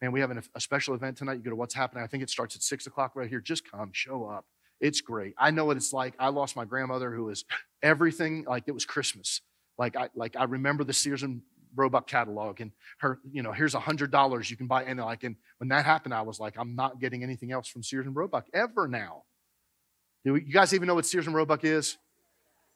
and 0.00 0.12
we 0.12 0.20
have 0.20 0.30
an, 0.30 0.42
a 0.54 0.60
special 0.60 0.94
event 0.94 1.16
tonight. 1.16 1.34
You 1.34 1.42
go 1.42 1.50
to 1.50 1.56
what's 1.56 1.74
happening. 1.74 2.04
I 2.04 2.06
think 2.06 2.22
it 2.22 2.30
starts 2.30 2.54
at 2.56 2.62
six 2.62 2.86
o'clock 2.86 3.12
right 3.14 3.28
here. 3.28 3.40
Just 3.40 3.70
come, 3.70 3.90
show 3.92 4.26
up. 4.26 4.44
It's 4.80 5.00
great. 5.00 5.34
I 5.38 5.50
know 5.50 5.64
what 5.64 5.76
it's 5.76 5.92
like. 5.92 6.14
I 6.18 6.28
lost 6.28 6.54
my 6.54 6.64
grandmother 6.64 7.10
who 7.10 7.24
was 7.24 7.44
everything 7.82 8.44
like 8.46 8.64
it 8.66 8.72
was 8.72 8.84
Christmas. 8.84 9.40
Like 9.78 9.96
I 9.96 10.10
like 10.14 10.36
I 10.36 10.44
remember 10.44 10.84
the 10.84 10.92
Sears 10.92 11.22
and 11.22 11.40
Roebuck 11.74 12.06
catalog 12.06 12.60
and 12.60 12.72
her, 12.98 13.20
you 13.30 13.42
know, 13.42 13.52
here's 13.52 13.74
a 13.74 13.80
hundred 13.80 14.10
dollars 14.10 14.50
you 14.50 14.56
can 14.56 14.66
buy. 14.66 14.84
And 14.84 14.98
like, 14.98 15.24
and 15.24 15.36
when 15.58 15.68
that 15.68 15.84
happened, 15.84 16.14
I 16.14 16.22
was 16.22 16.40
like, 16.40 16.54
I'm 16.58 16.74
not 16.74 17.00
getting 17.00 17.22
anything 17.22 17.52
else 17.52 17.68
from 17.68 17.82
Sears 17.82 18.06
and 18.06 18.16
Roebuck 18.16 18.46
ever 18.52 18.88
now. 18.88 19.24
Do 20.24 20.34
you 20.34 20.52
guys 20.52 20.74
even 20.74 20.88
know 20.88 20.94
what 20.94 21.06
Sears 21.06 21.26
and 21.26 21.36
Roebuck 21.36 21.64
is? 21.64 21.98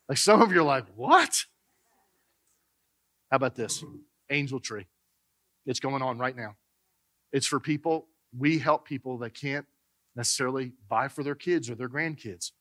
Like 0.09 0.19
some 0.19 0.43
of 0.43 0.53
you 0.53 0.61
are 0.61 0.65
like, 0.65 0.87
what? 0.95 1.45
How 3.31 3.37
about 3.37 3.55
this? 3.55 3.85
Angel 4.29 4.61
Tree. 4.61 4.87
It's 5.67 5.81
going 5.81 6.03
on 6.03 6.19
right 6.19 6.37
now. 6.37 6.57
It's 7.33 7.47
for 7.47 7.61
people, 7.61 8.07
we 8.37 8.59
help 8.59 8.87
people 8.87 9.19
that 9.19 9.35
can't 9.35 9.67
necessarily 10.17 10.73
buy 10.89 11.09
for 11.09 11.23
their 11.23 11.35
kids 11.35 11.71
or 11.71 11.75
their 11.75 11.89
grandkids. 11.89 12.53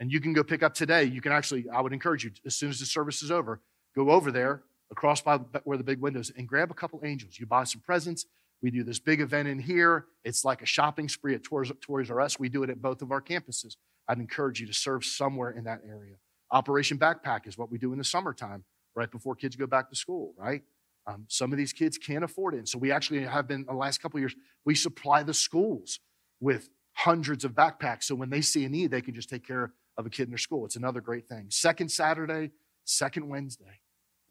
And 0.00 0.10
you 0.10 0.20
can 0.20 0.32
go 0.32 0.42
pick 0.42 0.62
up 0.62 0.74
today. 0.74 1.04
You 1.04 1.20
can 1.20 1.32
actually, 1.32 1.68
I 1.68 1.80
would 1.80 1.92
encourage 1.92 2.24
you, 2.24 2.32
as 2.44 2.56
soon 2.56 2.70
as 2.70 2.80
the 2.80 2.86
service 2.86 3.22
is 3.22 3.30
over, 3.30 3.60
go 3.94 4.10
over 4.10 4.32
there 4.32 4.62
across 4.90 5.20
by 5.20 5.36
where 5.64 5.78
the 5.78 5.84
big 5.84 6.00
windows 6.00 6.32
and 6.36 6.48
grab 6.48 6.70
a 6.70 6.74
couple 6.74 7.00
angels. 7.04 7.38
You 7.38 7.46
buy 7.46 7.64
some 7.64 7.80
presents. 7.80 8.26
We 8.62 8.70
do 8.70 8.82
this 8.82 8.98
big 8.98 9.20
event 9.20 9.46
in 9.48 9.58
here. 9.58 10.06
It's 10.24 10.44
like 10.44 10.62
a 10.62 10.66
shopping 10.66 11.08
spree 11.08 11.34
at 11.34 11.44
Toys, 11.44 11.70
Toys 11.80 12.10
R 12.10 12.20
Us. 12.20 12.38
We 12.38 12.48
do 12.48 12.62
it 12.62 12.70
at 12.70 12.80
both 12.80 13.02
of 13.02 13.12
our 13.12 13.20
campuses. 13.20 13.76
I'd 14.08 14.18
encourage 14.18 14.60
you 14.60 14.66
to 14.66 14.74
serve 14.74 15.04
somewhere 15.04 15.50
in 15.50 15.64
that 15.64 15.80
area. 15.86 16.16
Operation 16.50 16.98
Backpack 16.98 17.46
is 17.46 17.58
what 17.58 17.70
we 17.70 17.78
do 17.78 17.92
in 17.92 17.98
the 17.98 18.04
summertime, 18.04 18.64
right 18.94 19.10
before 19.10 19.34
kids 19.34 19.56
go 19.56 19.66
back 19.66 19.90
to 19.90 19.96
school, 19.96 20.34
right? 20.36 20.62
Um, 21.06 21.26
some 21.28 21.52
of 21.52 21.58
these 21.58 21.72
kids 21.72 21.98
can't 21.98 22.24
afford 22.24 22.54
it. 22.54 22.58
And 22.58 22.68
so 22.68 22.78
we 22.78 22.90
actually 22.90 23.24
have 23.24 23.46
been, 23.46 23.64
the 23.66 23.74
last 23.74 24.00
couple 24.00 24.18
years, 24.20 24.34
we 24.64 24.74
supply 24.74 25.22
the 25.22 25.34
schools 25.34 26.00
with 26.40 26.70
hundreds 26.94 27.44
of 27.44 27.52
backpacks. 27.52 28.04
So 28.04 28.14
when 28.14 28.30
they 28.30 28.40
see 28.40 28.64
a 28.64 28.68
need, 28.68 28.90
they 28.90 29.02
can 29.02 29.14
just 29.14 29.28
take 29.28 29.46
care 29.46 29.72
of 29.96 30.06
a 30.06 30.10
kid 30.10 30.24
in 30.24 30.30
their 30.30 30.38
school. 30.38 30.64
It's 30.64 30.76
another 30.76 31.00
great 31.00 31.28
thing. 31.28 31.46
Second 31.50 31.90
Saturday, 31.90 32.50
second 32.84 33.28
Wednesday. 33.28 33.80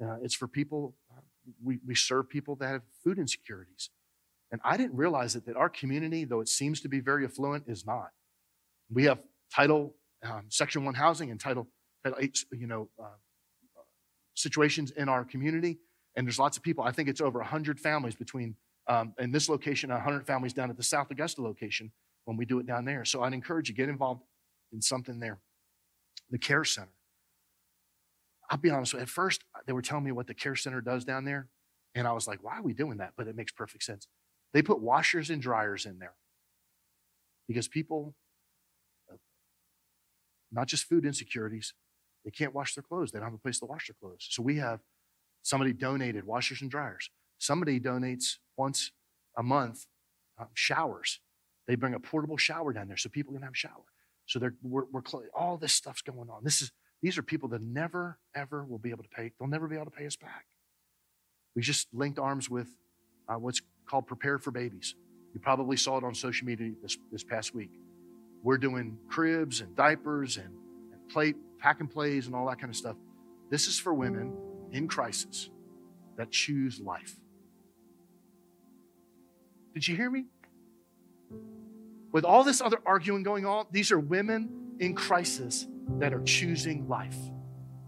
Uh, 0.03 0.17
it's 0.23 0.33
for 0.33 0.47
people, 0.47 0.95
uh, 1.11 1.21
we, 1.63 1.79
we 1.85 1.95
serve 1.95 2.29
people 2.29 2.55
that 2.55 2.67
have 2.67 2.81
food 3.03 3.19
insecurities. 3.19 3.89
And 4.51 4.59
I 4.63 4.77
didn't 4.77 4.95
realize 4.95 5.35
it 5.35 5.45
that 5.45 5.55
our 5.55 5.69
community, 5.69 6.25
though 6.25 6.41
it 6.41 6.49
seems 6.49 6.81
to 6.81 6.87
be 6.87 6.99
very 6.99 7.25
affluent, 7.25 7.65
is 7.67 7.85
not. 7.85 8.09
We 8.91 9.05
have 9.05 9.19
Title 9.53 9.95
um, 10.23 10.45
Section 10.49 10.85
1 10.85 10.93
housing 10.93 11.31
and 11.31 11.39
Title, 11.39 11.67
title 12.03 12.17
8, 12.19 12.45
you 12.51 12.67
know, 12.67 12.89
uh, 13.01 13.07
situations 14.35 14.91
in 14.91 15.09
our 15.09 15.23
community. 15.23 15.79
And 16.15 16.27
there's 16.27 16.39
lots 16.39 16.57
of 16.57 16.63
people. 16.63 16.83
I 16.83 16.91
think 16.91 17.09
it's 17.09 17.21
over 17.21 17.39
100 17.39 17.79
families 17.79 18.15
between, 18.15 18.55
um, 18.87 19.13
in 19.17 19.31
this 19.31 19.49
location, 19.49 19.89
100 19.89 20.25
families 20.25 20.53
down 20.53 20.69
at 20.69 20.77
the 20.77 20.83
South 20.83 21.09
Augusta 21.09 21.41
location 21.41 21.91
when 22.25 22.37
we 22.37 22.45
do 22.45 22.59
it 22.59 22.65
down 22.65 22.85
there. 22.85 23.03
So 23.05 23.23
I'd 23.23 23.33
encourage 23.33 23.69
you, 23.69 23.75
get 23.75 23.89
involved 23.89 24.23
in 24.71 24.81
something 24.81 25.19
there. 25.19 25.39
The 26.29 26.37
Care 26.37 26.63
Center. 26.63 26.89
I'll 28.49 28.57
be 28.57 28.69
honest, 28.69 28.93
at 28.93 29.09
first, 29.09 29.43
they 29.65 29.73
were 29.73 29.81
telling 29.81 30.03
me 30.03 30.11
what 30.11 30.27
the 30.27 30.33
Care 30.33 30.55
Center 30.55 30.81
does 30.81 31.05
down 31.05 31.25
there. 31.25 31.47
And 31.95 32.07
I 32.07 32.11
was 32.11 32.27
like, 32.27 32.43
why 32.43 32.57
are 32.57 32.63
we 32.63 32.73
doing 32.73 32.97
that? 32.97 33.13
But 33.17 33.27
it 33.27 33.35
makes 33.35 33.51
perfect 33.51 33.83
sense. 33.83 34.07
They 34.53 34.61
put 34.61 34.79
washers 34.79 35.29
and 35.29 35.41
dryers 35.41 35.85
in 35.85 35.99
there 35.99 36.13
because 37.47 37.67
people, 37.67 38.15
not 40.51 40.67
just 40.67 40.85
food 40.85 41.05
insecurities, 41.05 41.73
they 42.23 42.31
can't 42.31 42.53
wash 42.53 42.75
their 42.75 42.83
clothes. 42.83 43.11
They 43.11 43.19
don't 43.19 43.27
have 43.27 43.33
a 43.33 43.39
place 43.39 43.59
to 43.59 43.65
wash 43.65 43.87
their 43.87 43.95
clothes. 43.99 44.27
So 44.29 44.43
we 44.43 44.57
have 44.57 44.79
somebody 45.43 45.73
donated 45.73 46.23
washers 46.25 46.61
and 46.61 46.71
dryers. 46.71 47.09
Somebody 47.37 47.79
donates 47.79 48.37
once 48.57 48.91
a 49.37 49.43
month 49.43 49.85
um, 50.39 50.47
showers. 50.53 51.19
They 51.67 51.75
bring 51.75 51.93
a 51.93 51.99
portable 51.99 52.37
shower 52.37 52.73
down 52.73 52.87
there 52.87 52.97
so 52.97 53.09
people 53.09 53.33
can 53.33 53.43
have 53.43 53.53
a 53.53 53.55
shower. 53.55 53.83
So 54.25 54.39
they're, 54.39 54.55
we're, 54.63 54.85
we're 54.91 55.01
all 55.35 55.57
this 55.57 55.73
stuff's 55.73 56.01
going 56.01 56.29
on. 56.29 56.43
This 56.43 56.61
is, 56.61 56.71
these 57.01 57.17
are 57.17 57.21
people 57.21 57.49
that 57.49 57.61
never, 57.61 58.17
ever 58.33 58.63
will 58.63 58.79
be 58.79 58.89
able 58.89 59.03
to 59.03 59.09
pay. 59.09 59.31
They'll 59.39 59.49
never 59.49 59.67
be 59.67 59.75
able 59.75 59.85
to 59.85 59.91
pay 59.91 60.05
us 60.05 60.15
back. 60.15 60.45
We 61.55 61.61
just 61.61 61.87
linked 61.93 62.17
arms 62.17 62.49
with 62.49 62.67
uh, 63.27 63.35
what's 63.35 63.61
called 63.85 64.07
Prepare 64.07 64.39
for 64.39 64.51
Babies. 64.51 64.95
You 65.33 65.39
probably 65.39 65.77
saw 65.77 65.97
it 65.97 66.03
on 66.03 66.15
social 66.15 66.47
media 66.47 66.71
this, 66.81 66.97
this 67.11 67.23
past 67.23 67.53
week. 67.53 67.71
We're 68.43 68.57
doing 68.57 68.97
cribs 69.09 69.61
and 69.61 69.75
diapers 69.75 70.37
and, 70.37 70.49
and 70.91 71.09
plate, 71.09 71.35
pack 71.59 71.79
and 71.79 71.89
plays 71.89 72.27
and 72.27 72.35
all 72.35 72.47
that 72.47 72.59
kind 72.59 72.69
of 72.69 72.75
stuff. 72.75 72.95
This 73.49 73.67
is 73.67 73.77
for 73.77 73.93
women 73.93 74.35
in 74.73 74.87
crisis 74.87 75.49
that 76.17 76.31
choose 76.31 76.81
life. 76.81 77.15
Did 79.73 79.87
you 79.87 79.95
hear 79.95 80.09
me? 80.09 80.25
With 82.11 82.25
all 82.25 82.43
this 82.43 82.61
other 82.61 82.77
arguing 82.85 83.23
going 83.23 83.45
on, 83.45 83.65
these 83.71 83.91
are 83.91 83.99
women 83.99 84.75
in 84.79 84.93
crisis 84.93 85.67
that 85.99 86.13
are 86.13 86.21
choosing 86.21 86.87
life, 86.87 87.17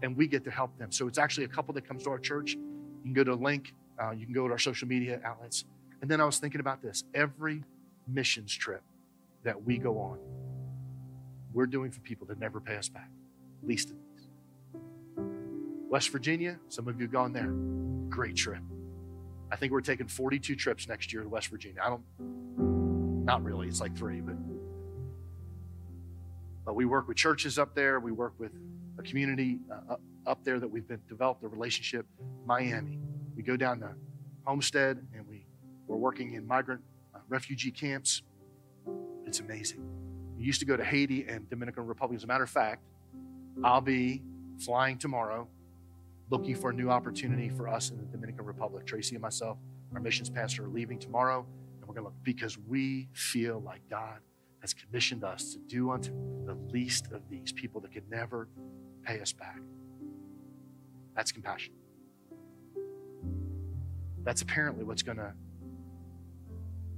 and 0.02 0.16
we 0.16 0.26
get 0.26 0.44
to 0.44 0.50
help 0.50 0.76
them. 0.78 0.90
So 0.90 1.06
it's 1.06 1.18
actually 1.18 1.44
a 1.44 1.48
couple 1.48 1.74
that 1.74 1.86
comes 1.86 2.04
to 2.04 2.10
our 2.10 2.18
church. 2.18 2.54
You 2.54 3.02
can 3.04 3.12
go 3.12 3.24
to 3.24 3.32
a 3.32 3.34
link, 3.34 3.74
uh, 4.02 4.10
you 4.10 4.24
can 4.24 4.34
go 4.34 4.46
to 4.46 4.52
our 4.52 4.58
social 4.58 4.88
media 4.88 5.20
outlets. 5.24 5.64
And 6.02 6.10
then 6.10 6.20
I 6.20 6.24
was 6.24 6.38
thinking 6.38 6.60
about 6.60 6.82
this 6.82 7.04
every 7.14 7.62
missions 8.08 8.52
trip 8.52 8.82
that 9.44 9.64
we 9.64 9.78
go 9.78 9.98
on, 9.98 10.18
we're 11.52 11.66
doing 11.66 11.90
for 11.90 12.00
people 12.00 12.26
that 12.26 12.38
never 12.38 12.60
pay 12.60 12.76
us 12.76 12.88
back, 12.88 13.10
least. 13.62 13.92
West 15.88 16.10
Virginia, 16.10 16.58
some 16.68 16.88
of 16.88 16.96
you 16.96 17.02
have 17.02 17.12
gone 17.12 17.32
there. 17.32 17.52
Great 18.08 18.36
trip. 18.36 18.62
I 19.50 19.56
think 19.56 19.72
we're 19.72 19.80
taking 19.80 20.08
42 20.08 20.56
trips 20.56 20.88
next 20.88 21.12
year 21.12 21.22
to 21.22 21.28
West 21.28 21.48
Virginia. 21.48 21.80
I 21.82 21.88
don't 21.88 22.02
not 23.24 23.42
really, 23.42 23.66
it's 23.66 23.80
like 23.80 23.96
three, 23.96 24.20
but 24.20 24.36
but 26.64 26.74
we 26.74 26.84
work 26.84 27.06
with 27.06 27.16
churches 27.16 27.58
up 27.58 27.74
there. 27.74 28.00
We 28.00 28.10
work 28.10 28.34
with 28.38 28.52
a 28.98 29.02
community 29.02 29.60
uh, 29.70 29.96
up 30.26 30.42
there 30.42 30.58
that 30.58 30.68
we've 30.68 30.86
been 30.86 31.00
developed 31.08 31.44
a 31.44 31.48
relationship. 31.48 32.06
Miami, 32.44 32.98
we 33.36 33.42
go 33.42 33.56
down 33.56 33.80
to 33.80 33.94
Homestead 34.44 34.98
and 35.14 35.26
we 35.28 35.46
we're 35.86 35.96
working 35.96 36.34
in 36.34 36.46
migrant 36.46 36.80
uh, 37.14 37.18
refugee 37.28 37.70
camps. 37.70 38.22
It's 39.26 39.40
amazing. 39.40 39.84
We 40.36 40.44
used 40.44 40.60
to 40.60 40.66
go 40.66 40.76
to 40.76 40.84
Haiti 40.84 41.24
and 41.28 41.48
Dominican 41.48 41.86
Republic. 41.86 42.16
As 42.16 42.24
a 42.24 42.26
matter 42.26 42.44
of 42.44 42.50
fact, 42.50 42.82
I'll 43.64 43.80
be 43.80 44.22
flying 44.58 44.98
tomorrow, 44.98 45.48
looking 46.30 46.54
for 46.54 46.70
a 46.70 46.72
new 46.72 46.90
opportunity 46.90 47.48
for 47.48 47.68
us 47.68 47.90
in 47.90 47.98
the 47.98 48.04
Dominican 48.04 48.44
Republic. 48.44 48.84
Tracy 48.86 49.14
and 49.14 49.22
myself, 49.22 49.58
our 49.94 50.00
missions 50.00 50.28
pastor, 50.28 50.64
are 50.64 50.68
leaving 50.68 50.98
tomorrow 50.98 51.46
and 51.80 51.88
we're 51.88 51.94
going 51.94 52.04
to 52.04 52.10
look 52.10 52.22
because 52.22 52.58
we 52.58 53.08
feel 53.12 53.60
like 53.60 53.80
God 53.88 54.18
has 54.60 54.74
commissioned 54.74 55.22
us 55.22 55.52
to 55.52 55.58
do 55.58 55.90
unto 55.90 56.10
the 56.44 56.54
least 56.72 57.12
of 57.12 57.28
these 57.30 57.52
people 57.52 57.80
that 57.82 57.92
could 57.92 58.08
never 58.10 58.48
pay 59.04 59.20
us 59.20 59.32
back. 59.32 59.60
That's 61.14 61.30
compassion. 61.30 61.74
That's 64.24 64.42
apparently 64.42 64.82
what's 64.84 65.02
going 65.02 65.18
to 65.18 65.32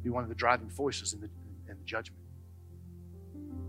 be 0.02 0.08
one 0.08 0.22
of 0.22 0.30
the 0.30 0.34
driving 0.34 0.70
forces 0.70 1.12
in 1.12 1.20
the, 1.20 1.28
in 1.68 1.76
the 1.78 1.84
judgment. 1.84 2.22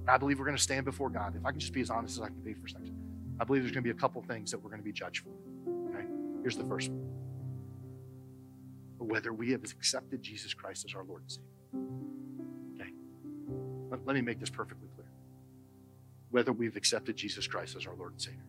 I 0.07 0.17
believe 0.17 0.39
we're 0.39 0.45
going 0.45 0.57
to 0.57 0.63
stand 0.63 0.85
before 0.85 1.09
God. 1.09 1.35
If 1.35 1.45
I 1.45 1.51
can 1.51 1.59
just 1.59 1.73
be 1.73 1.81
as 1.81 1.89
honest 1.89 2.17
as 2.17 2.23
I 2.23 2.27
can 2.27 2.41
be 2.41 2.53
for 2.53 2.65
a 2.65 2.69
second, 2.69 2.98
I 3.39 3.43
believe 3.45 3.63
there's 3.63 3.71
going 3.71 3.83
to 3.83 3.93
be 3.93 3.97
a 3.97 3.99
couple 3.99 4.21
things 4.21 4.51
that 4.51 4.57
we're 4.57 4.69
going 4.69 4.81
to 4.81 4.85
be 4.85 4.91
judged 4.91 5.23
for. 5.23 5.89
Okay? 5.89 6.05
Here's 6.41 6.57
the 6.57 6.65
first 6.65 6.89
one 6.89 7.09
whether 9.09 9.33
we 9.33 9.51
have 9.51 9.63
accepted 9.63 10.21
Jesus 10.21 10.53
Christ 10.53 10.85
as 10.85 10.93
our 10.93 11.03
Lord 11.03 11.23
and 11.23 11.31
Savior. 11.31 11.49
Okay. 12.75 12.91
Let, 13.89 14.05
let 14.05 14.13
me 14.13 14.21
make 14.21 14.39
this 14.39 14.51
perfectly 14.51 14.87
clear. 14.95 15.07
Whether 16.29 16.51
we've 16.51 16.75
accepted 16.75 17.15
Jesus 17.15 17.47
Christ 17.47 17.75
as 17.75 17.87
our 17.87 17.95
Lord 17.95 18.11
and 18.13 18.21
Savior. 18.21 18.45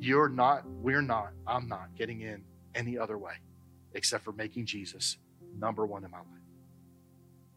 You're 0.00 0.30
not, 0.30 0.66
we're 0.66 1.02
not, 1.02 1.32
I'm 1.46 1.68
not 1.68 1.94
getting 1.94 2.22
in 2.22 2.42
any 2.74 2.96
other 2.96 3.18
way 3.18 3.34
except 3.92 4.24
for 4.24 4.32
making 4.32 4.64
Jesus 4.64 5.18
number 5.58 5.84
one 5.84 6.04
in 6.04 6.10
my 6.10 6.18
life. 6.18 6.26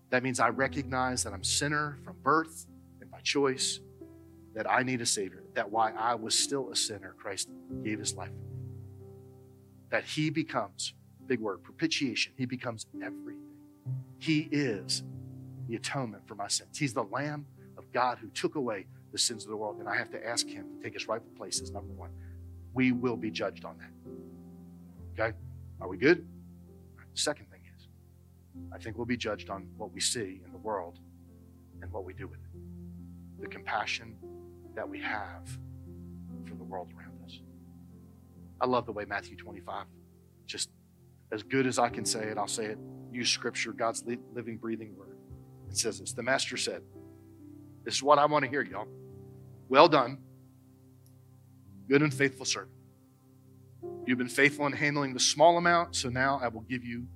That 0.10 0.24
means 0.24 0.42
I 0.42 0.50
recognize 0.50 1.24
that 1.24 1.32
I'm 1.32 1.44
sinner 1.44 2.00
from 2.04 2.18
birth 2.22 2.66
and 3.00 3.10
by 3.10 3.22
choice, 3.22 3.80
that 4.54 4.70
I 4.70 4.84
need 4.84 5.02
a 5.02 5.06
Savior, 5.06 5.44
that 5.54 5.70
while 5.72 5.94
I 5.98 6.16
was 6.16 6.36
still 6.36 6.70
a 6.72 6.76
sinner, 6.76 7.16
Christ 7.18 7.50
gave 7.84 8.00
his 8.00 8.16
life 8.16 8.30
for 8.30 8.56
me. 8.56 8.66
That 9.90 10.04
he 10.04 10.30
becomes 10.30 10.94
big 11.28 11.40
word, 11.40 11.64
propitiation. 11.64 12.34
He 12.38 12.46
becomes 12.46 12.86
everything. 13.02 13.40
He 14.20 14.50
is 14.52 15.04
the 15.68 15.76
atonement 15.76 16.28
for 16.28 16.36
my 16.36 16.50
sins. 16.50 16.78
He's 16.78 16.94
the 16.94 17.04
Lamb 17.04 17.46
of 17.78 17.90
God 17.94 18.18
who 18.20 18.28
took 18.30 18.56
away 18.56 18.86
the 19.14 19.18
sins 19.18 19.44
of 19.46 19.50
the 19.50 19.56
world. 19.56 19.80
And 19.80 19.88
I 19.88 19.96
have 19.96 20.12
to 20.12 20.28
ask 20.28 20.46
Him 20.48 20.66
to 20.76 20.84
take 20.84 20.94
His 20.94 21.08
rightful 21.08 21.32
place 21.38 21.62
as 21.62 21.72
number 21.72 21.94
one. 21.94 22.10
We 22.74 22.92
will 22.92 23.16
be 23.18 23.32
judged 23.32 23.64
on 23.64 23.78
that. 23.78 25.24
Okay? 25.24 25.38
Are 25.80 25.88
we 25.88 25.98
good? 25.98 26.28
Second 27.14 27.50
thing 27.50 27.62
is, 27.78 27.88
I 28.74 28.78
think 28.78 28.98
we'll 28.98 29.06
be 29.06 29.18
judged 29.18 29.50
on 29.50 29.68
what 29.78 29.94
we 29.94 30.00
see 30.00 30.42
in 30.46 30.52
the 30.52 30.58
world 30.58 31.00
and 31.82 31.92
what 31.92 32.04
we 32.04 32.14
do 32.14 32.28
with 32.28 32.40
it. 32.40 33.42
The 33.42 33.48
compassion 33.48 34.16
that 34.76 34.88
we 34.88 35.00
have 35.00 35.48
for 36.46 36.56
the 36.56 36.64
world 36.64 36.92
around 36.98 37.20
us. 37.26 37.40
I 38.60 38.66
love 38.66 38.86
the 38.86 38.92
way 38.92 39.06
Matthew 39.06 39.36
25 39.36 39.86
just 40.46 40.70
as 41.32 41.44
good 41.44 41.66
as 41.66 41.80
I 41.80 41.90
can 41.90 42.04
say 42.04 42.24
it, 42.26 42.38
I'll 42.38 42.48
say 42.48 42.66
it, 42.66 42.78
use 43.12 43.30
scripture, 43.30 43.72
God's 43.72 44.04
living, 44.06 44.58
breathing 44.58 44.96
word. 44.98 45.18
It 45.70 45.78
says 45.78 46.00
this 46.00 46.12
The 46.14 46.24
master 46.24 46.58
said, 46.58 46.82
This 47.84 47.96
is 47.96 48.04
what 48.04 48.20
I 48.20 48.26
want 48.26 48.44
to 48.44 48.50
hear, 48.50 48.62
y'all. 48.62 48.88
Well 49.70 49.88
done, 49.88 50.18
good 51.88 52.02
and 52.02 52.14
faithful 52.14 52.46
servant. 52.46 52.76
You've 54.06 54.18
been 54.18 54.28
faithful 54.28 54.66
in 54.66 54.74
handling 54.74 55.14
the 55.14 55.20
small 55.20 55.58
amount, 55.58 55.96
so 55.96 56.10
now 56.10 56.40
I 56.44 56.50
will 56.50 56.62
give 56.62 56.84
you 56.84 57.08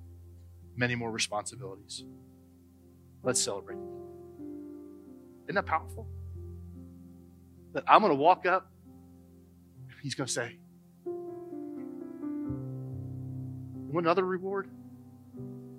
many 0.76 0.94
more 0.94 1.10
responsibilities. 1.10 2.04
Let's 3.22 3.40
celebrate. 3.40 3.78
Isn't 5.44 5.56
that 5.56 5.66
powerful? 5.66 6.06
That 7.76 7.84
I'm 7.86 8.00
going 8.00 8.10
to 8.10 8.16
walk 8.16 8.46
up, 8.46 8.72
he's 10.02 10.14
going 10.14 10.26
to 10.26 10.32
say, 10.32 10.56
You 11.04 11.12
want 13.92 14.06
another 14.06 14.24
reward? 14.24 14.70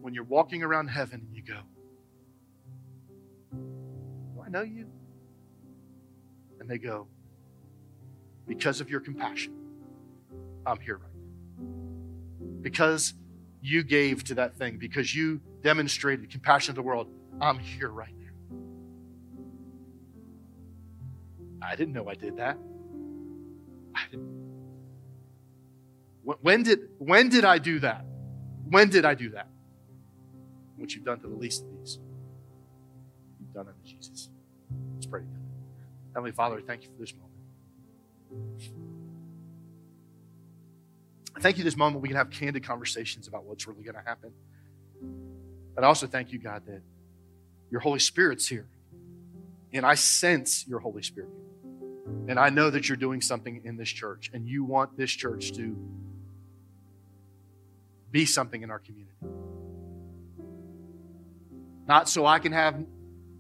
When 0.02 0.14
you're 0.14 0.24
walking 0.24 0.62
around 0.62 0.90
heaven 0.90 1.26
and 1.28 1.36
you 1.36 1.42
go, 1.42 1.60
Do 4.36 4.44
I 4.46 4.50
know 4.50 4.62
you? 4.62 4.86
And 6.60 6.70
they 6.70 6.78
go, 6.78 7.08
Because 8.46 8.80
of 8.80 8.92
your 8.92 9.00
compassion, 9.00 9.56
I'm 10.68 10.80
here 10.80 10.98
right 10.98 11.10
now. 11.16 11.66
Because 12.62 13.16
you 13.60 13.82
gave 13.82 14.24
to 14.26 14.36
that 14.36 14.56
thing, 14.56 14.78
because 14.78 15.16
you 15.16 15.42
demonstrated 15.64 16.30
compassion 16.30 16.76
to 16.76 16.80
the 16.80 16.84
world, 16.84 17.08
I'm 17.42 17.58
here 17.58 17.90
right 17.90 18.14
I 21.62 21.76
didn't 21.76 21.94
know 21.94 22.08
I 22.08 22.16
did 22.16 22.38
that. 22.38 22.58
I. 23.96 24.04
When 26.42 26.64
did, 26.64 26.80
when 26.98 27.30
did 27.30 27.46
I 27.46 27.58
do 27.58 27.80
that? 27.80 28.06
When 28.70 28.90
did 28.90 29.06
I 29.06 29.14
do 29.14 29.30
that? 29.30 29.48
What 30.76 30.94
you've 30.94 31.06
done 31.06 31.20
to 31.22 31.28
the 31.28 31.36
least 31.36 31.64
of 31.64 31.72
these, 31.80 32.00
you've 33.40 33.54
done 33.54 33.68
unto 33.68 33.84
Jesus. 33.84 34.30
Let's 34.96 35.06
pray 35.06 35.22
together. 35.22 35.40
Heavenly 36.14 36.34
Father, 36.34 36.62
thank 36.62 36.84
you 36.84 36.90
for 36.90 37.00
this 37.00 37.14
moment. 37.14 37.34
Thank 41.40 41.58
you 41.58 41.64
this 41.64 41.78
moment 41.78 42.02
we 42.02 42.10
can 42.10 42.18
have 42.18 42.30
candid 42.30 42.64
conversations 42.64 43.28
about 43.28 43.46
what's 43.46 43.68
really 43.68 43.84
going 43.84 43.96
to 43.96 44.02
happen. 44.02 44.32
But 45.76 45.84
I 45.84 45.88
also 45.88 46.08
thank 46.08 46.32
you, 46.32 46.40
God, 46.40 46.64
that 46.66 46.82
your 47.70 47.80
Holy 47.80 48.00
Spirit's 48.00 48.48
here. 48.48 48.68
And 49.74 49.86
I 49.86 49.96
sense 49.96 50.66
your 50.68 50.80
Holy 50.80 51.04
Spirit. 51.04 51.30
And 52.28 52.40
I 52.40 52.50
know 52.50 52.70
that 52.70 52.88
you're 52.88 52.98
doing 52.98 53.22
something 53.22 53.62
in 53.66 53.78
this 53.78 53.90
church, 53.90 54.30
and 54.34 54.48
you 54.48 54.64
want 54.64 54.98
this 54.98 55.12
church 55.12 55.52
to 55.54 55.76
be 58.12 58.26
something 58.26 58.62
in 58.62 58.72
our 58.72 58.80
community. 58.80 59.16
Not 61.88 62.10
so 62.10 62.26
I 62.26 62.40
can 62.40 62.52
have 62.52 62.84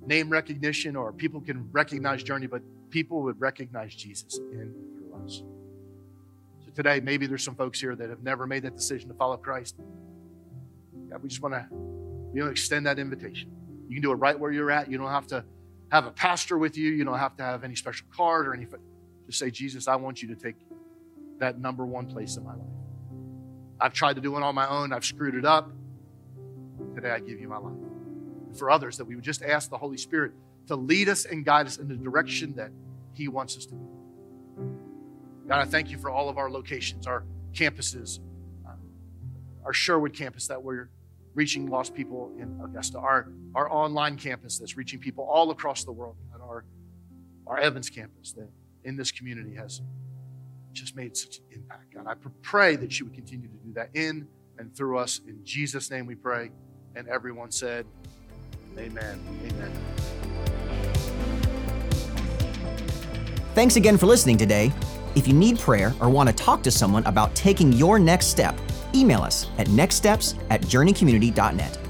name 0.06 0.30
recognition 0.30 0.96
or 0.96 1.12
people 1.12 1.42
can 1.42 1.70
recognize 1.72 2.24
Journey, 2.24 2.48
but 2.48 2.62
people 2.90 3.24
would 3.24 3.40
recognize 3.40 3.94
Jesus 3.94 4.38
in 4.38 4.74
through 4.96 5.26
us. 5.26 5.44
So 6.66 6.72
today, 6.74 7.02
maybe 7.02 7.28
there's 7.28 7.44
some 7.44 7.56
folks 7.56 7.80
here 7.80 7.96
that 7.96 8.10
have 8.10 8.24
never 8.24 8.48
made 8.48 8.64
that 8.64 8.76
decision 8.76 9.10
to 9.10 9.16
follow 9.16 9.36
Christ. 9.36 9.76
God, 11.10 11.22
we 11.22 11.30
just 11.30 11.42
want 11.42 11.56
to 11.56 11.68
you 12.34 12.44
know, 12.44 12.50
extend 12.50 12.86
that 12.86 13.00
invitation. 13.00 13.52
You 13.88 13.96
can 13.96 14.02
do 14.02 14.12
it 14.12 14.16
right 14.16 14.38
where 14.38 14.52
you're 14.52 14.72
at. 14.72 14.90
You 14.90 14.98
don't 14.98 15.10
have 15.10 15.28
to 15.28 15.44
have 15.92 16.06
a 16.06 16.12
pastor 16.12 16.58
with 16.58 16.78
you. 16.78 16.92
You 16.92 17.04
don't 17.04 17.18
have 17.18 17.38
to 17.38 17.44
have 17.44 17.64
any 17.64 17.76
special 17.76 18.08
card 18.16 18.48
or 18.48 18.54
anything. 18.54 18.82
Just 19.26 19.40
say, 19.40 19.52
Jesus, 19.52 19.88
I 19.88 19.96
want 19.96 20.22
you 20.22 20.28
to 20.30 20.36
take 20.36 20.56
that 21.40 21.60
number 21.60 21.86
one 21.86 22.08
place 22.08 22.38
in 22.38 22.44
my 22.44 22.54
life. 22.54 22.68
I've 23.80 23.94
tried 23.94 24.16
to 24.16 24.22
do 24.22 24.36
it 24.38 24.44
on 24.44 24.56
my 24.56 24.68
own. 24.68 24.92
I've 24.92 25.06
screwed 25.06 25.36
it 25.36 25.46
up. 25.46 25.70
Today 26.96 27.12
I 27.12 27.20
give 27.20 27.40
you 27.40 27.48
my 27.48 27.58
life. 27.58 27.78
For 28.58 28.72
others, 28.72 28.98
that 28.98 29.06
we 29.06 29.16
would 29.16 29.24
just 29.24 29.44
ask 29.44 29.70
the 29.70 29.78
Holy 29.78 29.98
Spirit 29.98 30.34
to 30.68 30.76
lead 30.76 31.10
us 31.10 31.26
and 31.26 31.46
guide 31.46 31.68
us 31.68 31.78
in 31.78 31.88
the 31.88 31.96
direction 31.96 32.56
that 32.56 32.72
He 33.14 33.28
wants 33.28 33.56
us 33.58 33.66
to 33.68 33.76
be. 33.76 33.86
God, 35.48 35.60
I 35.60 35.66
thank 35.66 35.92
you 35.92 35.98
for 35.98 36.10
all 36.10 36.28
of 36.28 36.38
our 36.38 36.50
locations, 36.50 37.08
our 37.08 37.24
campuses, 37.54 38.20
uh, 38.68 38.72
our 39.64 39.74
Sherwood 39.74 40.14
campus 40.14 40.48
that 40.48 40.62
we're 40.62 40.90
reaching 41.38 41.68
lost 41.68 41.94
people 41.94 42.32
in 42.40 42.60
Augusta, 42.64 42.98
our, 42.98 43.28
our 43.54 43.72
online 43.72 44.18
campus 44.18 44.58
that's 44.58 44.76
reaching 44.76 45.00
people 45.00 45.24
all 45.24 45.52
across 45.52 45.84
the 45.84 45.92
world, 45.92 46.16
and 46.34 46.42
our, 46.42 46.66
our 47.46 47.60
Evans 47.60 47.92
campus 47.92 48.32
that 48.32 48.50
in 48.84 48.98
this 48.98 49.12
community 49.12 49.54
has 49.54 49.82
just 50.74 50.96
made 50.96 51.16
such 51.16 51.38
an 51.38 51.44
impact. 51.52 51.94
God, 51.94 52.08
I 52.08 52.16
pray 52.42 52.76
that 52.78 53.00
you 53.00 53.06
would 53.06 53.14
continue 53.14 53.48
to 53.48 53.58
do 53.58 53.72
that 53.74 53.92
in 53.94 54.28
and 54.58 54.76
through 54.76 54.98
us. 54.98 55.22
In 55.28 55.40
Jesus' 55.44 55.92
name 55.92 56.08
we 56.08 56.16
pray. 56.16 56.50
And 56.96 57.08
everyone 57.08 57.52
said, 57.52 57.86
Amen. 58.76 59.20
Amen. 59.46 59.72
Thanks 63.54 63.76
again 63.76 63.98
for 63.98 64.08
listening 64.08 64.38
today. 64.38 64.72
If 65.16 65.28
you 65.28 65.34
need 65.34 65.60
prayer 65.60 65.94
or 66.00 66.10
want 66.10 66.30
to 66.30 66.36
talk 66.36 66.64
to 66.64 66.72
someone 66.72 67.06
about 67.06 67.36
taking 67.36 67.74
your 67.74 68.00
next 68.00 68.28
step, 68.28 68.58
email 68.94 69.22
us 69.22 69.48
at 69.58 69.68
nextsteps 69.68 70.36
at 70.50 70.62
journeycommunity.net. 70.62 71.87